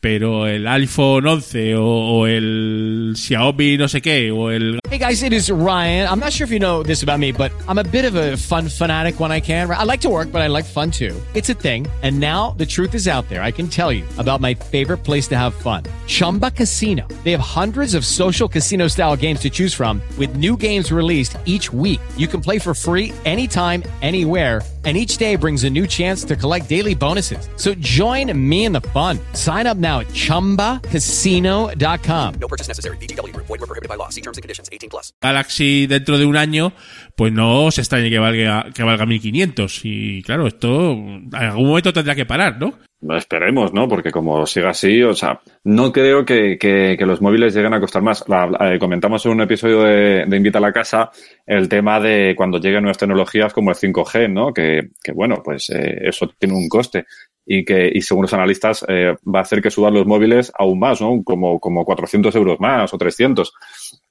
pero 0.00 0.46
el 0.46 0.66
iPhone 0.66 1.26
11 1.26 1.76
o, 1.76 1.84
o 1.84 2.26
el 2.26 3.12
Xiaomi 3.16 3.76
no 3.76 3.86
sé 3.86 4.00
qué, 4.00 4.30
o 4.30 4.50
el 4.50 4.80
Hey 4.90 4.98
guys, 4.98 5.22
it 5.22 5.32
is 5.32 5.50
Ryan. 5.50 6.08
I'm 6.08 6.18
not 6.18 6.32
sure 6.32 6.44
if 6.44 6.50
you 6.50 6.58
know 6.58 6.82
this 6.82 7.02
about 7.04 7.20
me, 7.20 7.30
but 7.30 7.52
I'm 7.68 7.78
a 7.78 7.84
bit 7.84 8.04
of 8.04 8.16
a 8.16 8.36
fun 8.36 8.68
fanatic 8.68 9.20
when 9.20 9.30
I 9.30 9.40
can. 9.40 9.70
I 9.70 9.84
like 9.84 10.00
to 10.00 10.08
work, 10.08 10.32
but 10.32 10.42
I 10.42 10.48
like 10.48 10.64
fun 10.64 10.90
too. 10.90 11.14
It's 11.34 11.48
a 11.48 11.54
thing. 11.54 11.86
And 12.02 12.18
now 12.18 12.56
the 12.56 12.66
truth 12.66 12.94
is 12.94 13.06
out 13.06 13.28
there. 13.28 13.42
I 13.42 13.52
can 13.52 13.68
tell 13.68 13.92
you 13.92 14.04
about 14.18 14.40
my 14.40 14.54
favorite 14.54 15.04
place 15.04 15.28
to 15.28 15.36
have 15.38 15.54
fun 15.54 15.84
Chumba 16.08 16.50
Casino. 16.50 17.06
They 17.22 17.30
have 17.30 17.40
hundreds 17.40 17.94
of 17.94 18.04
social 18.04 18.48
casino 18.48 18.88
style 18.88 19.16
games 19.16 19.40
to 19.40 19.50
choose 19.50 19.74
from, 19.74 20.02
with 20.18 20.34
new 20.36 20.56
games 20.56 20.90
released 20.90 21.36
each 21.44 21.72
week. 21.72 22.00
You 22.16 22.26
can 22.26 22.40
play 22.40 22.58
for 22.58 22.74
free 22.74 23.12
anytime, 23.24 23.84
anywhere. 24.02 24.62
And 24.82 24.96
each 24.96 25.18
day 25.18 25.36
brings 25.36 25.64
a 25.64 25.70
new 25.70 25.86
chance 25.86 26.24
to 26.24 26.34
collect 26.36 26.66
daily 26.70 26.94
bonuses. 26.94 27.50
So 27.56 27.74
join 27.74 28.32
me 28.48 28.64
in 28.64 28.72
the 28.72 28.80
fun. 28.80 29.18
Sign 29.34 29.66
up 29.66 29.76
now 29.76 30.00
at 30.00 30.06
chumbacasino.com. 30.08 32.34
No 32.40 32.48
purchase 32.48 32.66
necessary. 32.66 32.96
VGW 32.96 33.34
Group. 33.34 33.46
Void 33.46 33.60
were 33.60 33.66
prohibited 33.66 33.90
by 33.90 33.96
law. 33.96 34.08
See 34.08 34.22
terms 34.22 34.38
and 34.38 34.42
conditions. 34.42 34.70
18 34.72 34.88
plus. 34.88 35.12
Galaxy 35.20 35.86
dentro 35.86 36.16
de 36.16 36.24
un 36.24 36.36
año, 36.36 36.72
pues 37.20 37.34
no 37.34 37.70
se 37.70 37.82
extrañe 37.82 38.08
que 38.08 38.18
valga, 38.18 38.68
que 38.74 38.82
valga 38.82 39.04
1500. 39.04 39.80
Y 39.84 40.22
claro, 40.22 40.46
esto 40.46 40.92
en 40.92 41.28
algún 41.34 41.66
momento 41.68 41.92
tendrá 41.92 42.14
que 42.14 42.24
parar, 42.24 42.56
¿no? 42.58 42.72
Esperemos, 43.14 43.74
¿no? 43.74 43.86
Porque 43.86 44.10
como 44.10 44.46
siga 44.46 44.70
así, 44.70 45.02
o 45.02 45.12
sea, 45.12 45.38
no 45.64 45.92
creo 45.92 46.24
que, 46.24 46.56
que- 46.58 46.96
los 47.04 47.20
móviles 47.20 47.54
lleguen 47.54 47.74
a 47.74 47.80
costar 47.80 48.00
más. 48.00 48.24
La- 48.26 48.48
eh, 48.72 48.78
comentamos 48.78 49.26
en 49.26 49.32
un 49.32 49.42
episodio 49.42 49.82
de, 49.82 50.24
de 50.26 50.36
Invita 50.38 50.56
a 50.56 50.62
la 50.62 50.72
Casa 50.72 51.10
el 51.44 51.68
tema 51.68 52.00
de 52.00 52.32
cuando 52.34 52.56
lleguen 52.58 52.84
nuevas 52.84 52.96
tecnologías 52.96 53.52
como 53.52 53.68
el 53.70 53.76
5G, 53.76 54.32
¿no? 54.32 54.54
Que, 54.54 54.88
que 55.04 55.12
bueno, 55.12 55.42
pues 55.44 55.68
eh, 55.68 55.98
eso 56.04 56.26
tiene 56.38 56.54
un 56.54 56.70
coste 56.70 57.04
y 57.44 57.66
que, 57.66 57.90
y 57.92 58.00
según 58.00 58.22
los 58.22 58.32
analistas, 58.32 58.82
eh, 58.88 59.14
va 59.26 59.40
a 59.40 59.42
hacer 59.42 59.60
que 59.60 59.70
suban 59.70 59.92
los 59.92 60.06
móviles 60.06 60.50
aún 60.58 60.78
más, 60.78 61.02
¿no? 61.02 61.22
Como, 61.22 61.58
como 61.60 61.84
400 61.84 62.34
euros 62.36 62.58
más 62.60 62.94
o 62.94 62.96
300. 62.98 63.52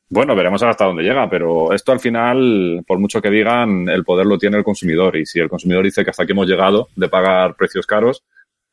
Bueno, 0.10 0.36
veremos 0.36 0.64
hasta 0.64 0.86
dónde 0.86 1.04
llega, 1.04 1.30
pero 1.30 1.72
esto 1.72 1.92
al 1.92 2.00
final, 2.00 2.84
por 2.88 2.98
mucho 2.98 3.22
que 3.22 3.30
digan, 3.30 3.88
el 3.88 4.04
poder 4.04 4.26
lo 4.26 4.38
tiene 4.40 4.58
el 4.58 4.64
consumidor. 4.64 5.16
Y 5.18 5.26
si 5.26 5.40
el 5.40 5.50
consumidor 5.50 5.84
dice 5.84 6.04
que 6.04 6.10
hasta 6.10 6.24
aquí 6.24 6.32
hemos 6.32 6.48
llegado 6.48 6.90
de 6.96 7.08
pagar 7.10 7.56
precios 7.56 7.86
caros, 7.86 8.24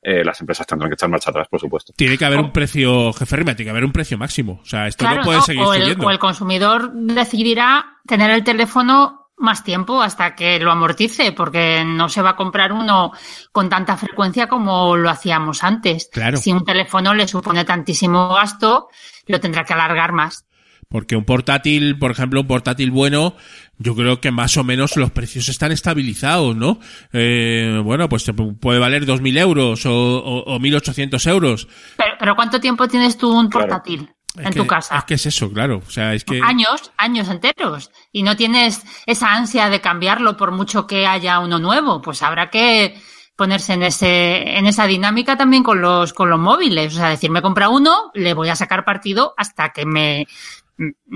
eh, 0.00 0.24
las 0.24 0.40
empresas 0.40 0.66
tendrán 0.66 0.88
que 0.88 0.94
echar 0.94 1.10
marcha 1.10 1.30
atrás, 1.30 1.48
por 1.48 1.60
supuesto. 1.60 1.92
Tiene 1.96 2.16
que 2.16 2.24
haber 2.24 2.38
un 2.38 2.52
precio, 2.52 3.12
jefe 3.12 3.36
Rima, 3.36 3.54
tiene 3.54 3.66
que 3.66 3.70
haber 3.70 3.84
un 3.84 3.92
precio 3.92 4.16
máximo. 4.16 4.60
O 4.62 4.64
sea, 4.64 4.86
esto 4.86 5.04
Claro, 5.04 5.16
no 5.16 5.24
puede 5.24 5.38
¿no? 5.38 5.44
seguir 5.44 5.62
o, 5.62 5.74
el, 5.74 5.82
subiendo. 5.82 6.06
o 6.06 6.10
el 6.10 6.18
consumidor 6.18 6.92
decidirá 6.94 7.98
tener 8.06 8.30
el 8.30 8.44
teléfono 8.44 9.26
más 9.38 9.62
tiempo 9.64 10.00
hasta 10.00 10.34
que 10.34 10.58
lo 10.58 10.70
amortice, 10.70 11.32
porque 11.32 11.84
no 11.84 12.08
se 12.08 12.22
va 12.22 12.30
a 12.30 12.36
comprar 12.36 12.72
uno 12.72 13.12
con 13.52 13.68
tanta 13.68 13.96
frecuencia 13.96 14.48
como 14.48 14.96
lo 14.96 15.10
hacíamos 15.10 15.62
antes. 15.62 16.08
Claro. 16.10 16.38
Si 16.38 16.52
un 16.52 16.64
teléfono 16.64 17.12
le 17.12 17.28
supone 17.28 17.64
tantísimo 17.64 18.32
gasto, 18.32 18.88
lo 19.26 19.40
tendrá 19.40 19.64
que 19.64 19.74
alargar 19.74 20.12
más. 20.12 20.45
Porque 20.88 21.16
un 21.16 21.24
portátil, 21.24 21.98
por 21.98 22.12
ejemplo, 22.12 22.40
un 22.40 22.46
portátil 22.46 22.90
bueno, 22.92 23.34
yo 23.78 23.96
creo 23.96 24.20
que 24.20 24.30
más 24.30 24.56
o 24.56 24.62
menos 24.64 24.96
los 24.96 25.10
precios 25.10 25.48
están 25.48 25.72
estabilizados, 25.72 26.54
¿no? 26.56 26.78
Eh, 27.12 27.80
bueno, 27.84 28.08
pues 28.08 28.24
te 28.24 28.32
puede 28.32 28.78
valer 28.78 29.04
2.000 29.04 29.38
euros 29.38 29.84
o, 29.84 29.92
o, 29.92 30.54
o 30.54 30.58
1.800 30.60 31.28
euros. 31.30 31.66
Pero, 31.96 32.12
pero 32.18 32.36
¿cuánto 32.36 32.60
tiempo 32.60 32.86
tienes 32.86 33.18
tú 33.18 33.36
un 33.36 33.50
portátil 33.50 34.08
Es 34.38 34.46
en 34.46 34.52
que- 34.52 34.60
tu 34.60 34.66
casa? 34.66 34.98
Es 34.98 35.04
que 35.04 35.14
es 35.14 35.26
eso, 35.26 35.50
claro. 35.52 35.82
O 35.84 35.90
sea, 35.90 36.14
es 36.14 36.22
que... 36.24 36.40
Años, 36.40 36.92
años 36.96 37.28
enteros. 37.28 37.90
Y 38.12 38.22
no 38.22 38.36
tienes 38.36 38.82
esa 39.06 39.34
ansia 39.34 39.68
de 39.68 39.80
cambiarlo 39.80 40.36
por 40.36 40.52
mucho 40.52 40.86
que 40.86 41.04
haya 41.06 41.40
uno 41.40 41.58
nuevo. 41.58 42.00
Pues 42.00 42.22
habrá 42.22 42.48
que 42.48 42.96
ponerse 43.34 43.74
en 43.74 43.82
ese, 43.82 44.56
en 44.56 44.66
esa 44.66 44.86
dinámica 44.86 45.36
también 45.36 45.62
con 45.64 45.80
los, 45.82 46.12
con 46.12 46.30
los 46.30 46.38
móviles. 46.38 46.94
O 46.94 46.96
sea, 46.98 47.08
decir, 47.08 47.30
me 47.30 47.42
compra 47.42 47.68
uno, 47.70 48.10
le 48.14 48.34
voy 48.34 48.48
a 48.50 48.56
sacar 48.56 48.84
partido 48.84 49.34
hasta 49.36 49.72
que 49.72 49.84
me, 49.84 50.26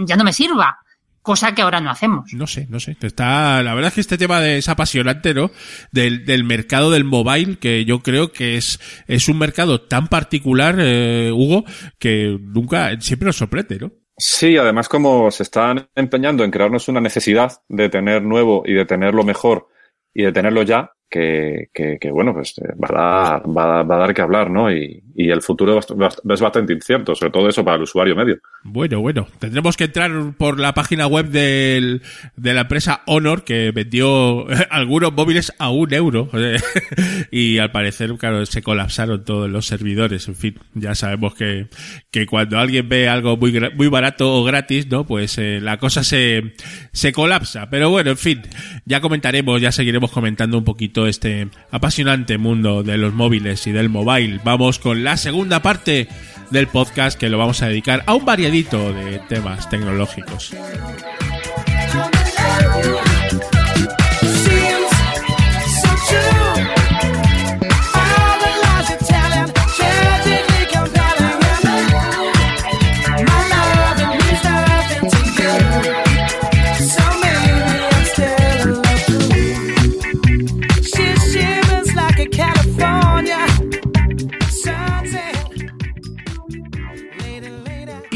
ya 0.06 0.16
no 0.16 0.24
me 0.24 0.32
sirva. 0.32 0.78
Cosa 1.22 1.54
que 1.54 1.60
ahora 1.60 1.82
no 1.82 1.90
hacemos. 1.90 2.32
No 2.32 2.46
sé, 2.46 2.66
no 2.70 2.80
sé. 2.80 2.96
Está, 3.02 3.62
la 3.62 3.74
verdad 3.74 3.88
es 3.88 3.94
que 3.94 4.00
este 4.00 4.16
tema 4.16 4.40
de, 4.40 4.56
es 4.56 4.68
apasionante, 4.70 5.34
¿no? 5.34 5.50
Del, 5.92 6.24
del 6.24 6.44
mercado 6.44 6.90
del 6.90 7.04
mobile, 7.04 7.58
que 7.58 7.84
yo 7.84 8.00
creo 8.00 8.32
que 8.32 8.56
es, 8.56 8.80
es 9.06 9.28
un 9.28 9.38
mercado 9.38 9.82
tan 9.82 10.08
particular, 10.08 10.76
eh, 10.78 11.30
Hugo, 11.30 11.64
que 11.98 12.38
nunca, 12.40 12.98
siempre 13.00 13.26
nos 13.26 13.36
sorprende, 13.36 13.78
¿no? 13.78 13.92
Sí, 14.16 14.56
además 14.56 14.88
como 14.88 15.30
se 15.30 15.42
están 15.42 15.88
empeñando 15.94 16.42
en 16.42 16.50
crearnos 16.50 16.88
una 16.88 17.00
necesidad 17.00 17.52
de 17.68 17.88
tener 17.90 18.22
nuevo 18.22 18.62
y 18.66 18.72
de 18.72 18.86
tenerlo 18.86 19.22
mejor 19.22 19.68
y 20.14 20.24
de 20.24 20.32
tenerlo 20.32 20.62
ya, 20.62 20.92
que, 21.08 21.70
que, 21.72 21.98
que, 21.98 22.10
bueno, 22.10 22.32
pues 22.32 22.56
eh, 22.58 22.74
va 22.76 22.88
a 22.88 23.30
dar, 23.30 23.48
va 23.48 23.80
a, 23.80 23.82
va 23.82 23.96
a 23.96 23.98
dar 23.98 24.14
que 24.14 24.22
hablar, 24.22 24.50
¿no? 24.50 24.72
Y, 24.72 25.02
y 25.26 25.30
el 25.30 25.42
futuro 25.42 25.78
es 25.78 25.86
bast- 25.88 26.20
es 26.32 26.40
bastante 26.40 26.72
incierto, 26.72 27.14
sobre 27.14 27.32
todo 27.32 27.48
eso 27.48 27.64
para 27.64 27.76
el 27.76 27.82
usuario 27.82 28.14
medio. 28.16 28.36
Bueno, 28.62 29.00
bueno, 29.00 29.26
tendremos 29.38 29.76
que 29.76 29.84
entrar 29.84 30.10
por 30.36 30.58
la 30.60 30.74
página 30.74 31.06
web 31.06 31.28
del, 31.30 32.02
de 32.36 32.54
la 32.54 32.62
empresa 32.62 33.02
Honor 33.06 33.42
que 33.44 33.70
vendió 33.70 34.46
algunos 34.70 35.12
móviles 35.12 35.52
a 35.58 35.70
un 35.70 35.92
euro 35.94 36.28
y 37.30 37.58
al 37.58 37.70
parecer, 37.72 38.12
claro, 38.18 38.44
se 38.46 38.62
colapsaron 38.62 39.24
todos 39.24 39.48
los 39.50 39.66
servidores. 39.66 40.28
En 40.28 40.34
fin, 40.34 40.54
ya 40.74 40.94
sabemos 40.94 41.34
que, 41.34 41.68
que 42.10 42.26
cuando 42.26 42.58
alguien 42.58 42.88
ve 42.88 43.08
algo 43.08 43.36
muy, 43.36 43.52
muy 43.74 43.88
barato 43.88 44.32
o 44.34 44.44
gratis, 44.44 44.86
¿no? 44.88 45.04
Pues 45.06 45.38
eh, 45.38 45.60
la 45.60 45.78
cosa 45.78 46.04
se, 46.04 46.54
se 46.92 47.12
colapsa. 47.12 47.70
Pero 47.70 47.90
bueno, 47.90 48.10
en 48.10 48.16
fin, 48.18 48.42
ya 48.84 49.00
comentaremos, 49.00 49.60
ya 49.60 49.72
seguiremos 49.72 50.10
comentando 50.10 50.58
un 50.58 50.64
poquito 50.64 51.06
este 51.06 51.48
apasionante 51.70 52.38
mundo 52.38 52.82
de 52.82 52.98
los 52.98 53.12
móviles 53.14 53.66
y 53.66 53.72
del 53.72 53.88
mobile. 53.88 54.40
Vamos 54.44 54.78
con 54.78 55.02
la 55.04 55.09
segunda 55.16 55.62
parte 55.62 56.08
del 56.50 56.66
podcast 56.66 57.18
que 57.18 57.28
lo 57.28 57.38
vamos 57.38 57.62
a 57.62 57.68
dedicar 57.68 58.02
a 58.06 58.14
un 58.14 58.24
variadito 58.24 58.92
de 58.92 59.18
temas 59.28 59.68
tecnológicos. 59.68 60.52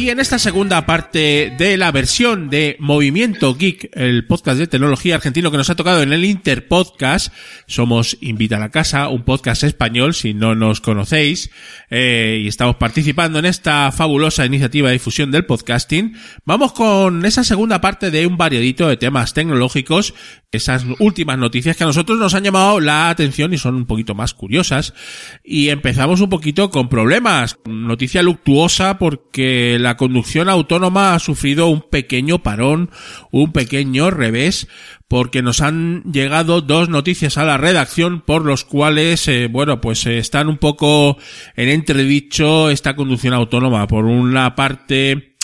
En 0.07 0.20
esta 0.20 0.38
segunda 0.38 0.84
parte 0.84 1.52
de 1.57 1.76
la 1.78 1.90
versión 1.90 2.50
de 2.50 2.76
Movimiento 2.78 3.57
Geek, 3.57 3.90
el 3.94 4.26
podcast 4.26 4.59
de 4.59 4.66
tecnología 4.66 5.14
argentino 5.14 5.50
que 5.50 5.57
nos 5.57 5.70
ha 5.70 5.76
tocado 5.76 6.02
en 6.02 6.12
el 6.12 6.26
Interpodcast, 6.26 7.32
somos 7.66 8.18
Invita 8.20 8.59
a 8.59 8.61
la 8.61 8.70
Casa, 8.70 9.09
un 9.09 9.24
podcast 9.24 9.64
español, 9.64 10.14
si 10.14 10.34
no 10.34 10.55
nos 10.55 10.82
conocéis, 10.82 11.50
eh, 11.90 12.42
y 12.44 12.48
estamos 12.48 12.76
participando 12.76 13.38
en 13.38 13.46
esta 13.46 13.90
fabulosa 13.92 14.44
iniciativa 14.44 14.88
de 14.88 14.94
difusión 14.94 15.30
del 15.30 15.46
podcasting. 15.46 16.16
Vamos 16.44 16.74
con 16.74 17.24
esa 17.24 17.42
segunda 17.42 17.80
parte 17.80 18.11
de 18.11 18.26
un 18.26 18.36
variadito 18.36 18.86
de 18.86 18.98
temas 18.98 19.32
tecnológicos, 19.32 20.14
esas 20.52 20.84
últimas 21.00 21.38
noticias 21.38 21.76
que 21.76 21.82
a 21.82 21.88
nosotros 21.88 22.18
nos 22.18 22.34
han 22.34 22.44
llamado 22.44 22.78
la 22.78 23.09
atención 23.09 23.52
y 23.52 23.59
son 23.59 23.74
un 23.74 23.86
poquito 23.86 24.14
más 24.14 24.34
curiosas. 24.34 24.94
Y 25.42 25.70
empezamos 25.70 26.20
un 26.20 26.28
poquito 26.28 26.70
con 26.70 26.88
problemas. 26.88 27.59
Noticia 27.64 28.22
luctuosa 28.22 28.98
porque 28.98 29.78
la 29.80 29.93
conducción 29.97 30.49
autónoma 30.49 31.14
ha 31.14 31.18
sufrido 31.18 31.68
un 31.68 31.82
pequeño 31.82 32.42
parón, 32.42 32.90
un 33.30 33.53
pequeño 33.53 34.11
revés, 34.11 34.68
porque 35.09 35.42
nos 35.42 35.61
han 35.61 36.03
llegado 36.05 36.61
dos 36.61 36.88
noticias 36.88 37.38
a 37.38 37.45
la 37.45 37.57
redacción 37.57 38.20
por 38.20 38.45
los 38.45 38.64
cuales, 38.64 39.28
eh, 39.28 39.49
bueno, 39.51 39.80
pues 39.80 40.07
eh, 40.07 40.18
están 40.18 40.49
un 40.49 40.59
poco 40.59 41.18
en 41.57 41.68
entredicho 41.68 42.70
esta 42.70 42.97
conducción 42.97 43.34
autónoma. 43.34 43.86
Por 43.86 44.07
una 44.07 44.55
parte, 44.55 45.36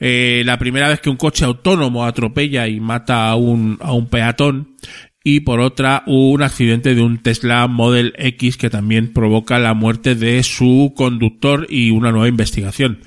eh, 0.00 0.42
la 0.44 0.58
primera 0.58 0.88
vez 0.88 1.00
que 1.00 1.10
un 1.10 1.16
coche 1.16 1.44
autónomo 1.44 2.04
atropella 2.04 2.66
y 2.66 2.80
mata 2.80 3.28
a 3.28 3.36
un, 3.36 3.78
a 3.80 3.92
un 3.92 4.08
peatón 4.08 4.76
y 5.24 5.40
por 5.40 5.60
otra 5.60 6.02
un 6.06 6.42
accidente 6.42 6.94
de 6.94 7.02
un 7.02 7.22
Tesla 7.22 7.66
Model 7.68 8.12
X 8.18 8.56
que 8.56 8.70
también 8.70 9.12
provoca 9.12 9.58
la 9.58 9.74
muerte 9.74 10.14
de 10.14 10.42
su 10.42 10.92
conductor 10.96 11.66
y 11.70 11.90
una 11.90 12.10
nueva 12.10 12.28
investigación. 12.28 13.00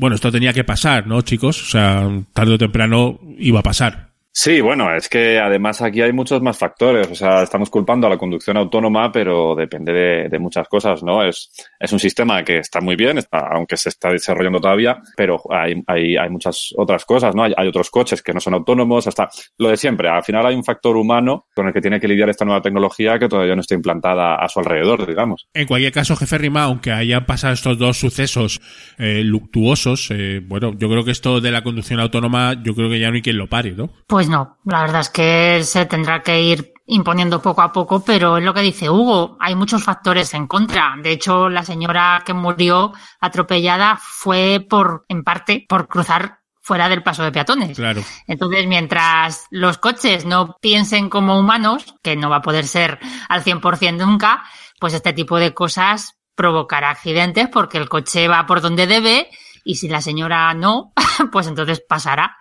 Bueno, 0.00 0.16
esto 0.16 0.32
tenía 0.32 0.54
que 0.54 0.64
pasar, 0.64 1.06
¿no, 1.06 1.20
chicos? 1.20 1.60
O 1.60 1.66
sea, 1.66 2.08
tarde 2.32 2.54
o 2.54 2.58
temprano 2.58 3.20
iba 3.36 3.60
a 3.60 3.62
pasar. 3.62 4.09
Sí, 4.32 4.60
bueno, 4.60 4.94
es 4.94 5.08
que 5.08 5.40
además 5.40 5.82
aquí 5.82 6.02
hay 6.02 6.12
muchos 6.12 6.40
más 6.40 6.56
factores. 6.56 7.10
O 7.10 7.14
sea, 7.16 7.42
estamos 7.42 7.68
culpando 7.68 8.06
a 8.06 8.10
la 8.10 8.16
conducción 8.16 8.56
autónoma, 8.56 9.10
pero 9.10 9.56
depende 9.56 9.92
de, 9.92 10.28
de 10.28 10.38
muchas 10.38 10.68
cosas, 10.68 11.02
¿no? 11.02 11.24
Es, 11.24 11.50
es 11.80 11.92
un 11.92 11.98
sistema 11.98 12.44
que 12.44 12.58
está 12.58 12.80
muy 12.80 12.94
bien, 12.94 13.18
está, 13.18 13.48
aunque 13.52 13.76
se 13.76 13.88
está 13.88 14.10
desarrollando 14.10 14.60
todavía, 14.60 15.02
pero 15.16 15.40
hay, 15.50 15.82
hay, 15.86 16.16
hay 16.16 16.30
muchas 16.30 16.72
otras 16.76 17.04
cosas, 17.04 17.34
¿no? 17.34 17.42
Hay, 17.42 17.52
hay, 17.56 17.66
otros 17.66 17.90
coches 17.90 18.22
que 18.22 18.32
no 18.32 18.38
son 18.38 18.54
autónomos, 18.54 19.08
hasta 19.08 19.28
lo 19.58 19.68
de 19.68 19.76
siempre. 19.76 20.08
Al 20.08 20.22
final 20.22 20.46
hay 20.46 20.54
un 20.54 20.64
factor 20.64 20.96
humano 20.96 21.46
con 21.54 21.66
el 21.66 21.72
que 21.72 21.80
tiene 21.80 21.98
que 21.98 22.06
lidiar 22.06 22.30
esta 22.30 22.44
nueva 22.44 22.62
tecnología 22.62 23.18
que 23.18 23.28
todavía 23.28 23.56
no 23.56 23.62
está 23.62 23.74
implantada 23.74 24.36
a 24.36 24.48
su 24.48 24.60
alrededor, 24.60 25.06
digamos. 25.06 25.48
En 25.54 25.66
cualquier 25.66 25.92
caso, 25.92 26.14
jefe 26.14 26.38
Rima, 26.38 26.62
aunque 26.64 26.92
hayan 26.92 27.26
pasado 27.26 27.52
estos 27.52 27.78
dos 27.78 27.98
sucesos 27.98 28.60
eh, 28.96 29.22
luctuosos, 29.24 30.08
eh, 30.12 30.40
bueno, 30.44 30.72
yo 30.78 30.88
creo 30.88 31.04
que 31.04 31.10
esto 31.10 31.40
de 31.40 31.50
la 31.50 31.62
conducción 31.62 31.98
autónoma, 31.98 32.54
yo 32.62 32.74
creo 32.76 32.88
que 32.88 33.00
ya 33.00 33.08
no 33.08 33.16
hay 33.16 33.22
quien 33.22 33.36
lo 33.36 33.48
pare, 33.48 33.72
¿no? 33.72 33.90
Pues 34.06 34.19
no, 34.28 34.58
la 34.64 34.82
verdad 34.82 35.00
es 35.00 35.10
que 35.10 35.62
se 35.64 35.86
tendrá 35.86 36.22
que 36.22 36.40
ir 36.42 36.72
imponiendo 36.86 37.40
poco 37.40 37.62
a 37.62 37.72
poco, 37.72 38.04
pero 38.04 38.38
es 38.38 38.44
lo 38.44 38.52
que 38.52 38.60
dice 38.60 38.90
Hugo, 38.90 39.36
hay 39.40 39.54
muchos 39.54 39.84
factores 39.84 40.34
en 40.34 40.46
contra. 40.46 40.94
De 41.00 41.12
hecho, 41.12 41.48
la 41.48 41.62
señora 41.62 42.22
que 42.26 42.34
murió 42.34 42.92
atropellada 43.20 43.98
fue 44.00 44.64
por, 44.68 45.04
en 45.08 45.22
parte, 45.22 45.64
por 45.68 45.86
cruzar 45.86 46.40
fuera 46.60 46.88
del 46.88 47.02
paso 47.02 47.22
de 47.22 47.32
peatones. 47.32 47.76
Claro. 47.76 48.02
Entonces, 48.26 48.66
mientras 48.66 49.46
los 49.50 49.78
coches 49.78 50.24
no 50.24 50.56
piensen 50.60 51.08
como 51.08 51.38
humanos, 51.38 51.94
que 52.02 52.16
no 52.16 52.28
va 52.28 52.36
a 52.36 52.42
poder 52.42 52.66
ser 52.66 52.98
al 53.28 53.44
100% 53.44 54.04
nunca, 54.04 54.42
pues 54.78 54.94
este 54.94 55.12
tipo 55.12 55.38
de 55.38 55.54
cosas 55.54 56.16
provocará 56.34 56.90
accidentes 56.90 57.48
porque 57.48 57.78
el 57.78 57.88
coche 57.88 58.26
va 58.26 58.46
por 58.46 58.60
donde 58.60 58.86
debe 58.86 59.28
y 59.64 59.76
si 59.76 59.88
la 59.88 60.00
señora 60.00 60.52
no, 60.54 60.92
pues 61.32 61.46
entonces 61.46 61.82
pasará. 61.86 62.36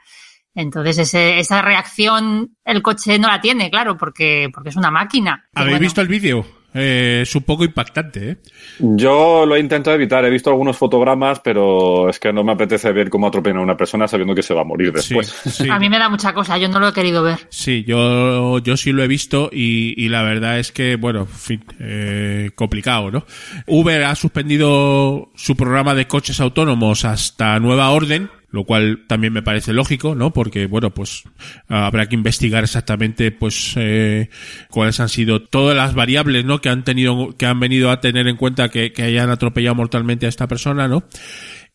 Entonces 0.56 0.98
ese, 0.98 1.40
esa 1.40 1.62
reacción 1.62 2.56
el 2.66 2.82
coche 2.82 3.20
no 3.20 3.28
la 3.28 3.42
tiene, 3.42 3.70
claro, 3.70 3.98
porque, 3.98 4.50
porque 4.54 4.70
es 4.70 4.76
una 4.76 4.92
máquina. 4.92 5.48
¿Habéis 5.54 5.74
bueno. 5.74 5.84
visto 5.84 6.02
el 6.02 6.08
vídeo? 6.08 6.46
Eh, 6.74 7.22
es 7.24 7.36
un 7.36 7.42
poco 7.44 7.64
impactante, 7.64 8.30
¿eh? 8.30 8.38
Yo 8.78 9.44
lo 9.46 9.56
he 9.56 9.60
intentado 9.60 9.96
evitar, 9.96 10.24
he 10.24 10.30
visto 10.30 10.52
algunos 10.52 10.78
fotogramas, 10.78 11.40
pero 11.40 12.10
es 12.10 12.20
que 12.20 12.32
no 12.32 12.44
me 12.44 12.52
apetece 12.52 12.92
ver 12.92 13.10
cómo 13.10 13.28
atropellan 13.28 13.60
a 13.60 13.64
una 13.64 13.78
persona 13.78 14.08
sabiendo 14.08 14.36
que 14.36 14.44
se 14.44 14.54
va 14.54 14.62
a 14.62 14.66
morir 14.66 14.92
después. 14.92 15.28
Sí, 15.28 15.50
sí. 15.50 15.70
A 15.70 15.80
mí 15.80 15.90
me 15.90 15.98
da 15.98 16.10
mucha 16.10 16.32
cosa, 16.34 16.60
yo 16.60 16.70
no 16.70 16.80
lo 16.80 16.90
he 16.90 16.94
querido 16.94 17.24
ver. 17.24 17.40
Sí, 17.50 17.84
yo, 17.88 18.60
yo 18.60 18.78
sí 18.78 18.92
lo 18.92 19.02
he 19.02 19.08
visto 19.08 19.50
y, 19.52 19.96
y 19.98 20.10
la 20.10 20.22
verdad 20.22 20.60
es 20.60 20.72
que, 20.72 20.96
bueno, 20.96 21.22
en 21.22 21.28
fin, 21.28 21.66
eh, 21.80 22.52
complicado, 22.54 23.10
¿no? 23.10 23.26
Uber 23.66 24.04
ha 24.04 24.14
suspendido 24.14 25.32
su 25.34 25.56
programa 25.56 25.96
de 25.96 26.06
coches 26.06 26.40
autónomos 26.40 27.04
hasta 27.04 27.60
nueva 27.60 27.90
orden, 27.90 28.30
lo 28.52 28.64
cual 28.64 29.06
también 29.08 29.34
me 29.34 29.44
parece 29.44 29.74
lógico, 29.74 30.16
¿no? 30.16 30.34
Porque, 30.34 30.66
bueno, 30.66 30.92
pues 30.92 31.24
habrá 31.68 32.08
que 32.08 32.16
investigar 32.16 32.64
exactamente, 32.64 33.32
pues, 33.32 33.74
eh, 33.78 34.30
cuáles 34.70 35.00
han 35.00 35.10
sido 35.10 35.42
todas 35.42 35.76
las 35.76 35.94
variables, 35.94 36.46
¿no? 36.46 36.60
Que 36.60 36.70
han 36.70 36.84
tenido, 36.84 37.36
que 37.38 37.46
han 37.46 37.60
venido 37.60 37.92
a 37.92 38.02
tener 38.02 38.28
en 38.28 38.38
cuenta 38.38 38.70
que, 38.70 38.92
que 38.92 39.04
hayan 39.04 39.30
atropellado 39.30 39.76
mortalmente 39.76 40.26
a 40.26 40.30
esta 40.30 40.48
persona, 40.48 40.88
¿no? 40.88 41.04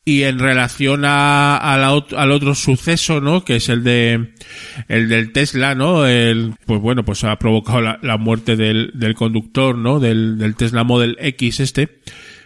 Y 0.06 0.24
en 0.24 0.38
relación 0.38 1.06
a, 1.06 1.56
a 1.56 1.78
la, 1.78 1.88
al 1.88 2.30
otro 2.30 2.54
suceso, 2.54 3.20
¿no? 3.22 3.44
Que 3.44 3.56
es 3.56 3.68
el 3.70 3.82
de, 3.84 4.34
el 4.88 5.08
del 5.08 5.32
Tesla, 5.32 5.74
¿no? 5.74 6.06
El, 6.06 6.54
pues 6.66 6.80
bueno, 6.80 7.04
pues 7.04 7.24
ha 7.24 7.36
provocado 7.38 7.80
la, 7.80 7.98
la 8.02 8.18
muerte 8.18 8.56
del, 8.56 8.90
del 8.94 9.14
conductor, 9.14 9.78
¿no? 9.78 10.00
Del, 10.00 10.36
del 10.36 10.56
Tesla 10.56 10.84
Model 10.84 11.16
X 11.20 11.60
este 11.60 12.00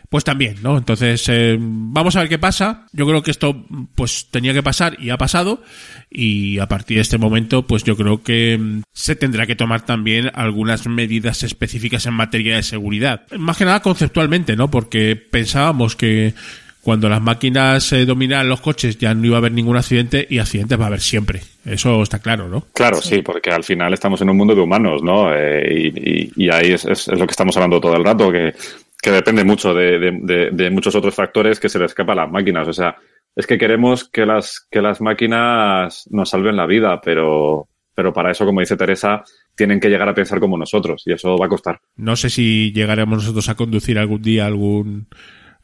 pues 0.08 0.24
también, 0.24 0.56
¿no? 0.62 0.78
Entonces, 0.78 1.28
eh, 1.28 1.56
vamos 1.58 2.16
a 2.16 2.20
ver 2.20 2.28
qué 2.28 2.38
pasa. 2.38 2.86
Yo 2.92 3.06
creo 3.06 3.22
que 3.22 3.30
esto, 3.30 3.66
pues, 3.94 4.28
tenía 4.30 4.54
que 4.54 4.62
pasar 4.62 4.96
y 5.00 5.10
ha 5.10 5.18
pasado. 5.18 5.62
Y 6.10 6.58
a 6.58 6.66
partir 6.66 6.96
de 6.96 7.02
este 7.02 7.18
momento, 7.18 7.66
pues 7.66 7.84
yo 7.84 7.96
creo 7.96 8.22
que 8.22 8.56
mm, 8.58 8.82
se 8.92 9.16
tendrá 9.16 9.46
que 9.46 9.56
tomar 9.56 9.84
también 9.84 10.30
algunas 10.34 10.86
medidas 10.86 11.42
específicas 11.42 12.06
en 12.06 12.14
materia 12.14 12.56
de 12.56 12.62
seguridad. 12.62 13.26
Más 13.36 13.58
que 13.58 13.66
nada 13.66 13.82
conceptualmente, 13.82 14.56
¿no? 14.56 14.70
Porque 14.70 15.14
pensábamos 15.16 15.94
que 15.94 16.34
cuando 16.80 17.10
las 17.10 17.20
máquinas 17.20 17.92
eh, 17.92 18.06
dominaran 18.06 18.48
los 18.48 18.62
coches 18.62 18.96
ya 18.96 19.12
no 19.12 19.26
iba 19.26 19.36
a 19.36 19.38
haber 19.40 19.52
ningún 19.52 19.76
accidente 19.76 20.26
y 20.30 20.38
accidentes 20.38 20.80
va 20.80 20.84
a 20.84 20.86
haber 20.86 21.00
siempre. 21.00 21.42
Eso 21.66 22.02
está 22.02 22.18
claro, 22.20 22.48
¿no? 22.48 22.64
Claro, 22.72 23.02
sí, 23.02 23.20
porque 23.20 23.50
al 23.50 23.62
final 23.62 23.92
estamos 23.92 24.22
en 24.22 24.30
un 24.30 24.38
mundo 24.38 24.54
de 24.54 24.62
humanos, 24.62 25.02
¿no? 25.02 25.34
Eh, 25.34 25.68
y, 25.70 25.88
y, 25.88 26.32
y, 26.46 26.48
ahí 26.48 26.72
es, 26.72 26.86
es, 26.86 27.08
es, 27.08 27.18
lo 27.18 27.26
que 27.26 27.32
estamos 27.32 27.54
hablando 27.58 27.78
todo 27.78 27.94
el 27.94 28.04
rato, 28.04 28.32
que 28.32 28.54
que 29.00 29.10
depende 29.10 29.44
mucho 29.44 29.74
de, 29.74 29.98
de, 29.98 30.18
de, 30.22 30.50
de, 30.52 30.70
muchos 30.70 30.94
otros 30.94 31.14
factores 31.14 31.60
que 31.60 31.68
se 31.68 31.78
le 31.78 31.84
escapa 31.84 32.12
a 32.12 32.16
las 32.16 32.30
máquinas. 32.30 32.66
O 32.66 32.72
sea, 32.72 32.96
es 33.34 33.46
que 33.46 33.58
queremos 33.58 34.08
que 34.08 34.26
las, 34.26 34.66
que 34.70 34.82
las 34.82 35.00
máquinas 35.00 36.08
nos 36.10 36.28
salven 36.28 36.56
la 36.56 36.66
vida, 36.66 37.00
pero, 37.00 37.68
pero 37.94 38.12
para 38.12 38.32
eso, 38.32 38.44
como 38.44 38.60
dice 38.60 38.76
Teresa, 38.76 39.22
tienen 39.54 39.78
que 39.78 39.88
llegar 39.88 40.08
a 40.08 40.14
pensar 40.14 40.40
como 40.40 40.58
nosotros 40.58 41.02
y 41.06 41.12
eso 41.12 41.36
va 41.36 41.46
a 41.46 41.48
costar. 41.48 41.80
No 41.96 42.16
sé 42.16 42.30
si 42.30 42.72
llegaremos 42.72 43.18
nosotros 43.18 43.48
a 43.48 43.54
conducir 43.54 43.98
algún 43.98 44.22
día 44.22 44.46
algún 44.46 45.08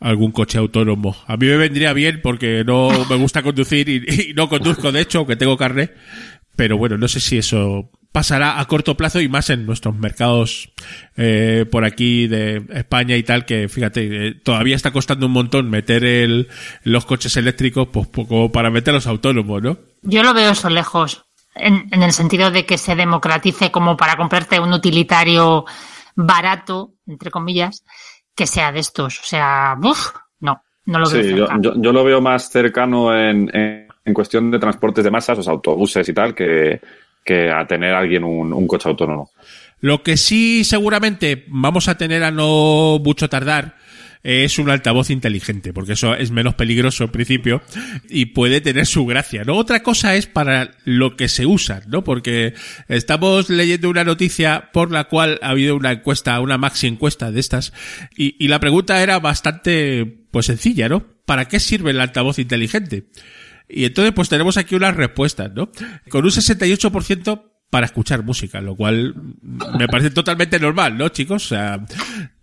algún 0.00 0.32
coche 0.32 0.58
autónomo. 0.58 1.16
A 1.26 1.36
mí 1.36 1.46
me 1.46 1.56
vendría 1.56 1.92
bien 1.92 2.20
porque 2.22 2.62
no 2.64 2.90
me 3.08 3.16
gusta 3.16 3.42
conducir 3.42 3.88
y, 3.88 4.30
y 4.30 4.34
no 4.34 4.48
conduzco, 4.48 4.92
de 4.92 5.00
hecho, 5.00 5.18
aunque 5.18 5.36
tengo 5.36 5.56
carnet. 5.56 5.96
Pero 6.56 6.76
bueno, 6.76 6.98
no 6.98 7.08
sé 7.08 7.20
si 7.20 7.38
eso 7.38 7.90
pasará 8.14 8.60
a 8.60 8.64
corto 8.66 8.96
plazo 8.96 9.20
y 9.20 9.28
más 9.28 9.50
en 9.50 9.66
nuestros 9.66 9.96
mercados 9.96 10.72
eh, 11.16 11.66
por 11.68 11.84
aquí 11.84 12.28
de 12.28 12.64
España 12.70 13.16
y 13.16 13.24
tal, 13.24 13.44
que 13.44 13.68
fíjate, 13.68 14.28
eh, 14.28 14.34
todavía 14.36 14.76
está 14.76 14.92
costando 14.92 15.26
un 15.26 15.32
montón 15.32 15.68
meter 15.68 16.04
el, 16.04 16.46
los 16.84 17.06
coches 17.06 17.36
eléctricos 17.36 17.88
pues 17.88 18.06
poco 18.06 18.52
para 18.52 18.70
meterlos 18.70 19.08
autónomos, 19.08 19.60
¿no? 19.60 19.78
Yo 20.02 20.22
lo 20.22 20.32
veo 20.32 20.52
eso 20.52 20.70
lejos, 20.70 21.24
en, 21.56 21.88
en 21.90 22.04
el 22.04 22.12
sentido 22.12 22.52
de 22.52 22.64
que 22.64 22.78
se 22.78 22.94
democratice 22.94 23.72
como 23.72 23.96
para 23.96 24.16
comprarte 24.16 24.60
un 24.60 24.72
utilitario 24.72 25.64
barato, 26.14 26.92
entre 27.08 27.32
comillas, 27.32 27.84
que 28.36 28.46
sea 28.46 28.70
de 28.70 28.78
estos. 28.78 29.18
O 29.18 29.24
sea, 29.24 29.76
uff, 29.82 30.12
no, 30.38 30.62
no 30.86 31.00
lo 31.00 31.10
veo. 31.10 31.20
Sí, 31.20 31.30
yo, 31.30 31.48
yo, 31.60 31.72
yo, 31.82 31.92
lo 31.92 32.04
veo 32.04 32.20
más 32.20 32.48
cercano 32.48 33.12
en, 33.12 33.50
en, 33.52 33.88
en 34.04 34.14
cuestión 34.14 34.52
de 34.52 34.60
transportes 34.60 35.02
de 35.02 35.10
masas, 35.10 35.36
o 35.40 35.42
sea, 35.42 35.52
autobuses 35.52 36.08
y 36.08 36.12
tal, 36.14 36.32
que 36.32 36.80
que 37.24 37.50
a 37.50 37.66
tener 37.66 37.94
alguien 37.94 38.24
un, 38.24 38.66
coche 38.66 38.88
autónomo. 38.88 39.30
Lo 39.80 40.02
que 40.02 40.16
sí 40.16 40.64
seguramente 40.64 41.44
vamos 41.48 41.88
a 41.88 41.96
tener 41.96 42.22
a 42.22 42.30
no 42.30 43.00
mucho 43.02 43.28
tardar 43.28 43.76
es 44.22 44.58
un 44.58 44.70
altavoz 44.70 45.10
inteligente, 45.10 45.74
porque 45.74 45.92
eso 45.92 46.14
es 46.14 46.30
menos 46.30 46.54
peligroso 46.54 47.04
en 47.04 47.10
principio 47.10 47.62
y 48.08 48.26
puede 48.26 48.62
tener 48.62 48.86
su 48.86 49.04
gracia, 49.04 49.44
¿no? 49.44 49.54
Otra 49.54 49.82
cosa 49.82 50.16
es 50.16 50.26
para 50.26 50.70
lo 50.84 51.14
que 51.14 51.28
se 51.28 51.44
usa, 51.44 51.82
¿no? 51.88 52.04
Porque 52.04 52.54
estamos 52.88 53.50
leyendo 53.50 53.90
una 53.90 54.02
noticia 54.02 54.70
por 54.72 54.90
la 54.90 55.04
cual 55.04 55.38
ha 55.42 55.50
habido 55.50 55.76
una 55.76 55.92
encuesta, 55.92 56.40
una 56.40 56.56
maxi 56.56 56.86
encuesta 56.86 57.30
de 57.30 57.40
estas, 57.40 57.74
y, 58.16 58.42
y 58.42 58.48
la 58.48 58.60
pregunta 58.60 59.02
era 59.02 59.18
bastante, 59.18 60.06
pues 60.30 60.46
sencilla, 60.46 60.88
¿no? 60.88 61.04
¿Para 61.26 61.46
qué 61.46 61.60
sirve 61.60 61.90
el 61.90 62.00
altavoz 62.00 62.38
inteligente? 62.38 63.04
Y 63.68 63.84
entonces 63.84 64.12
pues 64.14 64.28
tenemos 64.28 64.56
aquí 64.56 64.74
unas 64.74 64.96
respuestas, 64.96 65.52
¿no? 65.52 65.70
Con 66.08 66.24
un 66.24 66.30
68% 66.30 67.42
para 67.70 67.86
escuchar 67.86 68.22
música, 68.22 68.60
lo 68.60 68.76
cual 68.76 69.14
me 69.42 69.88
parece 69.88 70.10
totalmente 70.10 70.60
normal, 70.60 70.96
¿no, 70.96 71.08
chicos? 71.08 71.46
O 71.46 71.48
sea, 71.48 71.80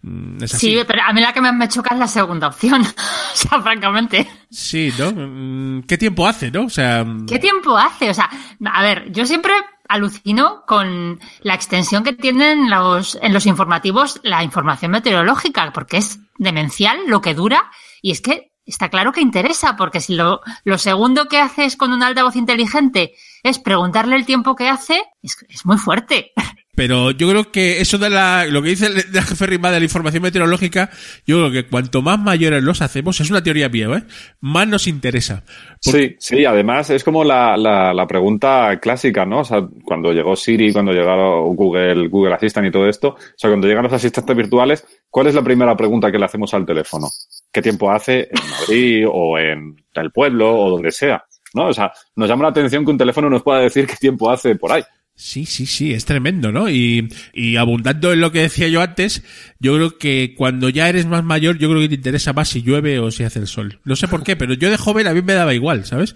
Mm, 0.03 0.43
Es 0.43 0.55
así. 0.55 0.71
Sí, 0.71 0.83
pero 0.87 1.03
a 1.03 1.13
mí 1.13 1.21
la 1.21 1.33
que 1.33 1.41
me, 1.41 1.51
me 1.51 1.67
choca 1.67 1.93
es 1.93 1.99
la 1.99 2.07
segunda 2.07 2.47
opción. 2.47 2.81
o 3.33 3.35
sea, 3.35 3.61
francamente. 3.61 4.27
Sí, 4.49 4.91
¿no? 4.97 5.11
Mm, 5.11 5.83
¿Qué 5.83 5.97
tiempo 5.97 6.27
hace, 6.27 6.51
no? 6.51 6.65
O 6.65 6.69
sea, 6.69 7.03
mm, 7.03 7.25
¿Qué 7.27 7.39
tiempo 7.39 7.77
hace? 7.77 8.09
O 8.09 8.13
sea, 8.13 8.29
a 8.65 8.81
ver, 8.81 9.11
yo 9.11 9.25
siempre 9.25 9.53
alucino 9.87 10.63
con 10.65 11.19
la 11.41 11.53
extensión 11.53 12.03
que 12.03 12.13
tienen 12.13 12.69
los, 12.69 13.19
en 13.21 13.33
los 13.33 13.45
informativos 13.45 14.19
la 14.23 14.43
información 14.43 14.91
meteorológica, 14.91 15.71
porque 15.73 15.97
es 15.97 16.19
demencial 16.37 16.97
lo 17.07 17.21
que 17.21 17.33
dura 17.33 17.69
y 18.01 18.11
es 18.11 18.21
que 18.21 18.50
está 18.65 18.89
claro 18.89 19.11
que 19.11 19.21
interesa, 19.21 19.75
porque 19.75 19.99
si 20.01 20.15
lo, 20.15 20.41
lo 20.63 20.77
segundo 20.77 21.27
que 21.27 21.39
haces 21.39 21.75
con 21.77 21.91
un 21.91 22.03
altavoz 22.03 22.35
inteligente 22.35 23.13
es 23.43 23.59
preguntarle 23.59 24.15
el 24.15 24.25
tiempo 24.25 24.55
que 24.55 24.69
hace, 24.69 25.01
es, 25.21 25.37
es 25.49 25.65
muy 25.65 25.77
fuerte. 25.77 26.31
Pero 26.73 27.11
yo 27.11 27.29
creo 27.29 27.51
que 27.51 27.81
eso 27.81 27.97
de 27.97 28.09
la, 28.09 28.45
lo 28.45 28.61
que 28.63 28.69
dice 28.69 28.85
el- 28.87 29.03
la 29.11 29.21
jefe 29.23 29.45
Rima 29.45 29.71
de 29.71 29.79
la 29.79 29.83
información 29.83 30.23
meteorológica, 30.23 30.89
yo 31.27 31.37
creo 31.37 31.51
que 31.51 31.69
cuanto 31.69 32.01
más 32.01 32.17
mayores 32.17 32.63
los 32.63 32.81
hacemos, 32.81 33.19
es 33.19 33.29
una 33.29 33.43
teoría 33.43 33.67
mía, 33.67 33.87
¿eh? 33.97 34.03
Más 34.39 34.67
nos 34.69 34.87
interesa. 34.87 35.43
Sí, 35.81 36.15
sí, 36.17 36.45
además 36.45 36.89
es 36.89 37.03
como 37.03 37.25
la, 37.25 37.57
la, 37.57 37.93
la 37.93 38.07
pregunta 38.07 38.79
clásica, 38.79 39.25
¿no? 39.25 39.39
O 39.39 39.43
sea, 39.43 39.67
cuando 39.83 40.13
llegó 40.13 40.33
Siri, 40.37 40.71
cuando 40.71 40.93
llegaron 40.93 41.55
Google, 41.57 42.07
Google 42.07 42.35
Assistant 42.35 42.67
y 42.67 42.71
todo 42.71 42.87
esto, 42.87 43.09
o 43.09 43.17
sea, 43.35 43.49
cuando 43.49 43.67
llegan 43.67 43.83
los 43.83 43.93
asistentes 43.93 44.35
virtuales, 44.35 44.85
¿cuál 45.09 45.27
es 45.27 45.35
la 45.35 45.43
primera 45.43 45.75
pregunta 45.75 46.09
que 46.09 46.17
le 46.17 46.25
hacemos 46.25 46.53
al 46.53 46.65
teléfono? 46.65 47.07
¿Qué 47.51 47.61
tiempo 47.61 47.91
hace 47.91 48.29
en 48.31 48.49
Madrid 48.49 49.05
o 49.11 49.37
en 49.37 49.75
el 49.93 50.11
pueblo 50.11 50.53
o 50.57 50.69
donde 50.71 50.91
sea? 50.91 51.23
¿No? 51.53 51.67
O 51.67 51.73
sea, 51.73 51.91
nos 52.15 52.29
llama 52.29 52.43
la 52.43 52.49
atención 52.49 52.85
que 52.85 52.91
un 52.91 52.97
teléfono 52.97 53.29
nos 53.29 53.43
pueda 53.43 53.59
decir 53.59 53.85
qué 53.85 53.95
tiempo 53.95 54.31
hace 54.31 54.55
por 54.55 54.71
ahí. 54.71 54.83
Sí, 55.13 55.45
sí, 55.45 55.65
sí, 55.65 55.93
es 55.93 56.05
tremendo, 56.05 56.51
¿no? 56.51 56.69
Y, 56.69 57.09
y 57.33 57.57
abundando 57.57 58.13
en 58.13 58.21
lo 58.21 58.31
que 58.31 58.39
decía 58.39 58.69
yo 58.69 58.81
antes, 58.81 59.23
yo 59.59 59.75
creo 59.75 59.97
que 59.97 60.33
cuando 60.35 60.69
ya 60.69 60.87
eres 60.87 61.05
más 61.05 61.23
mayor, 61.23 61.57
yo 61.57 61.69
creo 61.69 61.81
que 61.81 61.89
te 61.89 61.95
interesa 61.95 62.31
más 62.33 62.47
si 62.49 62.63
llueve 62.63 62.97
o 62.99 63.11
si 63.11 63.23
hace 63.25 63.39
el 63.39 63.47
sol. 63.47 63.81
No 63.83 63.95
sé 63.97 64.07
por 64.07 64.23
qué, 64.23 64.35
pero 64.37 64.53
yo 64.53 64.69
de 64.71 64.77
joven 64.77 65.07
a 65.07 65.13
mí 65.13 65.21
me 65.21 65.33
daba 65.33 65.53
igual, 65.53 65.85
¿sabes? 65.85 66.15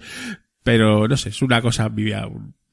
Pero 0.62 1.06
no 1.06 1.16
sé, 1.16 1.28
es 1.28 1.42
una 1.42 1.60
cosa, 1.60 1.88
vivía 1.88 2.26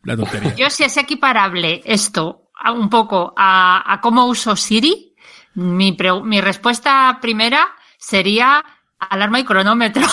una 0.03 0.16
tontería. 0.16 0.55
Yo 0.55 0.70
si 0.70 0.84
es 0.86 0.95
equiparable 0.97 1.82
esto 1.86 2.49
a 2.55 2.72
un 2.72 2.89
poco 2.89 3.34
a, 3.38 3.93
a 3.93 3.99
cómo 4.01 4.26
uso 4.26 4.55
Siri, 4.55 5.14
mi, 5.55 5.91
pre- 5.91 6.22
mi 6.24 6.41
respuesta 6.41 7.20
primera 7.22 7.68
sería 8.04 8.64
alarma 8.99 9.39
y 9.39 9.45
cronómetro. 9.45 10.06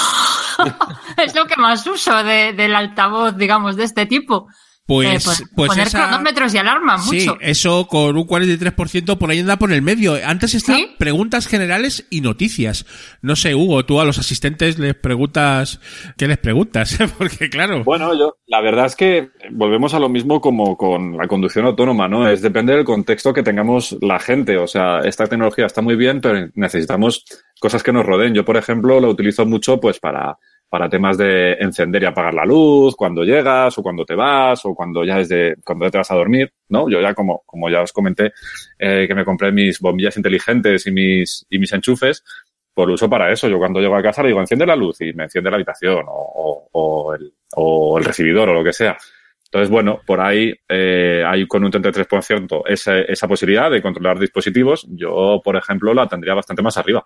es 1.17 1.35
lo 1.35 1.47
que 1.47 1.57
más 1.57 1.87
uso 1.87 2.23
de- 2.23 2.53
del 2.53 2.75
altavoz, 2.75 3.37
digamos, 3.37 3.77
de 3.77 3.85
este 3.85 4.07
tipo. 4.07 4.49
Pues, 4.91 5.07
Eh, 5.07 5.21
pon- 5.25 5.49
pues 5.55 5.69
poner 5.69 5.87
esa- 5.87 6.09
cronómetros 6.09 6.53
y 6.53 6.59
alarmas, 6.59 7.09
Sí, 7.09 7.21
mucho. 7.21 7.39
eso 7.41 7.87
con 7.87 8.17
un 8.17 8.27
43% 8.27 9.19
por 9.21 9.31
ahí 9.31 9.39
anda 9.39 9.57
por 9.57 9.73
el 9.73 9.83
medio. 9.83 10.17
Antes 10.25 10.53
están 10.55 10.79
¿Sí? 10.79 10.89
preguntas 10.99 11.47
generales 11.47 12.07
y 12.11 12.23
noticias. 12.23 12.87
No 13.23 13.37
sé, 13.37 13.55
Hugo, 13.55 13.85
tú 13.85 14.01
a 14.01 14.05
los 14.05 14.19
asistentes 14.19 14.81
les 14.81 14.97
preguntas, 14.97 15.79
¿qué 16.17 16.27
les 16.27 16.39
preguntas? 16.39 16.99
Porque 17.19 17.49
claro, 17.49 17.85
Bueno, 17.85 18.19
yo, 18.19 18.39
la 18.49 18.61
verdad 18.61 18.87
es 18.87 18.97
que 18.97 19.29
volvemos 19.53 19.95
a 19.95 20.01
lo 20.01 20.09
mismo 20.09 20.41
como 20.41 20.77
con 20.77 21.17
la 21.17 21.29
conducción 21.29 21.67
autónoma, 21.67 22.09
¿no? 22.09 22.29
Es 22.29 22.43
depende 22.43 22.75
del 22.75 22.85
contexto 22.85 23.33
que 23.33 23.45
tengamos 23.45 23.97
la 24.01 24.19
gente. 24.19 24.57
O 24.59 24.67
sea, 24.67 24.99
esta 25.05 25.29
tecnología 25.29 25.67
está 25.67 25.83
muy 25.83 25.95
bien, 25.95 26.21
pero 26.21 26.49
necesitamos 26.55 27.25
cosas 27.61 27.85
que 27.85 27.93
nos 27.93 28.05
rodeen. 28.05 28.35
Yo, 28.35 28.45
por 28.45 28.57
ejemplo, 28.57 28.99
lo 28.99 29.09
utilizo 29.11 29.47
mucho 29.47 29.79
pues 29.79 30.01
para, 30.01 30.37
para 30.71 30.89
temas 30.89 31.19
de 31.19 31.55
encender 31.61 32.03
y 32.03 32.07
apagar 32.07 32.33
la 32.33 32.47
luz, 32.47 32.97
cuando 32.97 33.25
llegas, 33.25 33.77
o 33.77 33.83
cuando 33.83 34.05
te 34.07 34.15
vas, 34.15 34.65
o 34.65 34.75
cuando 34.75 35.05
ya 35.05 35.21
es 35.21 35.29
de, 35.29 35.57
cuando 35.65 35.85
ya 35.85 35.91
te 35.91 35.99
vas 35.99 36.11
a 36.11 36.15
dormir, 36.15 36.53
¿no? 36.71 36.89
Yo 36.89 37.01
ya 37.01 37.13
como, 37.13 37.43
como 37.45 37.69
ya 37.69 37.83
os 37.83 37.93
comenté, 37.93 38.33
eh, 38.79 39.07
que 39.09 39.15
me 39.15 39.25
compré 39.25 39.53
mis 39.53 39.81
bombillas 39.81 40.17
inteligentes 40.17 40.87
y 40.87 40.93
mis, 40.93 41.45
y 41.51 41.59
mis 41.59 41.73
enchufes, 41.73 42.25
por 42.73 42.89
uso 42.91 43.11
para 43.11 43.31
eso. 43.33 43.49
Yo 43.49 43.59
cuando 43.59 43.81
llego 43.81 43.97
a 43.97 44.03
casa 44.03 44.23
le 44.23 44.29
digo, 44.29 44.41
enciende 44.41 44.65
la 44.65 44.77
luz 44.77 45.01
y 45.01 45.13
me 45.13 45.25
enciende 45.25 45.51
la 45.51 45.57
habitación 45.57 46.05
o, 46.09 46.13
o- 46.13 46.69
o 46.73 47.15
el, 47.15 47.33
o 47.57 47.99
el 47.99 48.05
recibidor 48.05 48.49
o 48.49 48.55
lo 48.55 48.65
que 48.65 48.73
sea. 48.73 48.97
Entonces, 49.45 49.69
bueno, 49.69 50.01
por 50.07 50.21
ahí 50.21 50.55
eh, 50.69 51.25
hay 51.27 51.47
con 51.49 51.65
un 51.65 51.71
33% 51.73 52.63
esa, 52.69 53.01
esa 53.01 53.27
posibilidad 53.27 53.69
de 53.71 53.83
controlar 53.83 54.19
dispositivos. 54.21 54.87
Yo, 54.91 55.41
por 55.45 55.57
ejemplo, 55.57 55.93
la 55.93 56.07
tendría 56.07 56.35
bastante 56.35 56.63
más 56.63 56.77
arriba. 56.79 57.05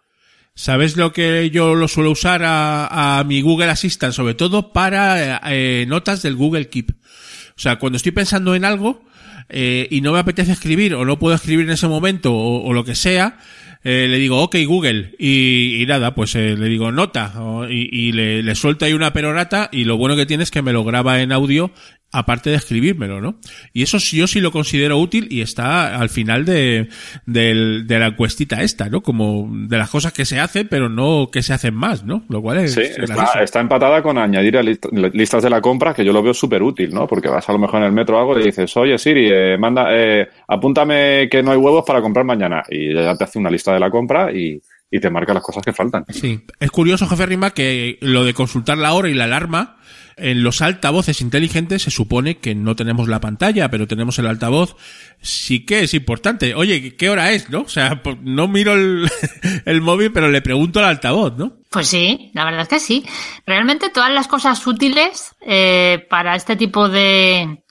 ¿Sabes 0.55 0.97
lo 0.97 1.13
que 1.13 1.51
yo 1.51 1.75
lo 1.75 1.89
suelo 1.89 2.11
usar 2.11 2.43
a, 2.45 3.19
a 3.19 3.25
mi 3.25 3.41
Google 3.41 3.71
Assistant? 3.71 4.13
Sobre 4.13 4.35
todo 4.35 4.73
para 4.73 5.41
eh, 5.51 5.85
notas 5.89 6.23
del 6.23 6.37
Google 6.37 6.69
Keep. 6.69 6.91
O 6.91 7.61
sea, 7.61 7.79
cuando 7.79 7.97
estoy 7.97 8.13
pensando 8.13 8.55
en 8.55 8.65
algo 8.65 9.05
eh, 9.49 9.87
y 9.91 10.01
no 10.01 10.13
me 10.13 10.19
apetece 10.19 10.53
escribir 10.53 10.95
o 10.95 11.05
no 11.05 11.19
puedo 11.19 11.35
escribir 11.35 11.67
en 11.67 11.73
ese 11.73 11.89
momento 11.89 12.33
o, 12.33 12.65
o 12.65 12.73
lo 12.73 12.85
que 12.85 12.95
sea, 12.95 13.39
eh, 13.85 14.07
le 14.09 14.17
digo, 14.17 14.43
ok, 14.43 14.57
Google, 14.67 15.15
y, 15.19 15.83
y 15.83 15.87
nada, 15.87 16.15
pues 16.15 16.35
eh, 16.37 16.57
le 16.57 16.69
digo 16.71 16.91
nota, 16.91 17.35
y, 17.69 18.09
y 18.09 18.13
le, 18.13 18.43
le 18.43 18.55
suelto 18.55 18.87
ahí 18.87 18.95
una 18.95 19.13
perorata, 19.13 19.69
y 19.71 19.85
lo 19.85 19.99
bueno 19.99 20.17
que 20.17 20.25
tiene 20.25 20.43
es 20.43 20.51
que 20.51 20.63
me 20.63 20.73
lo 20.73 20.85
graba 20.85 21.21
en 21.21 21.33
audio, 21.33 21.71
aparte 22.17 22.51
de 22.51 22.57
escribírmelo, 22.57 23.21
¿no? 23.21 23.37
Y 23.73 23.83
eso 23.83 23.99
sí, 23.99 24.17
yo 24.17 24.27
sí 24.27 24.41
lo 24.41 24.53
considero 24.53 24.99
útil 24.99 25.27
y 25.31 25.41
está 25.41 25.97
al 25.99 26.09
final 26.09 26.45
de, 26.45 26.89
de 27.27 27.99
la 27.99 28.07
encuestita 28.07 28.63
esta, 28.63 28.89
¿no? 28.89 29.03
Como 29.03 29.49
de 29.67 29.77
las 29.79 29.91
cosas 29.91 30.13
que 30.13 30.25
se 30.25 30.39
hacen, 30.41 30.69
pero 30.69 30.89
no 30.89 31.29
que 31.33 31.43
se 31.43 31.53
hacen 31.53 31.75
más, 31.75 32.05
¿no? 32.05 32.25
Lo 32.29 32.41
cual 32.41 32.59
es 32.59 32.75
Sí, 32.75 32.81
está, 32.81 33.43
está 33.43 33.61
empatada 33.61 34.03
con 34.03 34.19
añadir 34.19 34.57
a 34.57 34.63
list- 34.63 34.87
listas 35.13 35.43
de 35.43 35.51
la 35.51 35.61
compra, 35.61 35.95
que 35.95 36.05
yo 36.05 36.13
lo 36.13 36.23
veo 36.23 36.35
súper 36.35 36.63
útil, 36.63 36.93
¿no? 36.95 37.07
Porque 37.07 37.29
vas 37.29 37.49
a 37.49 37.53
lo 37.53 37.59
mejor 37.59 37.81
en 37.81 37.87
el 37.87 37.93
metro 37.93 38.17
o 38.17 38.21
algo 38.21 38.39
y 38.39 38.45
dices, 38.45 38.77
oye 38.77 38.97
Siri, 38.99 39.29
eh, 39.33 39.57
manda, 39.59 39.89
eh, 39.91 40.29
apúntame 40.49 41.29
que 41.31 41.43
no 41.43 41.51
hay 41.51 41.59
huevos 41.59 41.85
para 41.87 42.01
comprar 42.01 42.25
mañana. 42.25 42.63
Y 42.71 42.95
ya 42.95 43.15
te 43.17 43.25
hace 43.25 43.39
una 43.39 43.51
lista 43.51 43.73
de 43.73 43.81
la 43.81 43.91
compra 43.91 44.33
y, 44.33 44.61
y 44.91 45.01
te 45.01 45.11
marca 45.11 45.35
las 45.35 45.43
cosas 45.43 45.63
que 45.65 45.73
faltan. 45.73 46.05
Sí, 46.09 46.41
es 46.61 46.71
curioso, 46.71 47.07
jefe 47.07 47.27
Rima, 47.27 47.51
que 47.51 47.99
lo 48.01 48.25
de 48.25 48.35
consultar 48.35 48.79
la 48.79 48.93
hora 48.95 49.09
y 49.09 49.15
la 49.15 49.25
alarma 49.25 49.77
en 50.17 50.43
los 50.43 50.63
altavoces 50.63 51.21
inteligentes 51.21 51.83
se 51.83 51.91
supone 51.91 52.39
que 52.39 52.55
no 52.55 52.77
tenemos 52.77 53.09
la 53.09 53.21
pantalla, 53.21 53.71
pero 53.71 53.87
tenemos 53.87 54.19
el 54.19 54.27
altavoz. 54.27 54.77
Sí 55.21 55.65
que 55.65 55.81
es 55.81 55.95
importante. 55.95 56.55
Oye, 56.55 56.97
¿qué 56.97 57.11
hora 57.11 57.33
es, 57.33 57.51
no? 57.51 57.63
O 57.63 57.69
sea, 57.69 58.03
no 58.23 58.49
miro 58.49 58.75
el, 59.65 59.81
móvil, 59.81 60.13
pero 60.13 60.29
le 60.29 60.43
pregunto 60.43 60.79
al 60.79 60.87
altavoz, 60.87 61.37
¿no? 61.37 61.55
Pues 61.71 61.89
sí, 61.89 62.31
la 62.35 62.45
verdad 62.45 62.63
es 62.63 62.69
que 62.69 62.81
sí. 62.81 63.07
Realmente 63.47 63.91
todas 63.91 64.13
las 64.13 64.29
cosas 64.29 64.67
útiles 64.67 65.35
eh, 65.41 66.07
para 66.09 66.37
este 66.37 66.57
tipo 66.57 66.89
de, 66.89 67.65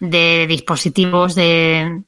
de 0.00 0.46
dispositivos, 0.48 1.34
de 1.34 2.02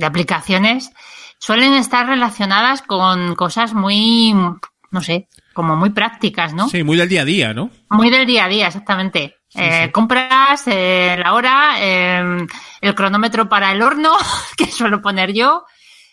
aplicaciones, 0.00 0.90
suelen 1.38 1.74
estar 1.74 2.06
relacionadas 2.06 2.82
con 2.82 3.34
cosas 3.34 3.74
muy, 3.74 4.32
no 4.32 5.02
sé, 5.02 5.28
como 5.54 5.76
muy 5.76 5.90
prácticas, 5.90 6.52
¿no? 6.52 6.68
Sí, 6.68 6.82
muy 6.82 6.98
del 6.98 7.08
día 7.08 7.22
a 7.22 7.24
día, 7.24 7.54
¿no? 7.54 7.70
Muy 7.88 8.10
del 8.10 8.26
día 8.26 8.44
a 8.44 8.48
día, 8.48 8.66
exactamente. 8.66 9.36
Eh, 9.54 9.90
Compras, 9.92 10.64
eh, 10.66 11.16
la 11.18 11.32
hora, 11.32 11.76
eh, 11.78 12.46
el 12.80 12.94
cronómetro 12.94 13.48
para 13.48 13.72
el 13.72 13.80
horno, 13.80 14.12
que 14.56 14.66
suelo 14.66 15.00
poner 15.00 15.32
yo. 15.32 15.64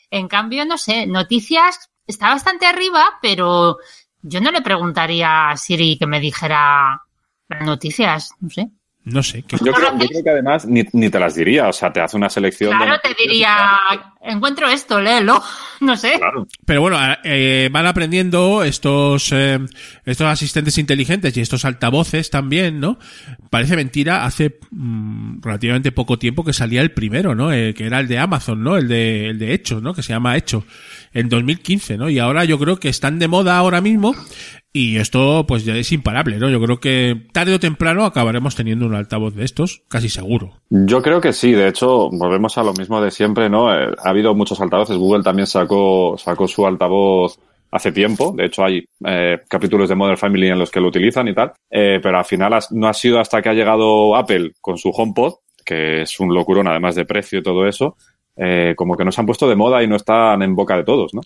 En 0.09 0.27
cambio, 0.27 0.65
no 0.65 0.77
sé, 0.77 1.07
noticias 1.07 1.89
está 2.05 2.29
bastante 2.29 2.65
arriba, 2.65 3.17
pero 3.21 3.77
yo 4.21 4.41
no 4.41 4.51
le 4.51 4.61
preguntaría 4.61 5.49
a 5.49 5.57
Siri 5.57 5.97
que 5.97 6.05
me 6.05 6.19
dijera 6.19 7.01
las 7.47 7.65
noticias, 7.65 8.31
no 8.39 8.49
sé. 8.49 8.69
No 9.03 9.23
sé. 9.23 9.41
¿qué- 9.41 9.57
Yo 9.65 9.71
creo, 9.73 9.97
yo 9.97 10.07
creo 10.07 10.23
que 10.23 10.29
además 10.29 10.65
ni, 10.67 10.83
ni 10.93 11.09
te 11.09 11.19
las 11.19 11.33
diría, 11.33 11.67
o 11.67 11.73
sea, 11.73 11.91
te 11.91 12.01
hace 12.01 12.17
una 12.17 12.29
selección 12.29 12.69
de 12.77 12.85
Claro, 12.85 13.01
te 13.01 13.15
diría, 13.19 13.57
encuentro 14.21 14.67
esto, 14.69 15.01
léelo, 15.01 15.41
no 15.81 15.97
sé. 15.97 16.13
Claro. 16.19 16.47
Pero 16.65 16.81
bueno, 16.81 16.99
eh, 17.23 17.69
van 17.71 17.87
aprendiendo 17.87 18.63
estos, 18.63 19.31
eh, 19.31 19.57
estos 20.05 20.27
asistentes 20.27 20.77
inteligentes 20.77 21.35
y 21.35 21.41
estos 21.41 21.65
altavoces 21.65 22.29
también, 22.29 22.79
¿no? 22.79 22.99
Parece 23.49 23.75
mentira, 23.75 24.23
hace 24.23 24.59
mm, 24.69 25.41
relativamente 25.41 25.91
poco 25.91 26.19
tiempo 26.19 26.43
que 26.43 26.53
salía 26.53 26.81
el 26.81 26.91
primero, 26.91 27.33
¿no? 27.33 27.51
Eh, 27.51 27.73
que 27.73 27.87
era 27.87 27.99
el 28.01 28.07
de 28.07 28.19
Amazon, 28.19 28.63
¿no? 28.63 28.77
El 28.77 28.87
de, 28.87 29.29
el 29.29 29.39
de 29.39 29.53
Hecho, 29.55 29.81
¿no? 29.81 29.95
Que 29.95 30.03
se 30.03 30.13
llama 30.13 30.37
Hecho, 30.37 30.63
en 31.11 31.27
2015, 31.27 31.97
¿no? 31.97 32.07
Y 32.07 32.19
ahora 32.19 32.45
yo 32.45 32.59
creo 32.59 32.77
que 32.79 32.89
están 32.89 33.17
de 33.17 33.27
moda 33.27 33.57
ahora 33.57 33.81
mismo 33.81 34.15
y 34.73 34.97
esto 34.97 35.45
pues 35.47 35.65
ya 35.65 35.75
es 35.75 35.91
imparable, 35.91 36.37
¿no? 36.37 36.49
Yo 36.49 36.61
creo 36.61 36.79
que 36.79 37.27
tarde 37.33 37.53
o 37.53 37.59
temprano 37.59 38.05
acabaremos 38.05 38.55
teniendo 38.55 38.85
un 38.85 38.95
altavoz 38.95 39.35
de 39.35 39.43
estos, 39.43 39.83
casi 39.87 40.09
seguro. 40.09 40.53
Yo 40.69 41.01
creo 41.01 41.21
que 41.21 41.33
sí, 41.33 41.51
de 41.51 41.67
hecho, 41.67 42.09
volvemos 42.11 42.57
a 42.57 42.63
lo 42.63 42.73
mismo 42.73 43.01
de 43.01 43.11
siempre, 43.11 43.49
¿no? 43.49 43.73
Eh, 43.73 43.93
ha 44.03 44.09
habido 44.09 44.33
muchos 44.33 44.61
altavoces, 44.61 44.97
Google 44.97 45.23
también 45.23 45.47
sacó, 45.47 46.15
sacó 46.17 46.47
su 46.47 46.65
altavoz 46.65 47.37
hace 47.71 47.91
tiempo, 47.91 48.33
de 48.35 48.45
hecho 48.45 48.65
hay 48.65 48.83
eh, 49.05 49.39
capítulos 49.47 49.87
de 49.87 49.95
Modern 49.95 50.17
Family 50.17 50.49
en 50.49 50.59
los 50.59 50.69
que 50.69 50.81
lo 50.81 50.89
utilizan 50.89 51.27
y 51.29 51.33
tal, 51.33 51.53
eh, 51.69 51.99
pero 52.03 52.17
al 52.17 52.25
final 52.25 52.59
no 52.71 52.87
ha 52.87 52.93
sido 52.93 53.19
hasta 53.19 53.41
que 53.41 53.49
ha 53.49 53.53
llegado 53.53 54.15
Apple 54.15 54.51
con 54.59 54.77
su 54.77 54.89
HomePod, 54.89 55.35
que 55.65 56.01
es 56.01 56.19
un 56.19 56.33
locurón 56.33 56.67
además 56.67 56.95
de 56.95 57.05
precio 57.05 57.39
y 57.39 57.43
todo 57.43 57.65
eso, 57.65 57.95
eh, 58.35 58.73
como 58.75 58.95
que 58.95 59.05
no 59.05 59.11
se 59.11 59.21
han 59.21 59.25
puesto 59.25 59.47
de 59.47 59.55
moda 59.55 59.81
y 59.83 59.87
no 59.87 59.95
están 59.95 60.41
en 60.41 60.55
boca 60.55 60.75
de 60.75 60.83
todos, 60.83 61.13
¿no? 61.13 61.21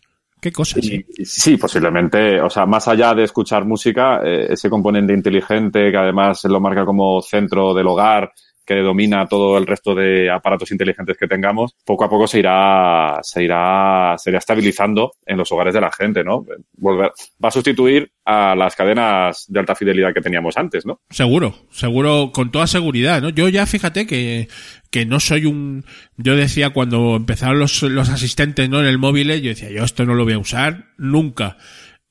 Sí, 1.24 1.58
posiblemente, 1.58 2.42
o 2.42 2.50
sea, 2.50 2.66
más 2.66 2.88
allá 2.88 3.14
de 3.14 3.24
escuchar 3.24 3.66
música, 3.66 4.22
eh, 4.24 4.48
ese 4.50 4.70
componente 4.70 5.14
inteligente 5.14 5.92
que 5.92 5.98
además 5.98 6.44
lo 6.46 6.60
marca 6.60 6.86
como 6.86 7.22
centro 7.22 7.74
del 7.74 7.88
hogar 7.88 8.32
que 8.66 8.76
domina 8.76 9.28
todo 9.28 9.58
el 9.58 9.68
resto 9.68 9.94
de 9.94 10.30
aparatos 10.30 10.72
inteligentes 10.72 11.18
que 11.18 11.28
tengamos, 11.28 11.76
poco 11.86 12.06
a 12.06 12.10
poco 12.10 12.28
se 12.28 12.40
irá, 12.40 13.20
se 13.22 13.44
irá, 13.44 14.16
se 14.18 14.32
irá 14.32 14.40
estabilizando 14.40 15.14
en 15.26 15.38
los 15.38 15.52
hogares 15.52 15.74
de 15.74 15.82
la 15.82 15.92
gente, 15.92 16.24
¿no? 16.24 16.46
Volver, 16.74 17.12
va 17.44 17.50
a 17.50 17.52
sustituir 17.52 18.12
a 18.26 18.56
las 18.56 18.76
cadenas 18.76 19.46
de 19.48 19.60
alta 19.60 19.76
fidelidad 19.76 20.14
que 20.14 20.22
teníamos 20.22 20.58
antes, 20.58 20.86
¿no? 20.86 21.02
Seguro, 21.10 21.56
seguro, 21.70 22.32
con 22.34 22.52
toda 22.52 22.68
seguridad, 22.68 23.22
¿no? 23.22 23.30
Yo 23.30 23.50
ya 23.50 23.66
fíjate 23.66 24.08
que, 24.08 24.48
que 24.90 25.06
no 25.06 25.20
soy 25.20 25.46
un, 25.46 25.86
yo 26.18 26.36
decía 26.36 26.72
cuando 26.72 27.16
empezaron 27.16 27.60
los, 27.60 27.84
los 27.84 28.10
asistentes, 28.10 28.70
¿no? 28.70 28.80
En 28.80 28.88
el 28.88 28.98
móvil, 28.98 29.28
yo 29.42 29.50
decía, 29.50 29.70
yo 29.70 29.84
esto 29.84 30.06
no 30.06 30.16
lo 30.16 30.24
voy 30.24 30.34
a 30.34 30.40
usar 30.40 30.86
nunca. 30.98 31.58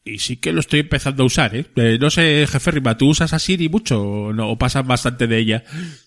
Y 0.07 0.19
sí 0.19 0.37
que 0.37 0.53
lo 0.53 0.61
estoy 0.61 0.81
empezando 0.81 1.23
a 1.23 1.27
usar, 1.27 1.57
¿eh? 1.57 1.65
Eh, 1.77 1.97
no 1.99 2.11
sé, 2.11 2.47
jefe 2.47 2.71
Rima, 2.71 2.97
¿tú 2.99 3.09
usas 3.09 3.33
a 3.33 3.39
Siri 3.39 3.71
mucho 3.71 4.03
o, 4.03 4.33
no, 4.35 4.51
o 4.51 4.59
pasas 4.59 4.87
bastante 4.87 5.27
de 5.27 5.39
ella? 5.39 5.65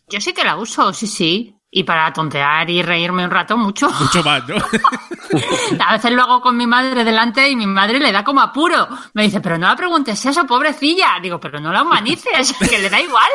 Yo 0.07 0.21
sí 0.21 0.33
que 0.33 0.43
la 0.43 0.55
uso, 0.55 0.93
sí, 0.93 1.07
sí. 1.07 1.55
Y 1.69 1.83
para 1.83 2.13
tontear 2.13 2.69
y 2.69 2.81
reírme 2.81 3.25
un 3.25 3.31
rato, 3.31 3.57
mucho. 3.57 3.89
Mucho 3.99 4.23
más, 4.23 4.47
¿no? 4.47 4.55
A 5.85 5.93
veces 5.93 6.11
lo 6.11 6.21
hago 6.21 6.41
con 6.41 6.55
mi 6.55 6.65
madre 6.65 7.03
delante 7.03 7.49
y 7.49 7.55
mi 7.55 7.65
madre 7.65 7.99
le 7.99 8.11
da 8.11 8.23
como 8.23 8.39
apuro. 8.39 8.87
Me 9.13 9.23
dice, 9.23 9.41
pero 9.41 9.57
no 9.57 9.67
la 9.67 9.75
preguntes 9.75 10.23
eso, 10.25 10.45
pobrecilla. 10.45 11.19
Digo, 11.21 11.39
pero 11.39 11.59
no 11.59 11.73
la 11.73 11.81
humanices, 11.81 12.53
que 12.69 12.77
le 12.77 12.89
da 12.89 13.01
igual. 13.01 13.29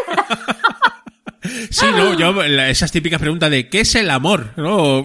Sí, 1.71 1.87
no, 1.95 2.15
yo, 2.15 2.43
esas 2.43 2.91
típicas 2.91 3.21
preguntas 3.21 3.51
de 3.51 3.69
¿qué 3.69 3.81
es 3.81 3.95
el 3.97 4.09
amor? 4.11 4.55
¿No? 4.57 5.05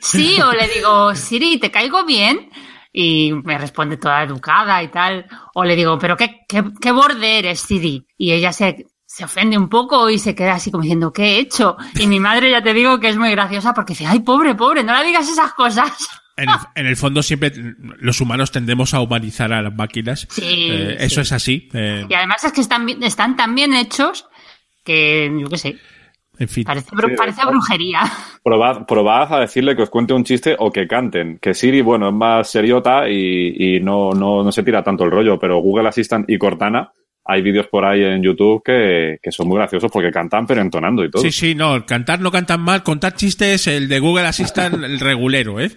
Sí, 0.00 0.40
o 0.40 0.50
le 0.52 0.66
digo, 0.68 1.14
Siri, 1.14 1.58
¿te 1.58 1.70
caigo 1.70 2.04
bien? 2.04 2.50
Y 2.96 3.32
me 3.32 3.58
responde 3.58 3.96
toda 3.96 4.22
educada 4.22 4.80
y 4.82 4.88
tal. 4.88 5.26
O 5.54 5.64
le 5.64 5.74
digo, 5.74 5.98
pero 5.98 6.16
qué, 6.16 6.42
qué, 6.48 6.62
qué 6.80 6.92
borde 6.92 7.40
eres, 7.40 7.58
Siri. 7.58 8.06
Y 8.16 8.30
ella 8.30 8.52
se, 8.52 8.86
se 9.04 9.24
ofende 9.24 9.58
un 9.58 9.68
poco 9.68 10.08
y 10.10 10.18
se 10.20 10.34
queda 10.36 10.54
así 10.54 10.70
como 10.70 10.82
diciendo, 10.84 11.12
¿qué 11.12 11.24
he 11.24 11.38
hecho? 11.40 11.76
Y 11.98 12.06
mi 12.06 12.20
madre 12.20 12.52
ya 12.52 12.62
te 12.62 12.72
digo 12.72 13.00
que 13.00 13.08
es 13.08 13.16
muy 13.16 13.30
graciosa 13.32 13.74
porque 13.74 13.94
dice, 13.94 14.06
ay, 14.06 14.20
pobre, 14.20 14.54
pobre, 14.54 14.84
no 14.84 14.96
le 14.96 15.04
digas 15.04 15.28
esas 15.28 15.52
cosas. 15.54 15.90
En 16.36 16.48
el, 16.48 16.56
en 16.74 16.86
el 16.88 16.96
fondo 16.96 17.22
siempre 17.22 17.52
los 18.00 18.20
humanos 18.20 18.50
tendemos 18.50 18.92
a 18.92 19.00
humanizar 19.00 19.52
a 19.52 19.62
las 19.62 19.72
máquinas. 19.72 20.26
Sí, 20.28 20.66
Eh, 20.68 20.96
sí. 20.98 21.04
Eso 21.04 21.20
es 21.20 21.30
así. 21.30 21.68
eh, 21.72 22.04
Y 22.10 22.12
además 22.14 22.42
es 22.42 22.52
que 22.52 22.60
están, 22.60 22.88
están 23.04 23.36
tan 23.36 23.54
bien 23.54 23.72
hechos 23.72 24.26
que, 24.84 25.30
yo 25.40 25.48
qué 25.48 25.58
sé, 25.58 25.78
en 26.38 26.48
fin. 26.48 26.64
parece, 26.64 26.90
parece 27.16 27.46
brujería. 27.46 28.00
Probad, 28.42 28.86
probad 28.86 29.32
a 29.34 29.40
decirle 29.40 29.76
que 29.76 29.82
os 29.82 29.90
cuente 29.90 30.14
un 30.14 30.24
chiste 30.24 30.56
o 30.58 30.70
que 30.70 30.86
canten. 30.86 31.38
Que 31.38 31.54
Siri, 31.54 31.80
bueno, 31.80 32.08
es 32.08 32.14
más 32.14 32.48
seriota 32.48 33.08
y, 33.08 33.76
y 33.76 33.80
no, 33.80 34.12
no, 34.12 34.42
no 34.42 34.52
se 34.52 34.62
tira 34.62 34.82
tanto 34.82 35.04
el 35.04 35.10
rollo, 35.10 35.38
pero 35.38 35.58
Google 35.58 35.88
Assistant 35.88 36.28
y 36.28 36.38
Cortana, 36.38 36.92
hay 37.26 37.40
vídeos 37.42 37.66
por 37.68 37.84
ahí 37.84 38.02
en 38.02 38.22
YouTube 38.22 38.62
que, 38.64 39.18
que 39.22 39.32
son 39.32 39.48
muy 39.48 39.56
graciosos 39.56 39.90
porque 39.90 40.10
cantan 40.10 40.46
pero 40.46 40.60
entonando 40.60 41.04
y 41.04 41.10
todo. 41.10 41.22
Sí, 41.22 41.32
sí, 41.32 41.54
no, 41.54 41.86
cantar 41.86 42.20
no 42.20 42.30
cantan 42.30 42.60
mal, 42.60 42.82
contar 42.82 43.14
chistes, 43.14 43.66
el 43.66 43.88
de 43.88 43.98
Google 43.98 44.26
Assistant, 44.26 44.74
el 44.84 45.00
regulero, 45.00 45.60
¿eh? 45.60 45.70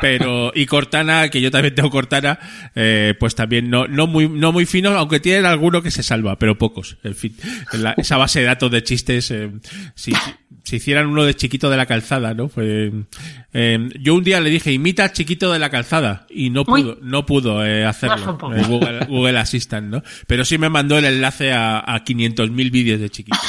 Pero, 0.00 0.52
y 0.54 0.66
Cortana, 0.66 1.28
que 1.28 1.40
yo 1.40 1.50
también 1.50 1.74
tengo 1.74 1.90
Cortana, 1.90 2.38
eh, 2.74 3.14
pues 3.18 3.34
también 3.34 3.70
no, 3.70 3.86
no 3.86 4.06
muy, 4.06 4.28
no 4.28 4.52
muy 4.52 4.66
fino, 4.66 4.90
aunque 4.90 5.20
tienen 5.20 5.46
alguno 5.46 5.82
que 5.82 5.90
se 5.90 6.02
salva, 6.02 6.38
pero 6.38 6.58
pocos, 6.58 6.98
en 7.02 7.14
fin. 7.14 7.34
La- 7.72 7.94
esa 7.96 8.16
base 8.16 8.40
de 8.40 8.46
datos 8.46 8.70
de 8.70 8.82
chistes, 8.82 9.30
eh, 9.30 9.50
si, 9.94 10.12
si 10.64 10.76
hicieran 10.76 11.06
uno 11.06 11.24
de 11.24 11.34
chiquito 11.34 11.70
de 11.70 11.76
la 11.76 11.86
calzada, 11.86 12.34
¿no? 12.34 12.48
Pues, 12.48 12.92
eh, 13.52 13.88
yo 14.00 14.14
un 14.14 14.22
día 14.24 14.40
le 14.40 14.50
dije, 14.50 14.72
imita 14.72 15.04
a 15.04 15.12
chiquito 15.12 15.52
de 15.52 15.58
la 15.58 15.70
calzada, 15.70 16.26
y 16.30 16.50
no 16.50 16.64
pudo, 16.64 16.98
no 17.02 17.26
pudo 17.26 17.64
eh, 17.64 17.84
hacerlo, 17.84 18.38
eh, 18.54 18.62
Google, 18.68 19.06
Google 19.08 19.38
Assistant, 19.38 19.88
¿no? 19.88 20.02
Pero 20.26 20.44
sí 20.44 20.58
me 20.58 20.68
mandó 20.68 20.89
el 20.98 21.04
enlace 21.06 21.52
a, 21.52 21.78
a 21.80 22.04
500.000 22.04 22.70
vídeos 22.70 23.00
de 23.00 23.10
chiquito. 23.10 23.38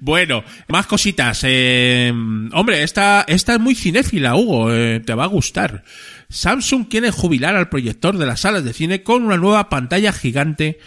Bueno, 0.00 0.44
más 0.68 0.86
cositas. 0.86 1.40
Eh, 1.44 2.12
hombre, 2.52 2.82
esta, 2.82 3.24
esta 3.26 3.54
es 3.54 3.60
muy 3.60 3.74
cinéfila, 3.74 4.36
Hugo. 4.36 4.72
eh, 4.72 5.00
te 5.00 5.14
va 5.14 5.24
a 5.24 5.28
gustar. 5.28 5.82
Samsung 6.28 6.88
quiere 6.88 7.10
jubilar 7.10 7.56
al 7.56 7.68
proyector 7.68 8.18
de 8.18 8.26
las 8.26 8.40
salas 8.40 8.64
de 8.64 8.72
cine 8.72 9.02
con 9.02 9.24
una 9.24 9.36
nueva 9.36 9.68
pantalla 9.68 10.12
gigante 10.12 10.78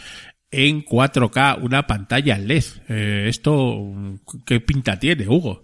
en 0.51 0.83
4K, 0.85 1.59
una 1.61 1.87
pantalla 1.87 2.37
LED. 2.37 2.63
Eh, 2.89 3.25
esto, 3.27 3.91
¿qué 4.45 4.59
pinta 4.59 4.99
tiene, 4.99 5.27
Hugo? 5.27 5.63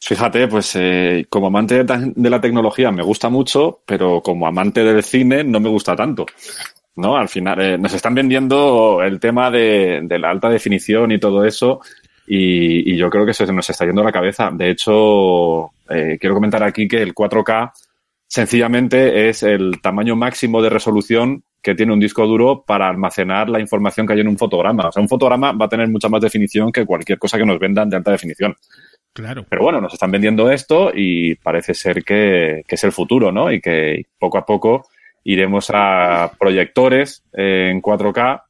Fíjate, 0.00 0.48
pues 0.48 0.74
eh, 0.74 1.26
como 1.28 1.46
amante 1.46 1.84
de 1.84 2.30
la 2.30 2.40
tecnología 2.40 2.90
me 2.90 3.04
gusta 3.04 3.28
mucho, 3.28 3.82
pero 3.86 4.20
como 4.20 4.46
amante 4.46 4.82
del 4.82 5.02
cine 5.02 5.44
no 5.44 5.60
me 5.60 5.68
gusta 5.68 5.94
tanto. 5.94 6.26
¿No? 6.96 7.16
Al 7.16 7.28
final 7.28 7.60
eh, 7.60 7.78
nos 7.78 7.94
están 7.94 8.14
vendiendo 8.14 9.02
el 9.02 9.18
tema 9.18 9.50
de, 9.50 10.00
de 10.02 10.18
la 10.18 10.30
alta 10.30 10.48
definición 10.48 11.10
y 11.12 11.18
todo 11.18 11.44
eso, 11.44 11.80
y, 12.26 12.92
y 12.92 12.96
yo 12.96 13.08
creo 13.10 13.26
que 13.26 13.34
se 13.34 13.50
nos 13.52 13.68
está 13.68 13.84
yendo 13.84 14.02
la 14.02 14.12
cabeza. 14.12 14.50
De 14.52 14.70
hecho, 14.70 15.72
eh, 15.88 16.18
quiero 16.20 16.34
comentar 16.34 16.62
aquí 16.62 16.86
que 16.86 17.02
el 17.02 17.14
4K 17.14 17.72
sencillamente 18.26 19.28
es 19.28 19.42
el 19.42 19.80
tamaño 19.82 20.16
máximo 20.16 20.62
de 20.62 20.70
resolución 20.70 21.44
que 21.62 21.74
tiene 21.74 21.92
un 21.92 22.00
disco 22.00 22.26
duro 22.26 22.64
para 22.66 22.88
almacenar 22.88 23.48
la 23.48 23.60
información 23.60 24.06
que 24.06 24.14
hay 24.14 24.20
en 24.20 24.28
un 24.28 24.38
fotograma. 24.38 24.88
O 24.88 24.92
sea, 24.92 25.02
un 25.02 25.08
fotograma 25.08 25.52
va 25.52 25.66
a 25.66 25.68
tener 25.68 25.88
mucha 25.88 26.08
más 26.08 26.20
definición 26.20 26.72
que 26.72 26.86
cualquier 26.86 27.18
cosa 27.18 27.38
que 27.38 27.44
nos 27.44 27.58
vendan 27.58 27.88
de 27.88 27.96
alta 27.96 28.10
definición. 28.10 28.56
Claro. 29.12 29.44
Pero 29.48 29.62
bueno, 29.62 29.80
nos 29.80 29.92
están 29.92 30.10
vendiendo 30.10 30.50
esto 30.50 30.90
y 30.94 31.34
parece 31.36 31.74
ser 31.74 32.02
que, 32.02 32.62
que 32.66 32.74
es 32.74 32.84
el 32.84 32.92
futuro, 32.92 33.30
¿no? 33.30 33.52
Y 33.52 33.60
que 33.60 34.06
poco 34.18 34.38
a 34.38 34.46
poco 34.46 34.86
iremos 35.24 35.70
a 35.72 36.32
proyectores 36.38 37.24
eh, 37.32 37.70
en 37.70 37.80
4K 37.80 38.42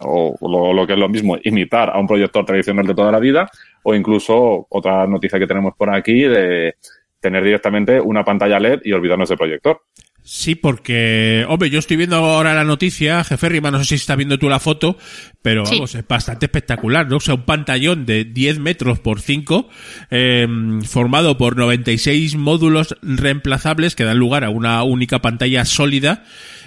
o 0.00 0.36
lo, 0.40 0.72
lo 0.72 0.86
que 0.86 0.94
es 0.94 0.98
lo 0.98 1.08
mismo, 1.08 1.36
imitar 1.42 1.90
a 1.90 1.98
un 1.98 2.06
proyector 2.06 2.44
tradicional 2.44 2.86
de 2.86 2.94
toda 2.94 3.12
la 3.12 3.20
vida 3.20 3.48
o 3.84 3.94
incluso 3.94 4.66
otra 4.68 5.06
noticia 5.06 5.38
que 5.38 5.46
tenemos 5.46 5.74
por 5.76 5.94
aquí 5.94 6.22
de 6.22 6.74
tener 7.20 7.44
directamente 7.44 8.00
una 8.00 8.24
pantalla 8.24 8.58
LED 8.58 8.80
y 8.84 8.92
olvidarnos 8.92 9.28
del 9.28 9.38
proyector. 9.38 9.80
Sí, 10.26 10.54
porque, 10.54 11.44
hombre, 11.50 11.68
yo 11.68 11.78
estoy 11.78 11.98
viendo 11.98 12.16
ahora 12.16 12.54
la 12.54 12.64
noticia, 12.64 13.22
jefe 13.24 13.46
Rima, 13.50 13.70
no 13.70 13.78
sé 13.80 13.84
si 13.84 13.94
estás 13.96 14.16
viendo 14.16 14.38
tú 14.38 14.48
la 14.48 14.58
foto, 14.58 14.96
pero 15.42 15.66
Sí. 15.66 15.74
vamos, 15.74 15.94
es 15.94 16.08
bastante 16.08 16.46
espectacular, 16.46 17.06
¿no? 17.06 17.18
O 17.18 17.20
sea, 17.20 17.34
un 17.34 17.42
pantallón 17.42 18.06
de 18.06 18.24
10 18.24 18.58
metros 18.58 19.00
por 19.00 19.20
5, 19.20 19.68
eh, 20.10 20.48
formado 20.88 21.36
por 21.36 21.58
96 21.58 22.36
módulos 22.36 22.96
reemplazables 23.02 23.94
que 23.94 24.04
dan 24.04 24.16
lugar 24.18 24.44
a 24.44 24.48
una 24.48 24.82
única 24.82 25.20
pantalla 25.20 25.66
sólida 25.66 26.24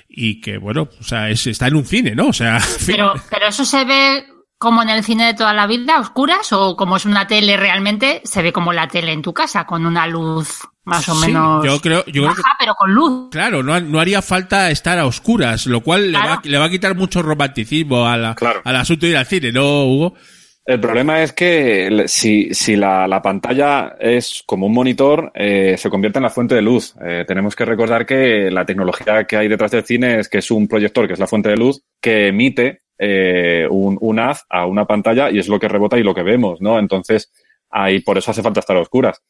y 0.07 0.39
que, 0.39 0.59
bueno, 0.59 0.89
o 0.99 1.03
sea, 1.03 1.31
es- 1.31 1.47
está 1.47 1.65
en 1.67 1.77
un 1.77 1.85
cine, 1.85 2.13
¿no? 2.13 2.27
O 2.27 2.33
sea. 2.33 2.59
Pero, 2.85 3.13
pero 3.31 3.47
eso 3.47 3.65
se 3.65 3.83
ve 3.85 4.23
como 4.57 4.81
en 4.81 4.89
el 4.89 5.03
cine 5.03 5.25
de 5.27 5.33
toda 5.33 5.53
la 5.53 5.67
vida, 5.67 5.99
oscuras, 5.99 6.51
o 6.53 6.75
como 6.75 6.97
es 6.97 7.05
una 7.05 7.27
tele 7.27 7.57
realmente, 7.57 8.21
se 8.23 8.41
ve 8.41 8.51
como 8.51 8.73
la 8.73 8.87
tele 8.87 9.11
en 9.11 9.21
tu 9.21 9.33
casa, 9.33 9.65
con 9.65 9.85
una 9.85 10.07
luz 10.07 10.61
más 10.83 11.07
o 11.09 11.15
Sí, 11.15 11.27
menos 11.27 11.65
yo 11.65 11.79
creo- 11.81 12.05
yo 12.05 12.11
creo 12.23 12.27
baja, 12.27 12.35
que- 12.41 12.49
pero 12.59 12.73
con 12.75 12.93
luz. 12.93 13.29
Claro, 13.29 13.61
no, 13.61 13.79
no 13.79 13.99
haría 13.99 14.21
falta 14.21 14.71
estar 14.71 14.97
a 14.97 15.05
oscuras, 15.05 15.65
lo 15.67 15.81
cual 15.81 16.11
le, 16.11 16.17
va, 16.17 16.23
Claro. 16.23 16.41
le 16.45 16.57
va 16.57 16.65
a 16.65 16.69
quitar 16.69 16.95
mucho 16.95 17.21
romanticismo 17.21 18.07
a 18.07 18.15
la- 18.17 18.35
Claro. 18.35 18.61
al 18.63 18.75
asunto 18.77 19.05
de 19.05 19.11
ir 19.11 19.17
al 19.17 19.25
cine, 19.25 19.51
¿no, 19.51 19.85
Hugo? 19.85 20.13
El 20.65 20.81
problema 20.81 21.21
es 21.21 21.31
que 21.31 22.03
si, 22.07 22.53
si 22.53 22.75
la, 22.75 23.07
la 23.07 23.21
pantalla 23.21 23.95
es 23.99 24.43
como 24.45 24.65
un 24.65 24.73
monitor, 24.73 25.31
eh, 25.33 25.75
se 25.77 25.89
convierte 25.89 26.19
en 26.19 26.23
la 26.23 26.29
fuente 26.29 26.55
de 26.55 26.61
luz. 26.61 26.93
Eh, 27.05 27.23
tenemos 27.25 27.55
que 27.55 27.63
recordar 27.63 28.05
que 28.05 28.49
la 28.51 28.65
tecnología 28.65 29.23
que 29.25 29.37
hay 29.37 29.47
detrás 29.47 29.71
del 29.71 29.85
cine 29.85 30.19
es 30.19 30.27
que 30.27 30.39
es 30.39 30.51
un 30.51 30.67
proyector, 30.67 31.07
que 31.07 31.13
es 31.13 31.19
la 31.19 31.27
fuente 31.27 31.49
de 31.49 31.55
luz, 31.57 31.81
que 32.01 32.27
emite 32.27 32.81
eh, 32.97 33.67
un, 33.69 33.97
un 34.01 34.19
haz 34.19 34.45
a 34.49 34.65
una 34.65 34.85
pantalla 34.85 35.29
y 35.29 35.39
es 35.39 35.47
lo 35.47 35.59
que 35.59 35.67
rebota 35.67 35.97
y 35.97 36.03
lo 36.03 36.15
que 36.15 36.23
vemos, 36.23 36.61
¿no? 36.61 36.79
Entonces, 36.79 37.31
ahí 37.69 37.99
por 38.01 38.17
eso 38.17 38.31
hace 38.31 38.43
falta 38.43 38.59
estar 38.59 38.77
a 38.77 38.81
oscuras. 38.81 39.21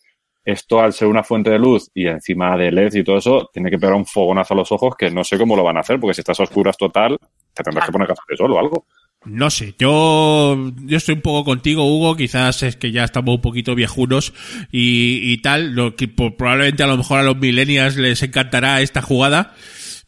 Esto, 0.43 0.79
al 0.79 0.93
ser 0.93 1.09
una 1.09 1.23
fuente 1.23 1.49
de 1.49 1.59
luz 1.59 1.91
y 1.93 2.07
encima 2.07 2.55
de 2.55 2.71
LED 2.71 2.93
y 2.95 3.03
todo 3.03 3.17
eso, 3.17 3.49
tiene 3.51 3.69
que 3.69 3.77
pegar 3.77 3.95
un 3.95 4.05
fogonazo 4.05 4.53
a 4.53 4.57
los 4.57 4.71
ojos 4.71 4.95
que 4.97 5.11
no 5.11 5.23
sé 5.25 5.37
cómo 5.37 5.57
lo 5.57 5.63
van 5.63 5.75
a 5.75 5.81
hacer, 5.81 5.99
porque 5.99 6.13
si 6.13 6.21
estás 6.21 6.39
a 6.39 6.43
oscuras 6.43 6.77
total, 6.77 7.17
te 7.53 7.63
tendrás 7.63 7.85
que 7.85 7.91
poner 7.91 8.07
gafas 8.07 8.25
de 8.29 8.37
sol 8.37 8.53
o 8.53 8.59
algo. 8.59 8.85
No 9.25 9.49
sé, 9.49 9.75
yo, 9.77 10.71
yo 10.85 10.95
estoy 10.95 11.15
un 11.15 11.21
poco 11.21 11.43
contigo, 11.43 11.83
Hugo, 11.83 12.15
quizás 12.15 12.63
es 12.63 12.77
que 12.77 12.93
ya 12.93 13.03
estamos 13.03 13.35
un 13.35 13.41
poquito 13.41 13.75
viejunos 13.75 14.33
y, 14.71 15.19
y 15.21 15.41
tal, 15.41 15.73
lo 15.73 15.97
que 15.97 16.07
probablemente 16.07 16.83
a 16.83 16.87
lo 16.87 16.95
mejor 16.95 17.19
a 17.19 17.23
los 17.23 17.35
millennials 17.35 17.97
les 17.97 18.23
encantará 18.23 18.79
esta 18.79 19.01
jugada. 19.01 19.53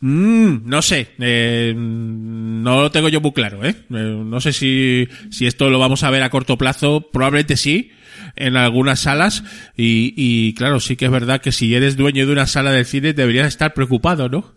Mm, 0.01 0.69
no 0.69 0.81
sé, 0.81 1.09
eh, 1.19 1.73
no 1.75 2.81
lo 2.83 2.91
tengo 2.91 3.09
yo 3.09 3.19
muy 3.19 3.33
claro, 3.33 3.65
¿eh? 3.65 3.75
Eh, 3.89 4.21
No 4.23 4.39
sé 4.39 4.53
si, 4.53 5.07
si 5.29 5.45
esto 5.45 5.69
lo 5.69 5.77
vamos 5.77 6.03
a 6.03 6.09
ver 6.09 6.23
a 6.23 6.29
corto 6.29 6.57
plazo, 6.57 7.09
probablemente 7.11 7.57
sí, 7.57 7.91
en 8.37 8.55
algunas 8.55 9.01
salas 9.01 9.43
y, 9.75 10.13
y 10.15 10.53
claro, 10.53 10.79
sí 10.79 10.95
que 10.95 11.05
es 11.05 11.11
verdad 11.11 11.41
que 11.41 11.51
si 11.51 11.75
eres 11.75 11.97
dueño 11.97 12.25
de 12.25 12.31
una 12.31 12.47
sala 12.47 12.71
del 12.71 12.85
cine 12.85 13.11
deberías 13.11 13.47
estar 13.47 13.73
preocupado, 13.73 14.29
¿no? 14.29 14.55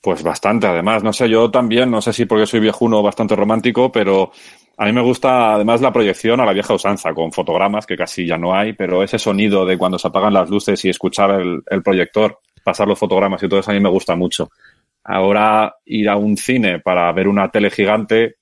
Pues 0.00 0.22
bastante, 0.22 0.66
además. 0.66 1.02
No 1.02 1.12
sé, 1.12 1.28
yo 1.28 1.50
también, 1.50 1.90
no 1.90 2.00
sé 2.00 2.14
si 2.14 2.24
porque 2.24 2.46
soy 2.46 2.60
viejuno 2.60 3.02
bastante 3.02 3.36
romántico, 3.36 3.92
pero 3.92 4.32
a 4.78 4.86
mí 4.86 4.92
me 4.92 5.02
gusta 5.02 5.54
además 5.56 5.82
la 5.82 5.92
proyección 5.92 6.40
a 6.40 6.46
la 6.46 6.54
vieja 6.54 6.72
usanza, 6.72 7.12
con 7.12 7.32
fotogramas, 7.32 7.84
que 7.84 7.98
casi 7.98 8.26
ya 8.26 8.38
no 8.38 8.54
hay, 8.54 8.72
pero 8.72 9.02
ese 9.02 9.18
sonido 9.18 9.66
de 9.66 9.76
cuando 9.76 9.98
se 9.98 10.08
apagan 10.08 10.32
las 10.32 10.48
luces 10.48 10.82
y 10.86 10.88
escuchar 10.88 11.38
el 11.70 11.82
proyector, 11.82 12.38
pasar 12.70 12.86
los 12.86 12.98
fotogramas 12.98 13.42
y 13.42 13.48
todo 13.48 13.58
eso 13.58 13.72
a 13.72 13.74
mí 13.74 13.80
me 13.80 13.88
gusta 13.88 14.14
mucho. 14.14 14.48
Ahora 15.02 15.74
ir 15.86 16.08
a 16.08 16.16
un 16.16 16.36
cine 16.36 16.78
para 16.78 17.10
ver 17.12 17.26
una 17.26 17.50
tele 17.50 17.68
gigante, 17.68 18.36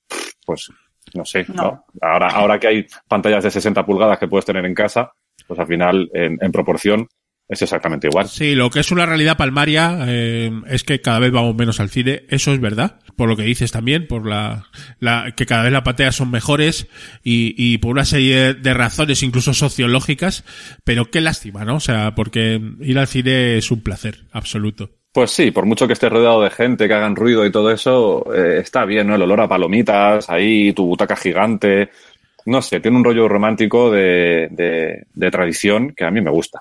pues 0.45 0.71
no 1.15 1.25
sé, 1.25 1.45
¿no? 1.47 1.85
Ahora, 1.99 2.27
ahora 2.27 2.59
que 2.59 2.67
hay 2.67 2.87
pantallas 3.07 3.43
de 3.43 3.49
60 3.49 3.83
pulgadas 3.83 4.19
que 4.19 4.27
puedes 4.27 4.45
tener 4.45 4.63
en 4.65 4.75
casa, 4.75 5.11
pues 5.47 5.59
al 5.59 5.65
final, 5.65 6.11
en, 6.13 6.37
en 6.39 6.51
proporción, 6.51 7.07
es 7.49 7.63
exactamente 7.63 8.07
igual. 8.07 8.27
Sí, 8.29 8.53
lo 8.53 8.69
que 8.69 8.79
es 8.79 8.91
una 8.91 9.07
realidad 9.07 9.35
palmaria 9.35 10.05
eh, 10.07 10.51
es 10.67 10.83
que 10.83 11.01
cada 11.01 11.17
vez 11.17 11.31
vamos 11.31 11.55
menos 11.55 11.79
al 11.79 11.89
cine, 11.89 12.23
eso 12.29 12.53
es 12.53 12.61
verdad, 12.61 12.99
por 13.15 13.27
lo 13.27 13.35
que 13.35 13.43
dices 13.43 13.71
también, 13.71 14.05
por 14.07 14.27
la, 14.27 14.67
la 14.99 15.33
que 15.35 15.47
cada 15.47 15.63
vez 15.63 15.73
las 15.73 15.81
pantallas 15.81 16.15
son 16.15 16.29
mejores 16.29 16.87
y, 17.23 17.55
y 17.57 17.79
por 17.79 17.91
una 17.91 18.05
serie 18.05 18.53
de 18.53 18.73
razones 18.75 19.23
incluso 19.23 19.55
sociológicas, 19.55 20.45
pero 20.83 21.09
qué 21.09 21.21
lástima, 21.21 21.65
¿no? 21.65 21.77
O 21.77 21.79
sea, 21.81 22.13
porque 22.13 22.61
ir 22.81 22.99
al 22.99 23.07
cine 23.07 23.57
es 23.57 23.71
un 23.71 23.81
placer 23.81 24.25
absoluto. 24.31 24.91
Pues 25.11 25.31
sí, 25.31 25.49
por 25.49 25.65
mucho 25.65 25.87
que 25.87 25.93
estés 25.93 26.11
rodeado 26.11 26.43
de 26.43 26.51
gente, 26.51 26.87
que 26.87 26.93
hagan 26.93 27.15
ruido 27.15 27.43
y 27.43 27.51
todo 27.51 27.71
eso, 27.71 28.31
eh, 28.31 28.59
está 28.61 28.85
bien, 28.85 29.07
¿no? 29.07 29.15
El 29.15 29.23
olor 29.23 29.41
a 29.41 29.47
palomitas, 29.47 30.29
ahí, 30.29 30.71
tu 30.73 30.85
butaca 30.85 31.15
gigante. 31.15 31.89
No 32.45 32.61
sé, 32.61 32.79
tiene 32.79 32.97
un 32.97 33.03
rollo 33.03 33.27
romántico 33.27 33.89
de, 33.89 34.49
de, 34.51 35.07
de 35.11 35.31
tradición 35.31 35.93
que 35.97 36.05
a 36.05 36.11
mí 36.11 36.21
me 36.21 36.29
gusta. 36.29 36.59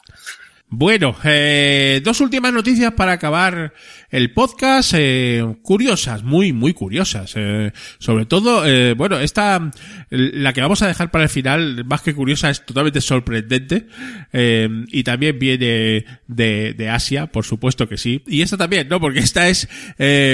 Bueno, 0.71 1.17
eh, 1.25 2.03
dos 2.05 2.21
últimas 2.21 2.53
noticias 2.53 2.93
para 2.93 3.13
acabar 3.13 3.73
el 4.11 4.33
podcast, 4.35 4.93
eh, 4.95 5.43
curiosas, 5.63 6.25
muy, 6.25 6.53
muy 6.53 6.75
curiosas. 6.75 7.33
Eh, 7.37 7.73
sobre 7.99 8.27
todo, 8.27 8.65
bueno, 8.95 9.19
esta, 9.19 9.71
la 10.11 10.53
que 10.53 10.61
vamos 10.61 10.83
a 10.83 10.87
dejar 10.87 11.11
para 11.11 11.25
el 11.25 11.31
final, 11.31 11.87
más 11.87 12.03
que 12.03 12.15
curiosa, 12.15 12.51
es 12.51 12.67
totalmente 12.67 13.01
sorprendente. 13.01 13.87
Y 14.33 15.03
también 15.05 15.39
viene 15.39 16.05
de, 16.27 16.75
de 16.77 16.89
Asia, 16.91 17.29
por 17.29 17.47
supuesto 17.47 17.89
que 17.89 17.97
sí. 17.97 18.23
Y 18.27 18.43
esta 18.43 18.59
también, 18.59 18.89
¿no? 18.89 19.01
Porque 19.01 19.21
esta 19.21 19.49
es, 19.49 19.69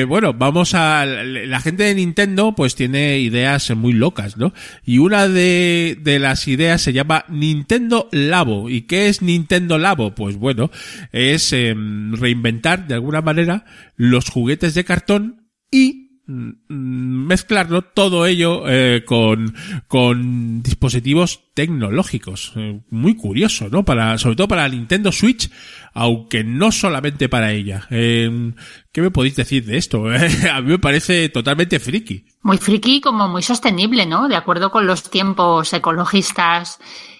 bueno, 0.08 0.32
vamos 0.32 0.74
a, 0.74 1.06
la 1.06 1.60
gente 1.60 1.84
de 1.84 1.94
Nintendo 1.94 2.54
pues 2.56 2.74
tiene 2.74 3.20
ideas 3.20 3.70
muy 3.76 3.92
locas, 3.92 4.36
¿no? 4.36 4.52
Y 4.84 4.98
una 4.98 5.28
de, 5.28 5.96
de 6.00 6.18
las 6.18 6.48
ideas 6.48 6.82
se 6.82 6.92
llama 6.92 7.24
Nintendo 7.28 8.08
Labo. 8.10 8.68
¿Y 8.68 8.82
qué 8.82 9.08
es 9.08 9.22
Nintendo 9.22 9.78
Labo? 9.78 10.14
Pues 10.14 10.23
bueno, 10.32 10.70
es 11.12 11.52
eh, 11.52 11.74
reinventar 12.12 12.86
de 12.86 12.94
alguna 12.94 13.20
manera 13.20 13.64
los 13.96 14.28
juguetes 14.28 14.74
de 14.74 14.84
cartón 14.84 15.50
y 15.70 16.20
mm, 16.26 17.26
mezclarlo 17.26 17.82
todo 17.82 18.26
ello 18.26 18.64
eh, 18.68 19.04
con, 19.04 19.54
con 19.88 20.62
dispositivos 20.62 21.52
tecnológicos. 21.54 22.52
Eh, 22.56 22.80
muy 22.90 23.16
curioso, 23.16 23.68
¿no? 23.68 23.84
Para, 23.84 24.18
sobre 24.18 24.36
todo 24.36 24.48
para 24.48 24.68
Nintendo 24.68 25.12
Switch, 25.12 25.50
aunque 25.92 26.44
no 26.44 26.72
solamente 26.72 27.28
para 27.28 27.52
ella. 27.52 27.86
Eh, 27.90 28.52
¿Qué 28.92 29.02
me 29.02 29.10
podéis 29.10 29.36
decir 29.36 29.64
de 29.64 29.76
esto? 29.76 30.06
A 30.52 30.60
mí 30.60 30.68
me 30.68 30.78
parece 30.78 31.28
totalmente 31.28 31.80
friki. 31.80 32.24
Muy 32.42 32.58
friki 32.58 33.00
como 33.00 33.28
muy 33.28 33.42
sostenible, 33.42 34.06
¿no? 34.06 34.28
De 34.28 34.36
acuerdo 34.36 34.70
con 34.70 34.86
los 34.86 35.10
tiempos 35.10 35.72
ecologistas 35.72 36.78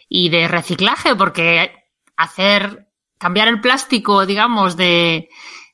y 0.09 0.29
de 0.29 0.49
reciclaje, 0.49 1.15
porque 1.17 1.73
hacer 2.17 2.89
cambiar 3.25 3.49
el 3.49 3.59
plástico, 3.63 4.27
digamos, 4.27 4.77
de, 4.77 5.31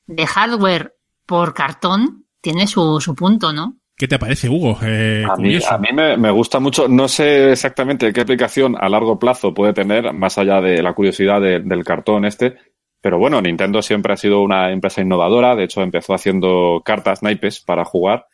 de 0.07 0.25
hardware 0.25 0.93
por 1.25 1.53
cartón 1.53 2.25
tiene 2.39 2.65
su, 2.65 3.01
su 3.01 3.13
punto, 3.13 3.51
¿no? 3.51 3.75
¿Qué 3.97 4.07
te 4.07 4.17
parece, 4.17 4.47
Hugo? 4.47 4.77
Eh, 4.81 5.25
A 5.29 5.35
mí, 5.35 5.57
a 5.69 5.77
mí 5.77 5.89
me, 5.93 6.15
me 6.15 6.31
gusta 6.31 6.61
mucho, 6.61 6.87
no 6.87 7.09
sé 7.09 7.51
exactamente 7.51 8.13
qué 8.13 8.21
aplicación 8.21 8.77
a 8.79 8.87
largo 8.87 9.19
plazo 9.19 9.53
puede 9.53 9.73
tener, 9.73 10.13
más 10.13 10.37
allá 10.37 10.61
de 10.61 10.81
la 10.81 10.93
curiosidad 10.93 11.41
de- 11.41 11.59
del 11.59 11.83
cartón 11.83 12.23
este, 12.23 12.55
pero 13.01 13.19
bueno, 13.19 13.41
Nintendo 13.41 13.81
siempre 13.81 14.13
ha 14.13 14.17
sido 14.17 14.41
una 14.41 14.71
empresa 14.71 15.01
innovadora, 15.01 15.53
de 15.55 15.65
hecho 15.65 15.81
empezó 15.81 16.13
haciendo 16.13 16.81
cartas 16.85 17.21
naipes 17.21 17.59
para 17.59 17.83
jugar. 17.83 18.27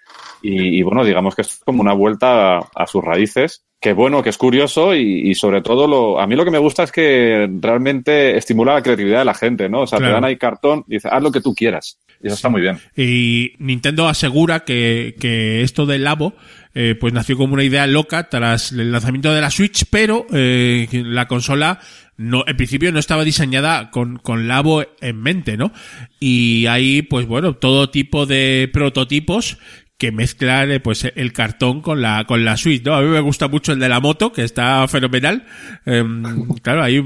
Y, 0.44 0.78
y 0.80 0.84
bueno, 0.84 1.04
digamos 1.04 1.36
que 1.36 1.42
es 1.42 1.60
como 1.66 1.82
una 1.82 1.94
vuelta 1.94 2.58
a, 2.60 2.70
a 2.76 2.86
sus 2.86 3.04
raíces, 3.04 3.66
que 3.80 3.94
bueno, 3.94 4.24
que 4.24 4.30
es 4.30 4.38
curioso 4.38 4.96
y, 4.96 5.30
y 5.30 5.36
sobre 5.36 5.62
todo 5.62 5.88
lo, 5.88 6.20
a 6.20 6.26
mí 6.26 6.36
lo 6.36 6.44
que 6.46 6.52
me 6.52 6.58
gusta 6.58 6.84
es 6.84 6.92
que 6.92 7.48
realmente 7.62 8.36
estimula 8.36 8.74
la 8.74 8.82
creatividad 8.82 9.20
de 9.20 9.26
la 9.26 9.36
gente, 9.36 9.70
¿no? 9.70 9.82
O 9.82 9.88
sea, 9.88 10.00
Claro. 10.00 10.12
te 10.14 10.16
dan 10.16 10.26
ahí 10.26 10.38
cartón 10.38 10.84
y 10.88 10.96
dices, 10.96 11.12
haz 11.12 11.22
lo 11.22 11.32
que 11.32 11.42
tú 11.42 11.54
quieras. 11.54 12.00
Y 12.22 12.28
eso 12.28 12.36
está 12.36 12.50
muy 12.50 12.62
bien. 12.62 12.80
Y 12.96 13.54
Nintendo 13.60 14.08
asegura 14.08 14.62
que, 14.66 15.16
que 15.20 15.62
esto 15.62 15.86
del 15.86 16.04
Labo 16.06 16.34
eh, 16.74 16.96
pues 17.00 17.14
nació 17.14 17.38
como 17.38 17.54
una 17.54 17.64
idea 17.64 17.86
loca 17.86 18.30
tras 18.30 18.72
el 18.72 18.92
lanzamiento 18.92 19.32
de 19.32 19.42
la 19.42 19.52
Switch, 19.52 19.86
pero 19.92 20.26
eh, 20.34 20.88
la 20.92 21.28
consola 21.28 21.80
no, 22.18 22.44
en 22.48 22.58
principio 22.58 22.92
no 22.92 22.98
estaba 22.98 23.24
diseñada 23.24 23.92
con, 23.92 24.18
con 24.18 24.48
Labo 24.48 24.84
en 25.02 25.22
mente, 25.22 25.58
¿no? 25.58 25.72
Y 26.20 26.66
hay, 26.66 27.04
pues 27.04 27.28
bueno, 27.28 27.54
todo 27.54 27.92
tipo 27.92 28.26
de 28.26 28.68
prototipos 28.74 29.60
que 29.98 30.12
mezclan 30.12 30.70
eh, 30.72 30.80
pues 30.80 31.12
el 31.16 31.34
cartón 31.34 31.82
con 31.82 32.02
la 32.04 32.26
con 32.26 32.46
la 32.46 32.56
Switch, 32.56 32.84
¿no? 32.86 32.94
A 32.94 33.02
mí 33.02 33.08
me 33.08 33.20
gusta 33.20 33.48
mucho 33.48 33.72
el 33.74 33.80
de 33.80 33.90
la 33.90 34.00
moto, 34.00 34.32
que 34.32 34.44
está 34.44 34.88
fenomenal. 34.88 35.46
Em, 35.88 36.48
claro, 36.62 36.84
hay 36.84 37.04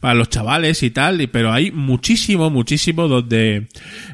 para 0.00 0.14
los 0.14 0.30
chavales 0.30 0.82
y 0.82 0.90
tal, 0.90 1.20
y- 1.20 1.26
pero 1.26 1.52
hay 1.52 1.70
muchísimo, 1.70 2.48
muchísimo 2.48 3.06
donde 3.06 3.68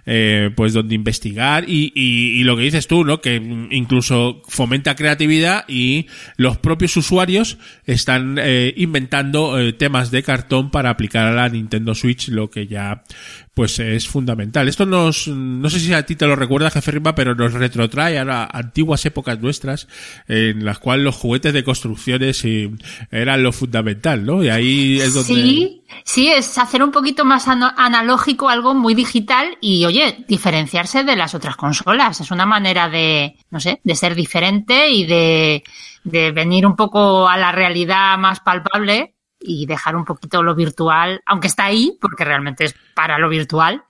eh, 0.04 0.50
pues 0.56 0.72
donde 0.72 0.96
investigar 0.96 1.64
y, 1.68 1.92
y, 1.94 2.40
y 2.40 2.44
lo 2.44 2.56
que 2.56 2.64
dices 2.64 2.88
tú, 2.88 3.04
¿no? 3.04 3.20
Que 3.20 3.36
incluso 3.70 4.42
fomenta 4.48 4.96
creatividad 4.96 5.64
y 5.68 6.06
los 6.36 6.58
propios 6.58 6.96
usuarios 6.96 7.58
están 7.84 8.36
eh, 8.40 8.74
inventando 8.76 9.60
eh, 9.60 9.72
temas 9.74 10.10
de 10.10 10.24
cartón 10.24 10.70
para 10.72 10.90
aplicar 10.90 11.26
a 11.26 11.32
la 11.32 11.48
Nintendo 11.48 11.94
Switch, 11.94 12.28
lo 12.30 12.50
que 12.50 12.66
ya 12.66 13.04
pues 13.58 13.76
es 13.80 14.06
fundamental. 14.06 14.68
Esto 14.68 14.86
nos, 14.86 15.26
no 15.26 15.68
sé 15.68 15.80
si 15.80 15.92
a 15.92 16.06
ti 16.06 16.14
te 16.14 16.28
lo 16.28 16.36
recuerda, 16.36 16.70
jefe 16.70 16.92
Rima, 16.92 17.16
pero 17.16 17.34
nos 17.34 17.52
retrotrae 17.52 18.16
a, 18.16 18.24
la- 18.24 18.44
antiguas 18.44 19.04
épocas 19.04 19.40
nuestras 19.40 19.88
en 20.28 20.64
las 20.64 20.78
cuales 20.78 21.04
los 21.04 21.16
juguetes 21.16 21.52
de 21.52 21.64
construcciones 21.64 22.44
y, 22.44 22.70
eran 23.10 23.42
lo 23.42 23.50
fundamental, 23.50 24.24
¿no? 24.24 24.44
Y 24.44 24.48
ahí 24.48 25.00
es 25.00 25.12
donde... 25.12 25.34
Sí, 25.34 25.82
sí, 26.04 26.28
es 26.28 26.56
hacer 26.56 26.84
un 26.84 26.92
poquito 26.92 27.24
más 27.24 27.48
analógico 27.48 28.48
algo 28.48 28.74
muy 28.74 28.94
digital 28.94 29.58
y, 29.60 29.84
oye, 29.86 30.24
diferenciarse 30.28 31.02
de 31.02 31.16
las 31.16 31.34
otras 31.34 31.56
consolas. 31.56 32.20
Es 32.20 32.30
una 32.30 32.46
manera 32.46 32.88
de, 32.88 33.38
no 33.50 33.58
sé, 33.58 33.80
de 33.82 33.96
ser 33.96 34.14
diferente 34.14 34.88
y 34.88 35.04
de, 35.04 35.64
de 36.04 36.30
venir 36.30 36.64
un 36.64 36.76
poco 36.76 37.28
a 37.28 37.36
la 37.36 37.50
realidad 37.50 38.18
más 38.18 38.38
palpable 38.38 39.16
y 39.40 39.66
dejar 39.66 39.96
un 39.96 40.04
poquito 40.04 40.42
lo 40.42 40.54
virtual, 40.54 41.20
aunque 41.26 41.46
está 41.48 41.66
ahí, 41.66 41.96
porque 42.00 42.24
realmente 42.24 42.64
es 42.64 42.74
para 42.94 43.18
lo 43.18 43.28
virtual. 43.28 43.82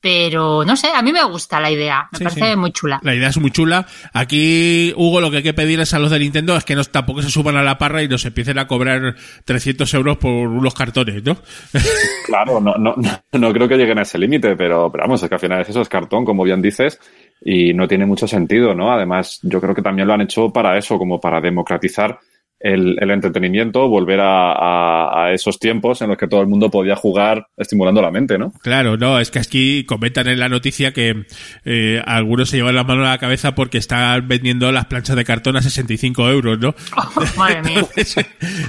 Pero, 0.00 0.64
no 0.64 0.76
sé, 0.76 0.90
a 0.94 1.02
mí 1.02 1.10
me 1.12 1.24
gusta 1.24 1.58
la 1.58 1.72
idea, 1.72 2.08
me 2.12 2.18
Sí, 2.18 2.24
parece 2.24 2.50
sí. 2.52 2.56
muy 2.56 2.70
chula. 2.70 3.00
La 3.02 3.16
idea 3.16 3.30
es 3.30 3.38
muy 3.38 3.50
chula. 3.50 3.84
Aquí, 4.12 4.92
Hugo, 4.96 5.20
lo 5.20 5.28
que 5.28 5.38
hay 5.38 5.42
que 5.42 5.54
pedirles 5.54 5.92
a 5.92 5.98
los 5.98 6.12
de 6.12 6.20
Nintendo 6.20 6.56
es 6.56 6.64
que 6.64 6.76
no, 6.76 6.84
tampoco 6.84 7.20
se 7.20 7.30
suban 7.30 7.56
a 7.56 7.64
la 7.64 7.78
parra 7.78 8.00
y 8.00 8.06
nos 8.06 8.24
empiecen 8.24 8.60
a 8.60 8.68
cobrar 8.68 9.16
300 9.44 9.92
euros 9.94 10.18
por 10.18 10.30
unos 10.30 10.72
cartones, 10.74 11.24
¿no? 11.24 11.36
Claro, 12.26 12.60
no, 12.60 12.76
no, 12.76 12.94
no, 12.96 13.22
no 13.32 13.52
creo 13.52 13.66
que 13.66 13.76
lleguen 13.76 13.98
a 13.98 14.02
ese 14.02 14.18
límite, 14.18 14.54
pero, 14.54 14.92
pero 14.92 15.02
vamos, 15.04 15.20
es 15.22 15.28
que 15.28 15.34
al 15.34 15.40
final 15.40 15.62
es 15.62 15.70
eso, 15.70 15.80
es 15.80 15.88
cartón, 15.88 16.24
como 16.24 16.44
bien 16.44 16.62
dices, 16.62 17.00
y 17.42 17.72
no 17.74 17.88
tiene 17.88 18.06
mucho 18.06 18.28
sentido, 18.28 18.74
¿no? 18.74 18.92
Además, 18.92 19.40
yo 19.42 19.60
creo 19.60 19.74
que 19.74 19.82
también 19.82 20.06
lo 20.06 20.14
han 20.14 20.20
hecho 20.20 20.52
para 20.52 20.78
eso, 20.78 20.96
como 20.98 21.18
para 21.20 21.40
democratizar 21.40 22.20
el, 22.60 22.96
el 23.00 23.10
entretenimiento, 23.10 23.88
volver 23.88 24.20
a, 24.20 24.52
a- 24.52 25.24
a 25.26 25.32
esos 25.32 25.58
tiempos 25.58 26.02
en 26.02 26.08
los 26.08 26.16
que 26.18 26.26
todo 26.28 26.40
el 26.40 26.46
mundo 26.46 26.70
podía 26.70 26.96
jugar 26.96 27.46
estimulando 27.56 28.02
la 28.02 28.10
mente, 28.10 28.38
¿no? 28.38 28.52
Claro, 28.62 28.96
no, 28.96 29.18
es 29.20 29.30
que 29.30 29.38
aquí 29.38 29.84
comentan 29.84 30.26
en 30.28 30.38
la 30.40 30.48
noticia 30.48 30.92
que 30.92 31.26
eh, 31.64 32.02
algunos 32.06 32.48
se 32.50 32.56
llevan 32.56 32.74
las 32.74 32.86
manos 32.86 33.06
a 33.06 33.10
la 33.10 33.18
cabeza 33.18 33.54
porque 33.54 33.78
están 33.78 34.26
vendiendo 34.28 34.70
las 34.72 34.86
planchas 34.86 35.16
de 35.16 35.24
cartón 35.24 35.56
a 35.56 35.62
65 35.62 36.28
euros, 36.30 36.58
¿no? 36.58 36.74
Madre 37.36 37.62
mía. 37.62 37.84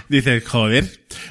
Dices, 0.07 0.47
joder, 0.47 0.85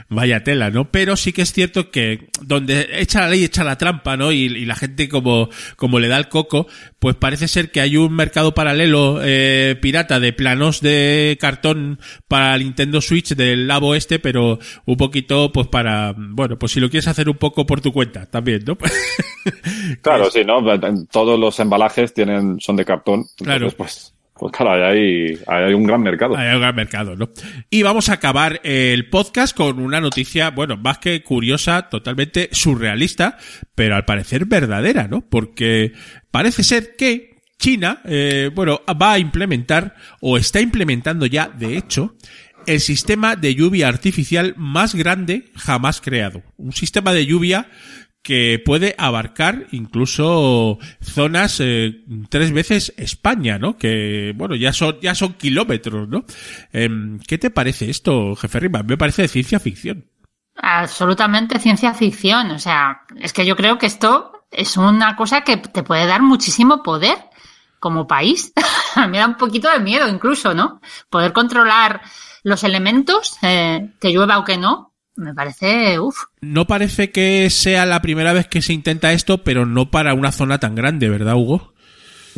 vaya 0.08 0.42
tela, 0.44 0.70
¿no? 0.70 0.90
Pero 0.90 1.16
sí 1.16 1.32
que 1.32 1.42
es 1.42 1.52
cierto 1.52 1.90
que 1.90 2.28
donde 2.42 2.88
echa 2.92 3.20
la 3.20 3.28
ley, 3.28 3.44
echa 3.44 3.64
la 3.64 3.78
trampa, 3.78 4.16
¿no? 4.16 4.32
Y, 4.32 4.44
y 4.46 4.64
la 4.64 4.74
gente 4.74 5.08
como, 5.08 5.48
como 5.76 5.98
le 6.00 6.08
da 6.08 6.16
el 6.16 6.28
coco, 6.28 6.66
pues 6.98 7.16
parece 7.16 7.48
ser 7.48 7.70
que 7.70 7.80
hay 7.80 7.96
un 7.96 8.14
mercado 8.14 8.54
paralelo 8.54 9.20
eh, 9.22 9.76
pirata 9.80 10.18
de 10.18 10.32
planos 10.32 10.80
de 10.80 11.38
cartón 11.40 12.00
para 12.26 12.58
Nintendo 12.58 13.00
Switch 13.00 13.34
del 13.34 13.68
labo 13.68 13.94
este, 13.94 14.18
pero 14.18 14.58
un 14.84 14.96
poquito, 14.96 15.52
pues 15.52 15.68
para, 15.68 16.14
bueno, 16.16 16.58
pues 16.58 16.72
si 16.72 16.80
lo 16.80 16.90
quieres 16.90 17.08
hacer 17.08 17.28
un 17.28 17.36
poco 17.36 17.66
por 17.66 17.80
tu 17.80 17.92
cuenta 17.92 18.26
también, 18.26 18.64
¿no? 18.66 18.76
Claro, 20.02 20.30
sí, 20.30 20.44
¿no? 20.44 20.62
Todos 21.10 21.38
los 21.38 21.58
embalajes 21.58 22.12
tienen, 22.12 22.60
son 22.60 22.76
de 22.76 22.84
cartón. 22.84 23.24
Claro. 23.38 23.70
pues, 23.70 24.14
pues 24.38 24.52
claro, 24.52 24.72
ahí 24.72 24.82
hay, 24.82 25.38
ahí 25.46 25.64
hay 25.64 25.74
un 25.74 25.84
gran 25.84 26.00
mercado. 26.00 26.36
Hay 26.36 26.54
un 26.54 26.60
gran 26.60 26.74
mercado, 26.74 27.16
¿no? 27.16 27.30
Y 27.70 27.82
vamos 27.82 28.08
a 28.08 28.14
acabar 28.14 28.60
el 28.62 29.08
podcast 29.08 29.56
con 29.56 29.80
una 29.80 30.00
noticia, 30.00 30.50
bueno, 30.50 30.76
más 30.76 30.98
que 30.98 31.22
curiosa, 31.22 31.88
totalmente 31.88 32.48
surrealista, 32.52 33.36
pero 33.74 33.96
al 33.96 34.04
parecer 34.04 34.44
verdadera, 34.44 35.08
¿no? 35.08 35.22
Porque 35.22 35.92
parece 36.30 36.62
ser 36.62 36.96
que 36.96 37.38
China, 37.58 38.00
eh, 38.04 38.50
bueno, 38.54 38.80
va 39.00 39.12
a 39.12 39.18
implementar, 39.18 39.96
o 40.20 40.38
está 40.38 40.60
implementando 40.60 41.26
ya, 41.26 41.48
de 41.48 41.76
hecho, 41.76 42.16
el 42.66 42.80
sistema 42.80 43.34
de 43.34 43.54
lluvia 43.54 43.88
artificial 43.88 44.54
más 44.56 44.94
grande 44.94 45.50
jamás 45.56 46.00
creado. 46.00 46.42
Un 46.56 46.72
sistema 46.72 47.12
de 47.12 47.26
lluvia 47.26 47.68
que 48.22 48.60
puede 48.64 48.94
abarcar 48.98 49.66
incluso 49.72 50.78
zonas 51.00 51.60
eh, 51.60 52.04
tres 52.28 52.52
veces 52.52 52.92
España, 52.96 53.58
¿no? 53.58 53.78
Que, 53.78 54.34
bueno, 54.36 54.54
ya 54.54 54.72
son, 54.72 54.98
ya 55.00 55.14
son 55.14 55.34
kilómetros, 55.34 56.08
¿no? 56.08 56.24
Em, 56.72 57.18
¿Qué 57.20 57.38
te 57.38 57.50
parece 57.50 57.88
esto, 57.90 58.36
jefe 58.36 58.60
Rima? 58.60 58.82
Me 58.82 58.98
parece 58.98 59.28
ciencia 59.28 59.58
ficción. 59.58 60.04
Absolutamente 60.56 61.58
ciencia 61.58 61.94
ficción. 61.94 62.50
O 62.50 62.58
sea, 62.58 63.02
es 63.16 63.32
que 63.32 63.46
yo 63.46 63.56
creo 63.56 63.78
que 63.78 63.86
esto 63.86 64.37
es 64.50 64.76
una 64.76 65.16
cosa 65.16 65.42
que 65.42 65.56
te 65.56 65.82
puede 65.82 66.06
dar 66.06 66.22
muchísimo 66.22 66.82
poder 66.82 67.16
como 67.80 68.06
país. 68.06 68.52
me 69.08 69.18
da 69.18 69.26
un 69.26 69.36
poquito 69.36 69.70
de 69.70 69.80
miedo 69.80 70.08
incluso, 70.08 70.54
¿no? 70.54 70.80
Poder 71.10 71.32
controlar 71.32 72.00
los 72.42 72.64
elementos, 72.64 73.36
eh, 73.42 73.90
que 74.00 74.10
llueva 74.10 74.38
o 74.38 74.44
que 74.44 74.56
no, 74.56 74.92
me 75.16 75.34
parece, 75.34 75.98
uff. 75.98 76.24
No 76.40 76.66
parece 76.66 77.10
que 77.10 77.50
sea 77.50 77.86
la 77.86 78.00
primera 78.00 78.32
vez 78.32 78.46
que 78.46 78.62
se 78.62 78.72
intenta 78.72 79.12
esto, 79.12 79.42
pero 79.42 79.66
no 79.66 79.90
para 79.90 80.14
una 80.14 80.32
zona 80.32 80.58
tan 80.58 80.74
grande, 80.74 81.08
¿verdad, 81.08 81.34
Hugo? 81.34 81.74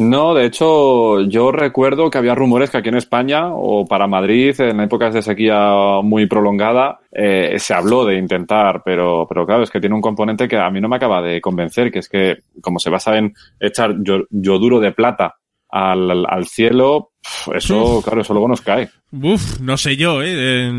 No, 0.00 0.32
de 0.32 0.46
hecho, 0.46 1.20
yo 1.24 1.52
recuerdo 1.52 2.08
que 2.08 2.16
había 2.16 2.34
rumores 2.34 2.70
que 2.70 2.78
aquí 2.78 2.88
en 2.88 2.96
España 2.96 3.48
o 3.52 3.84
para 3.84 4.06
Madrid, 4.06 4.58
en 4.58 4.80
épocas 4.80 5.12
de 5.12 5.20
sequía 5.20 6.00
muy 6.02 6.24
prolongada, 6.24 7.00
eh, 7.12 7.56
se 7.58 7.74
habló 7.74 8.06
de 8.06 8.16
intentar, 8.16 8.80
pero, 8.82 9.26
pero 9.28 9.44
claro, 9.44 9.62
es 9.62 9.70
que 9.70 9.78
tiene 9.78 9.94
un 9.94 10.00
componente 10.00 10.48
que 10.48 10.56
a 10.56 10.70
mí 10.70 10.80
no 10.80 10.88
me 10.88 10.96
acaba 10.96 11.20
de 11.20 11.42
convencer, 11.42 11.92
que 11.92 11.98
es 11.98 12.08
que 12.08 12.44
como 12.62 12.78
se 12.78 12.88
basa 12.88 13.18
en 13.18 13.34
echar 13.60 13.96
yoduro 14.30 14.80
de 14.80 14.92
plata 14.92 15.36
al, 15.72 16.26
al 16.26 16.46
cielo, 16.46 17.12
eso, 17.54 18.02
claro, 18.02 18.22
eso 18.22 18.32
luego 18.32 18.48
nos 18.48 18.60
cae. 18.60 18.90
Uf, 19.12 19.60
no 19.60 19.76
sé 19.76 19.96
yo, 19.96 20.22
¿eh? 20.22 20.70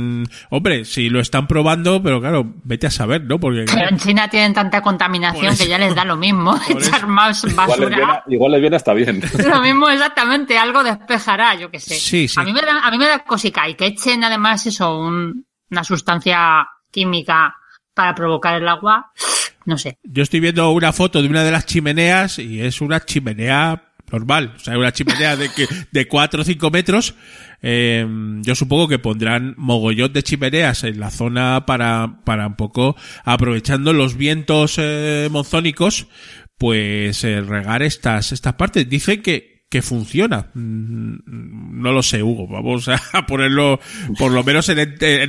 hombre, 0.49 0.85
si 0.85 1.09
lo 1.09 1.19
están 1.19 1.47
probando, 1.47 2.01
pero 2.01 2.19
claro, 2.19 2.53
vete 2.63 2.87
a 2.87 2.91
saber, 2.91 3.23
¿no? 3.23 3.39
Porque 3.39 3.65
pero 3.71 3.89
en 3.89 3.97
China 3.97 4.29
tienen 4.29 4.53
tanta 4.53 4.81
contaminación 4.81 5.55
que 5.55 5.67
ya 5.67 5.77
les 5.77 5.93
da 5.93 6.03
lo 6.03 6.17
mismo 6.17 6.59
echar 6.69 7.07
más 7.07 7.43
basura. 7.55 8.23
Igual 8.27 8.51
les, 8.53 8.61
viene, 8.61 8.75
hasta 8.75 8.93
bien. 8.93 9.21
Lo 9.47 9.61
mismo 9.61 9.89
exactamente, 9.89 10.57
algo 10.57 10.83
despejará, 10.83 11.55
yo 11.55 11.69
qué 11.69 11.79
sé. 11.79 11.95
Sí, 11.95 12.27
sí. 12.27 12.39
A 12.39 12.43
mí 12.43 12.53
me 12.53 12.61
da, 12.61 12.79
a 12.81 12.91
mí 12.91 12.97
me 12.97 13.07
da 13.07 13.19
cosica 13.19 13.67
y 13.69 13.75
que 13.75 13.87
echen 13.87 14.23
además 14.23 14.65
eso, 14.65 14.97
una 14.97 15.83
sustancia 15.83 16.67
química 16.89 17.55
para 17.93 18.15
provocar 18.15 18.55
el 18.55 18.67
agua, 18.67 19.11
no 19.65 19.77
sé. 19.77 19.97
Yo 20.03 20.23
estoy 20.23 20.39
viendo 20.39 20.71
una 20.71 20.91
foto 20.91 21.21
de 21.21 21.27
una 21.27 21.43
de 21.43 21.51
las 21.51 21.65
chimeneas 21.65 22.39
y 22.39 22.61
es 22.61 22.81
una 22.81 22.99
chimenea 23.01 23.90
normal, 24.11 24.53
o 24.55 24.59
sea, 24.59 24.77
una 24.77 24.91
chimenea 24.91 25.35
de 25.35 25.49
que 25.49 25.67
de 25.91 26.07
4 26.07 26.41
o 26.41 26.45
5 26.45 26.71
metros. 26.71 27.15
Eh, 27.61 28.05
yo 28.41 28.55
supongo 28.55 28.87
que 28.87 28.99
pondrán 28.99 29.53
mogollón 29.57 30.13
de 30.13 30.23
chimeneas 30.23 30.83
en 30.83 30.99
la 30.99 31.11
zona 31.11 31.65
para, 31.65 32.21
para 32.25 32.47
un 32.47 32.55
poco 32.55 32.95
aprovechando 33.23 33.93
los 33.93 34.17
vientos 34.17 34.75
eh, 34.77 35.29
monzónicos, 35.31 36.07
pues 36.57 37.23
eh, 37.23 37.41
regar 37.41 37.83
estas, 37.83 38.31
estas 38.31 38.53
partes. 38.53 38.89
Dicen 38.89 39.21
que, 39.21 39.65
que 39.69 39.81
funciona. 39.81 40.51
Mm, 40.53 41.81
no 41.81 41.91
lo 41.91 42.03
sé, 42.03 42.23
Hugo. 42.23 42.47
Vamos 42.47 42.87
a 42.87 43.25
ponerlo, 43.27 43.79
por 44.17 44.31
lo 44.31 44.43
menos 44.43 44.69
en, 44.69 44.77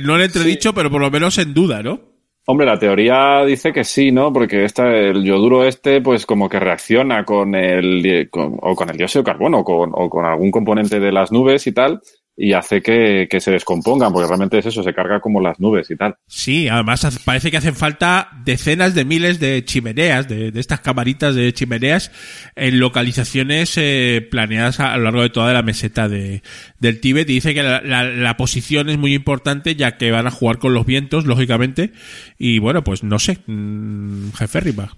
no 0.03 0.15
en 0.15 0.21
entredicho, 0.21 0.73
pero 0.73 0.91
por 0.91 1.01
lo 1.01 1.11
menos 1.11 1.37
en 1.37 1.53
duda, 1.53 1.83
¿no? 1.83 2.12
Hombre, 2.45 2.65
la 2.65 2.77
teoría 2.77 3.45
dice 3.45 3.71
que 3.71 3.85
sí, 3.85 4.11
¿no? 4.11 4.33
Porque 4.33 4.65
esta, 4.65 4.93
el 4.93 5.23
yoduro 5.23 5.63
este, 5.63 6.01
pues 6.01 6.25
como 6.25 6.49
que 6.49 6.59
reacciona 6.59 7.23
con 7.23 7.55
el, 7.55 8.29
o 8.33 8.75
con 8.75 8.89
el 8.89 8.97
dióxido 8.97 9.23
de 9.23 9.31
carbono 9.31 9.59
o 9.59 9.63
con, 9.63 9.91
o 9.93 10.09
con 10.09 10.25
algún 10.25 10.51
componente 10.51 10.99
de 10.99 11.11
las 11.13 11.31
nubes 11.31 11.67
y 11.67 11.71
tal, 11.71 12.01
y 12.35 12.53
hace 12.53 12.81
que, 12.81 13.27
que, 13.29 13.39
se 13.39 13.51
descompongan, 13.51 14.11
porque 14.11 14.27
realmente 14.27 14.57
es 14.57 14.65
eso, 14.65 14.81
se 14.81 14.93
carga 14.93 15.19
como 15.19 15.39
las 15.39 15.59
nubes 15.59 15.91
y 15.91 15.95
tal. 15.95 16.15
Sí, 16.27 16.67
además 16.67 17.21
parece 17.23 17.51
que 17.51 17.57
hacen 17.57 17.75
falta 17.75 18.29
decenas 18.43 18.95
de 18.95 19.05
miles 19.05 19.39
de 19.39 19.63
chimeneas, 19.63 20.27
de, 20.27 20.51
de 20.51 20.59
estas 20.59 20.79
camaritas 20.79 21.35
de 21.35 21.53
chimeneas, 21.53 22.11
en 22.55 22.79
localizaciones 22.79 23.77
eh, 23.77 24.27
planeadas 24.31 24.79
a, 24.79 24.97
lo 24.97 25.03
largo 25.03 25.21
de 25.21 25.29
toda 25.29 25.53
la 25.53 25.61
meseta 25.61 26.09
de, 26.09 26.41
del 26.79 26.99
Tíbet. 26.99 27.29
Y 27.29 27.33
dice 27.33 27.53
que 27.53 27.61
la, 27.61 27.81
la, 27.81 28.03
la, 28.03 28.35
posición 28.35 28.89
es 28.89 28.97
muy 28.97 29.13
importante, 29.13 29.75
ya 29.75 29.97
que 29.97 30.09
van 30.09 30.25
a 30.25 30.31
jugar 30.31 30.57
con 30.57 30.73
los 30.73 30.87
vientos, 30.87 31.25
lógicamente. 31.25 31.93
Y 32.39 32.57
bueno, 32.57 32.83
pues 32.83 33.03
no 33.03 33.19
sé, 33.19 33.43
mmm, 33.45 34.31
jefe 34.31 34.59
Riva. 34.59 34.89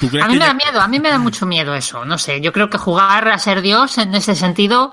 ¿tú 0.00 0.08
crees 0.08 0.24
a 0.24 0.28
mí 0.28 0.34
me 0.34 0.40
ya... 0.40 0.46
da 0.46 0.54
miedo, 0.54 0.80
a 0.80 0.88
mí 0.88 0.98
me 0.98 1.08
da 1.08 1.18
mucho 1.18 1.46
miedo 1.46 1.74
eso, 1.76 2.04
no 2.04 2.18
sé. 2.18 2.40
Yo 2.40 2.52
creo 2.52 2.68
que 2.68 2.78
jugar 2.78 3.28
a 3.28 3.38
ser 3.38 3.62
Dios 3.62 3.98
en 3.98 4.12
ese 4.14 4.34
sentido 4.34 4.92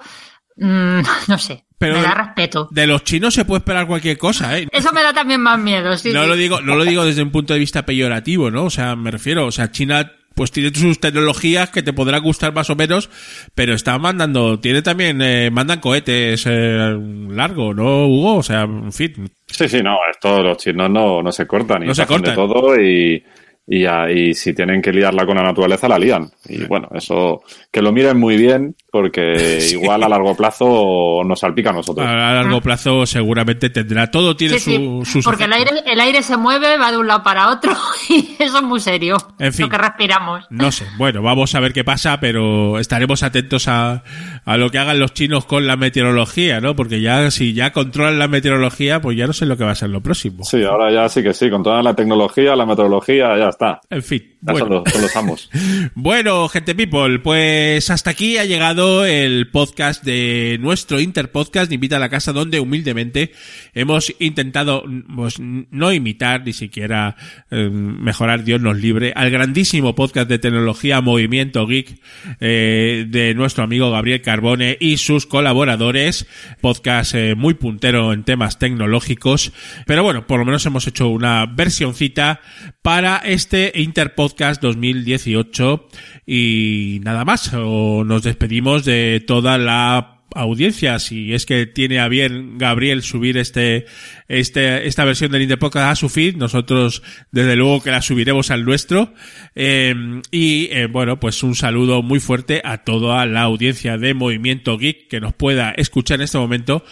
Mm, 0.58 1.02
no 1.28 1.38
sé. 1.38 1.66
Pero 1.78 1.96
me 1.96 2.02
da 2.02 2.14
respeto. 2.14 2.70
De 2.72 2.88
los 2.88 3.04
chinos 3.04 3.34
se 3.34 3.44
puede 3.44 3.60
esperar 3.60 3.88
cualquier 3.88 4.18
cosa, 4.18 4.58
¿eh? 4.58 4.68
Eso 4.72 4.94
me 4.94 5.04
da 5.04 5.14
también 5.14 5.42
más 5.42 5.60
miedo, 5.60 5.98
sí. 5.98 6.14
No 6.14 6.24
sí. 6.24 6.30
lo 6.30 6.36
digo, 6.36 6.62
no 6.62 6.76
lo 6.76 6.86
digo 6.86 7.04
desde 7.04 7.24
un 7.24 7.32
punto 7.32 7.54
de 7.54 7.60
vista 7.60 7.86
peyorativo, 7.86 8.50
¿no? 8.50 8.66
O 8.66 8.70
sea, 8.70 8.96
me 8.96 9.12
refiero, 9.12 9.46
o 9.46 9.52
sea, 9.52 9.70
China 9.72 10.10
pues 10.36 10.52
tiene 10.52 10.74
sus 10.74 11.00
tecnologías 11.00 11.70
que 11.70 11.84
te 11.84 11.94
podrán 11.94 12.24
gustar 12.24 12.54
más 12.54 12.70
o 12.70 12.76
menos, 12.76 13.10
pero 13.54 13.74
está 13.74 13.98
mandando, 14.00 14.60
tiene 14.60 14.82
también, 14.82 15.22
eh, 15.22 15.52
mandan 15.52 15.80
cohetes 15.80 16.46
eh, 16.48 16.98
largos, 17.30 17.76
¿no, 17.76 18.08
Hugo? 18.08 18.38
O 18.38 18.44
sea, 18.44 18.64
en 18.64 18.92
fin. 18.92 19.30
Sí, 19.48 19.68
sí, 19.68 19.82
no, 19.84 19.98
esto 20.10 20.42
los 20.42 20.58
chinos 20.58 20.90
no, 20.90 21.22
no 21.22 21.32
se 21.32 21.46
cortan. 21.46 21.84
Y 21.84 21.88
no 21.88 21.96
se 21.96 22.06
cortan. 22.06 22.32
De 22.32 22.36
todo 22.36 22.80
y, 22.80 23.24
y, 23.68 23.86
y, 23.86 24.34
si 24.34 24.54
tienen 24.54 24.82
que 24.82 24.92
liarla 24.92 25.26
con 25.26 25.38
la 25.38 25.44
naturaleza, 25.44 25.88
la 25.88 26.00
lían. 26.00 26.30
Y 26.48 26.64
bueno, 26.66 26.90
eso, 26.96 27.44
que 27.72 27.82
lo 27.82 27.92
miren 27.92 28.20
muy 28.20 28.38
bien, 28.38 28.76
porque 28.94 29.58
igual 29.72 30.04
a 30.04 30.08
largo 30.08 30.36
plazo 30.36 31.24
nos 31.26 31.40
salpica 31.40 31.72
a 31.72 31.74
nosotros. 31.74 32.06
A 32.06 32.14
largo 32.14 32.62
plazo 32.62 33.08
seguramente 33.08 33.72
tendrá, 33.72 34.12
todo 34.12 34.36
tiene 34.36 34.60
sí, 34.60 34.76
su, 34.76 35.02
sí, 35.04 35.12
sus 35.14 35.26
Porque 35.26 35.46
el 35.46 35.54
aire, 35.54 35.72
el 35.88 36.00
aire 36.00 36.22
se 36.22 36.38
mueve, 36.38 36.78
va 36.78 36.92
de 36.92 37.00
un 37.00 37.08
lado 37.08 37.24
para 37.24 37.50
otro, 37.50 37.72
y 38.10 38.36
eso 38.38 38.58
es 38.60 38.64
muy 38.64 38.80
serio. 38.80 39.18
En 39.40 39.52
fin. 39.52 39.64
Lo 39.64 39.72
que 39.72 39.80
respiramos. 39.80 40.46
No 40.52 40.72
sé, 40.72 40.86
bueno, 41.00 41.24
vamos 41.24 41.56
a 41.56 41.60
ver 41.60 41.74
qué 41.74 41.84
pasa, 41.84 42.20
pero 42.20 42.78
estaremos 42.78 43.24
atentos 43.24 43.68
a, 43.68 44.04
a 44.46 44.58
lo 44.58 44.70
que 44.70 44.78
hagan 44.78 45.00
los 45.00 45.16
chinos 45.16 45.46
con 45.46 45.66
la 45.66 45.76
meteorología, 45.76 46.62
¿no? 46.62 46.76
Porque 46.76 47.02
ya, 47.02 47.32
si 47.32 47.54
ya 47.56 47.72
controlan 47.72 48.20
la 48.20 48.28
meteorología, 48.28 49.02
pues 49.02 49.18
ya 49.18 49.26
no 49.26 49.34
sé 49.34 49.48
lo 49.48 49.58
que 49.58 49.64
va 49.64 49.72
a 49.72 49.76
ser 49.76 49.90
lo 49.90 50.02
próximo. 50.02 50.44
Sí, 50.44 50.64
ahora 50.64 50.92
ya 50.92 51.10
sí 51.10 51.24
que 51.24 51.34
sí, 51.34 51.50
con 51.50 51.64
toda 51.64 51.82
la 51.82 51.96
tecnología, 51.96 52.56
la 52.56 52.68
meteorología, 52.68 53.36
ya 53.40 53.50
está. 53.50 53.82
En 53.90 54.04
fin. 54.04 54.38
Ya 54.42 54.52
bueno. 54.52 54.68
son, 54.68 54.76
los, 54.76 54.94
son 54.94 55.02
los 55.02 55.16
amos. 55.16 55.50
bueno, 55.96 56.48
gente 56.48 56.76
people, 56.76 57.18
pues 57.20 57.90
hasta 57.90 58.12
aquí 58.12 58.38
ha 58.38 58.46
llegado 58.46 58.83
el 58.84 59.50
podcast 59.50 60.04
de 60.04 60.58
nuestro 60.60 61.00
Interpodcast 61.00 61.72
Invita 61.72 61.96
a 61.96 62.00
la 62.00 62.10
Casa, 62.10 62.34
donde 62.34 62.60
humildemente 62.60 63.32
hemos 63.74 64.14
intentado 64.20 64.84
pues, 65.16 65.40
no 65.40 65.94
imitar, 65.94 66.44
ni 66.46 66.54
siquiera 66.54 67.16
eh, 67.50 67.70
mejorar, 67.70 68.44
Dios 68.44 68.60
nos 68.60 68.78
libre, 68.78 69.14
al 69.16 69.32
grandísimo 69.32 69.96
podcast 69.96 70.28
de 70.30 70.40
tecnología 70.40 71.02
Movimiento 71.02 71.66
Geek 71.66 71.98
eh, 72.42 73.06
de 73.08 73.34
nuestro 73.34 73.64
amigo 73.64 73.90
Gabriel 73.90 74.22
Carbone 74.22 74.78
y 74.80 74.98
sus 74.98 75.26
colaboradores. 75.26 76.28
Podcast 76.60 77.16
eh, 77.16 77.36
muy 77.36 77.54
puntero 77.54 78.12
en 78.12 78.24
temas 78.24 78.60
tecnológicos. 78.60 79.54
Pero 79.86 80.04
bueno, 80.04 80.28
por 80.28 80.40
lo 80.40 80.46
menos 80.46 80.66
hemos 80.66 80.86
hecho 80.88 81.08
una 81.08 81.46
versioncita 81.46 82.42
para 82.84 83.18
este 83.18 83.72
Interpodcast 83.76 84.62
2018 84.62 85.88
y 86.28 87.00
nada 87.02 87.26
más. 87.26 87.52
O 87.56 88.04
nos 88.04 88.22
despedimos 88.22 88.86
de 88.86 89.24
toda 89.26 89.58
la 89.58 90.20
audiencia, 90.36 91.00
si 91.00 91.34
es 91.34 91.46
que 91.46 91.66
tiene 91.66 92.00
a 92.00 92.08
bien 92.08 92.58
Gabriel 92.58 93.04
subir 93.04 93.38
este, 93.38 93.86
este, 94.28 94.88
esta 94.88 95.06
versión 95.06 95.32
del 95.32 95.44
Interpodcast 95.44 95.92
a 95.92 95.96
su 95.96 96.10
feed, 96.10 96.36
nosotros 96.36 97.04
desde 97.32 97.56
luego 97.56 97.82
que 97.82 97.92
la 97.92 98.02
subiremos 98.02 98.52
al 98.52 98.66
nuestro. 98.66 99.14
Eh, 99.56 100.22
y 100.32 100.70
eh, 100.72 100.88
bueno, 100.88 101.20
pues 101.20 101.42
un 101.42 101.56
saludo 101.56 102.02
muy 102.02 102.20
fuerte 102.20 102.62
a 102.66 102.80
toda 102.80 103.26
la 103.26 103.44
audiencia 103.44 103.98
de 103.98 104.14
Movimiento 104.14 104.78
Geek 104.78 105.08
que 105.08 105.22
nos 105.22 105.34
pueda 105.34 105.72
escuchar 105.72 106.16
en 106.16 106.24
este 106.24 106.38
momento 106.38 106.84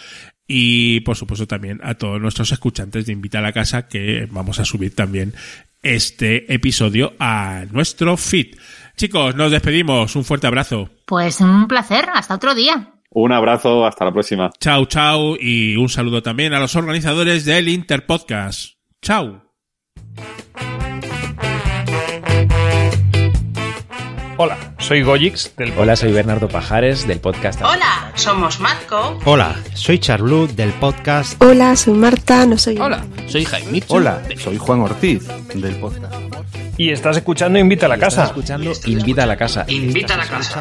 y 0.46 1.00
por 1.00 1.16
supuesto 1.16 1.46
también 1.46 1.80
a 1.82 1.94
todos 1.94 2.20
nuestros 2.20 2.50
escuchantes 2.52 3.06
de 3.06 3.12
Invita 3.12 3.38
a 3.38 3.42
la 3.42 3.52
Casa 3.52 3.88
que 3.88 4.28
vamos 4.30 4.58
a 4.58 4.64
subir 4.64 4.94
también 4.94 5.34
este 5.82 6.52
episodio 6.52 7.14
a 7.18 7.64
nuestro 7.70 8.16
feed. 8.16 8.56
Chicos, 8.96 9.34
nos 9.34 9.50
despedimos. 9.50 10.14
Un 10.16 10.24
fuerte 10.24 10.46
abrazo. 10.46 10.90
Pues 11.06 11.40
un 11.40 11.66
placer. 11.68 12.06
Hasta 12.14 12.34
otro 12.34 12.54
día. 12.54 12.94
Un 13.10 13.32
abrazo. 13.32 13.84
Hasta 13.86 14.04
la 14.04 14.12
próxima. 14.12 14.50
Chao, 14.60 14.86
chao. 14.86 15.36
Y 15.38 15.76
un 15.76 15.88
saludo 15.88 16.22
también 16.22 16.54
a 16.54 16.60
los 16.60 16.76
organizadores 16.76 17.44
del 17.44 17.68
Interpodcast. 17.68 18.76
Chao. 19.00 19.42
Hola, 24.44 24.58
soy 24.80 25.02
Goyix 25.02 25.54
del 25.56 25.72
Hola, 25.78 25.94
soy 25.94 26.10
Bernardo 26.10 26.48
Pajares 26.48 27.06
del 27.06 27.20
podcast. 27.20 27.60
Hola, 27.62 28.10
somos 28.16 28.58
Marco. 28.58 29.16
Hola, 29.24 29.54
soy 29.74 30.00
Charlu 30.00 30.48
del 30.48 30.72
podcast. 30.72 31.40
Hola, 31.40 31.76
soy 31.76 31.94
Marta, 31.94 32.44
no 32.44 32.58
soy 32.58 32.76
Hola, 32.76 33.06
soy 33.28 33.44
Jaime. 33.44 33.84
Hola, 33.86 34.20
soy 34.42 34.58
Juan 34.58 34.80
Ortiz 34.80 35.28
del 35.54 35.76
podcast. 35.76 36.16
Y 36.76 36.90
estás 36.90 37.18
escuchando 37.18 37.56
Invita 37.60 37.86
a 37.86 37.90
la 37.90 37.98
Casa. 37.98 38.24
Estás 38.24 38.30
escuchando 38.30 38.72
Invita 38.86 39.22
a 39.22 39.26
la 39.26 39.36
Casa. 39.36 39.64
Invita 39.68 40.14
a 40.14 40.16
la 40.16 40.26
casa. 40.26 40.58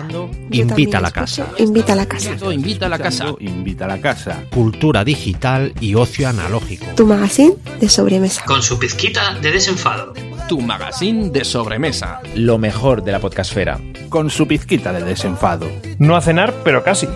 Invita 0.51 0.97
a 0.99 1.01
la 1.01 1.09
casa. 1.09 1.47
Invita 1.57 1.93
a 1.93 1.95
la 1.95 2.05
casa. 2.05 2.35
Invita 2.53 2.85
a 2.85 2.89
la 2.89 2.97
casa. 2.99 3.35
Invita 3.39 3.85
a 3.85 3.87
la 3.87 3.99
casa. 3.99 4.43
Cultura 4.51 5.03
digital 5.03 5.73
y 5.79 5.95
ocio 5.95 6.29
analógico. 6.29 6.85
Tu 6.95 7.07
magazine 7.07 7.55
de 7.79 7.89
sobremesa. 7.89 8.45
Con 8.45 8.61
su 8.61 8.77
pizquita 8.77 9.33
de 9.41 9.49
desenfado. 9.49 10.13
Tu 10.51 10.59
magazine 10.59 11.29
de 11.29 11.45
sobremesa. 11.45 12.19
Lo 12.35 12.57
mejor 12.57 13.05
de 13.05 13.13
la 13.13 13.19
podcastfera. 13.19 13.79
Con 14.09 14.29
su 14.29 14.49
pizquita 14.49 14.91
de 14.91 15.01
desenfado. 15.01 15.71
No 15.97 16.17
a 16.17 16.21
cenar, 16.21 16.53
pero 16.65 16.83
casi. 16.83 17.07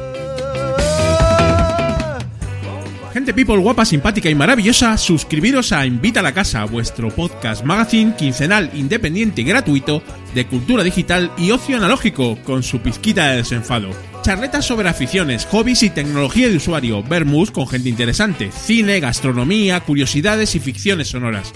Gente 3.11 3.33
people 3.33 3.57
guapa, 3.57 3.83
simpática 3.83 4.29
y 4.29 4.35
maravillosa, 4.35 4.97
suscribiros 4.97 5.73
a 5.73 5.85
Invita 5.85 6.21
a 6.21 6.23
la 6.23 6.33
Casa, 6.33 6.63
vuestro 6.63 7.09
podcast 7.09 7.65
magazine 7.65 8.15
quincenal 8.15 8.71
independiente 8.73 9.41
y 9.41 9.43
gratuito 9.43 10.01
de 10.33 10.47
cultura 10.47 10.81
digital 10.81 11.29
y 11.37 11.51
ocio 11.51 11.75
analógico, 11.75 12.37
con 12.45 12.63
su 12.63 12.79
pizquita 12.79 13.31
de 13.31 13.37
desenfado. 13.37 13.89
Charletas 14.21 14.63
sobre 14.63 14.87
aficiones, 14.87 15.45
hobbies 15.47 15.83
y 15.83 15.89
tecnología 15.89 16.47
de 16.47 16.55
usuario, 16.55 17.03
vermouth 17.03 17.51
con 17.51 17.67
gente 17.67 17.89
interesante, 17.89 18.49
cine, 18.53 19.01
gastronomía, 19.01 19.81
curiosidades 19.81 20.55
y 20.55 20.61
ficciones 20.61 21.09
sonoras. 21.09 21.51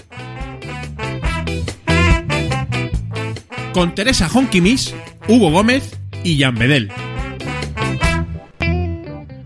Con 3.80 3.94
Teresa 3.94 4.28
Honkimis, 4.28 4.92
Hugo 5.26 5.50
Gómez 5.50 5.98
y 6.22 6.38
Jan 6.38 6.54
Bedel. 6.54 6.92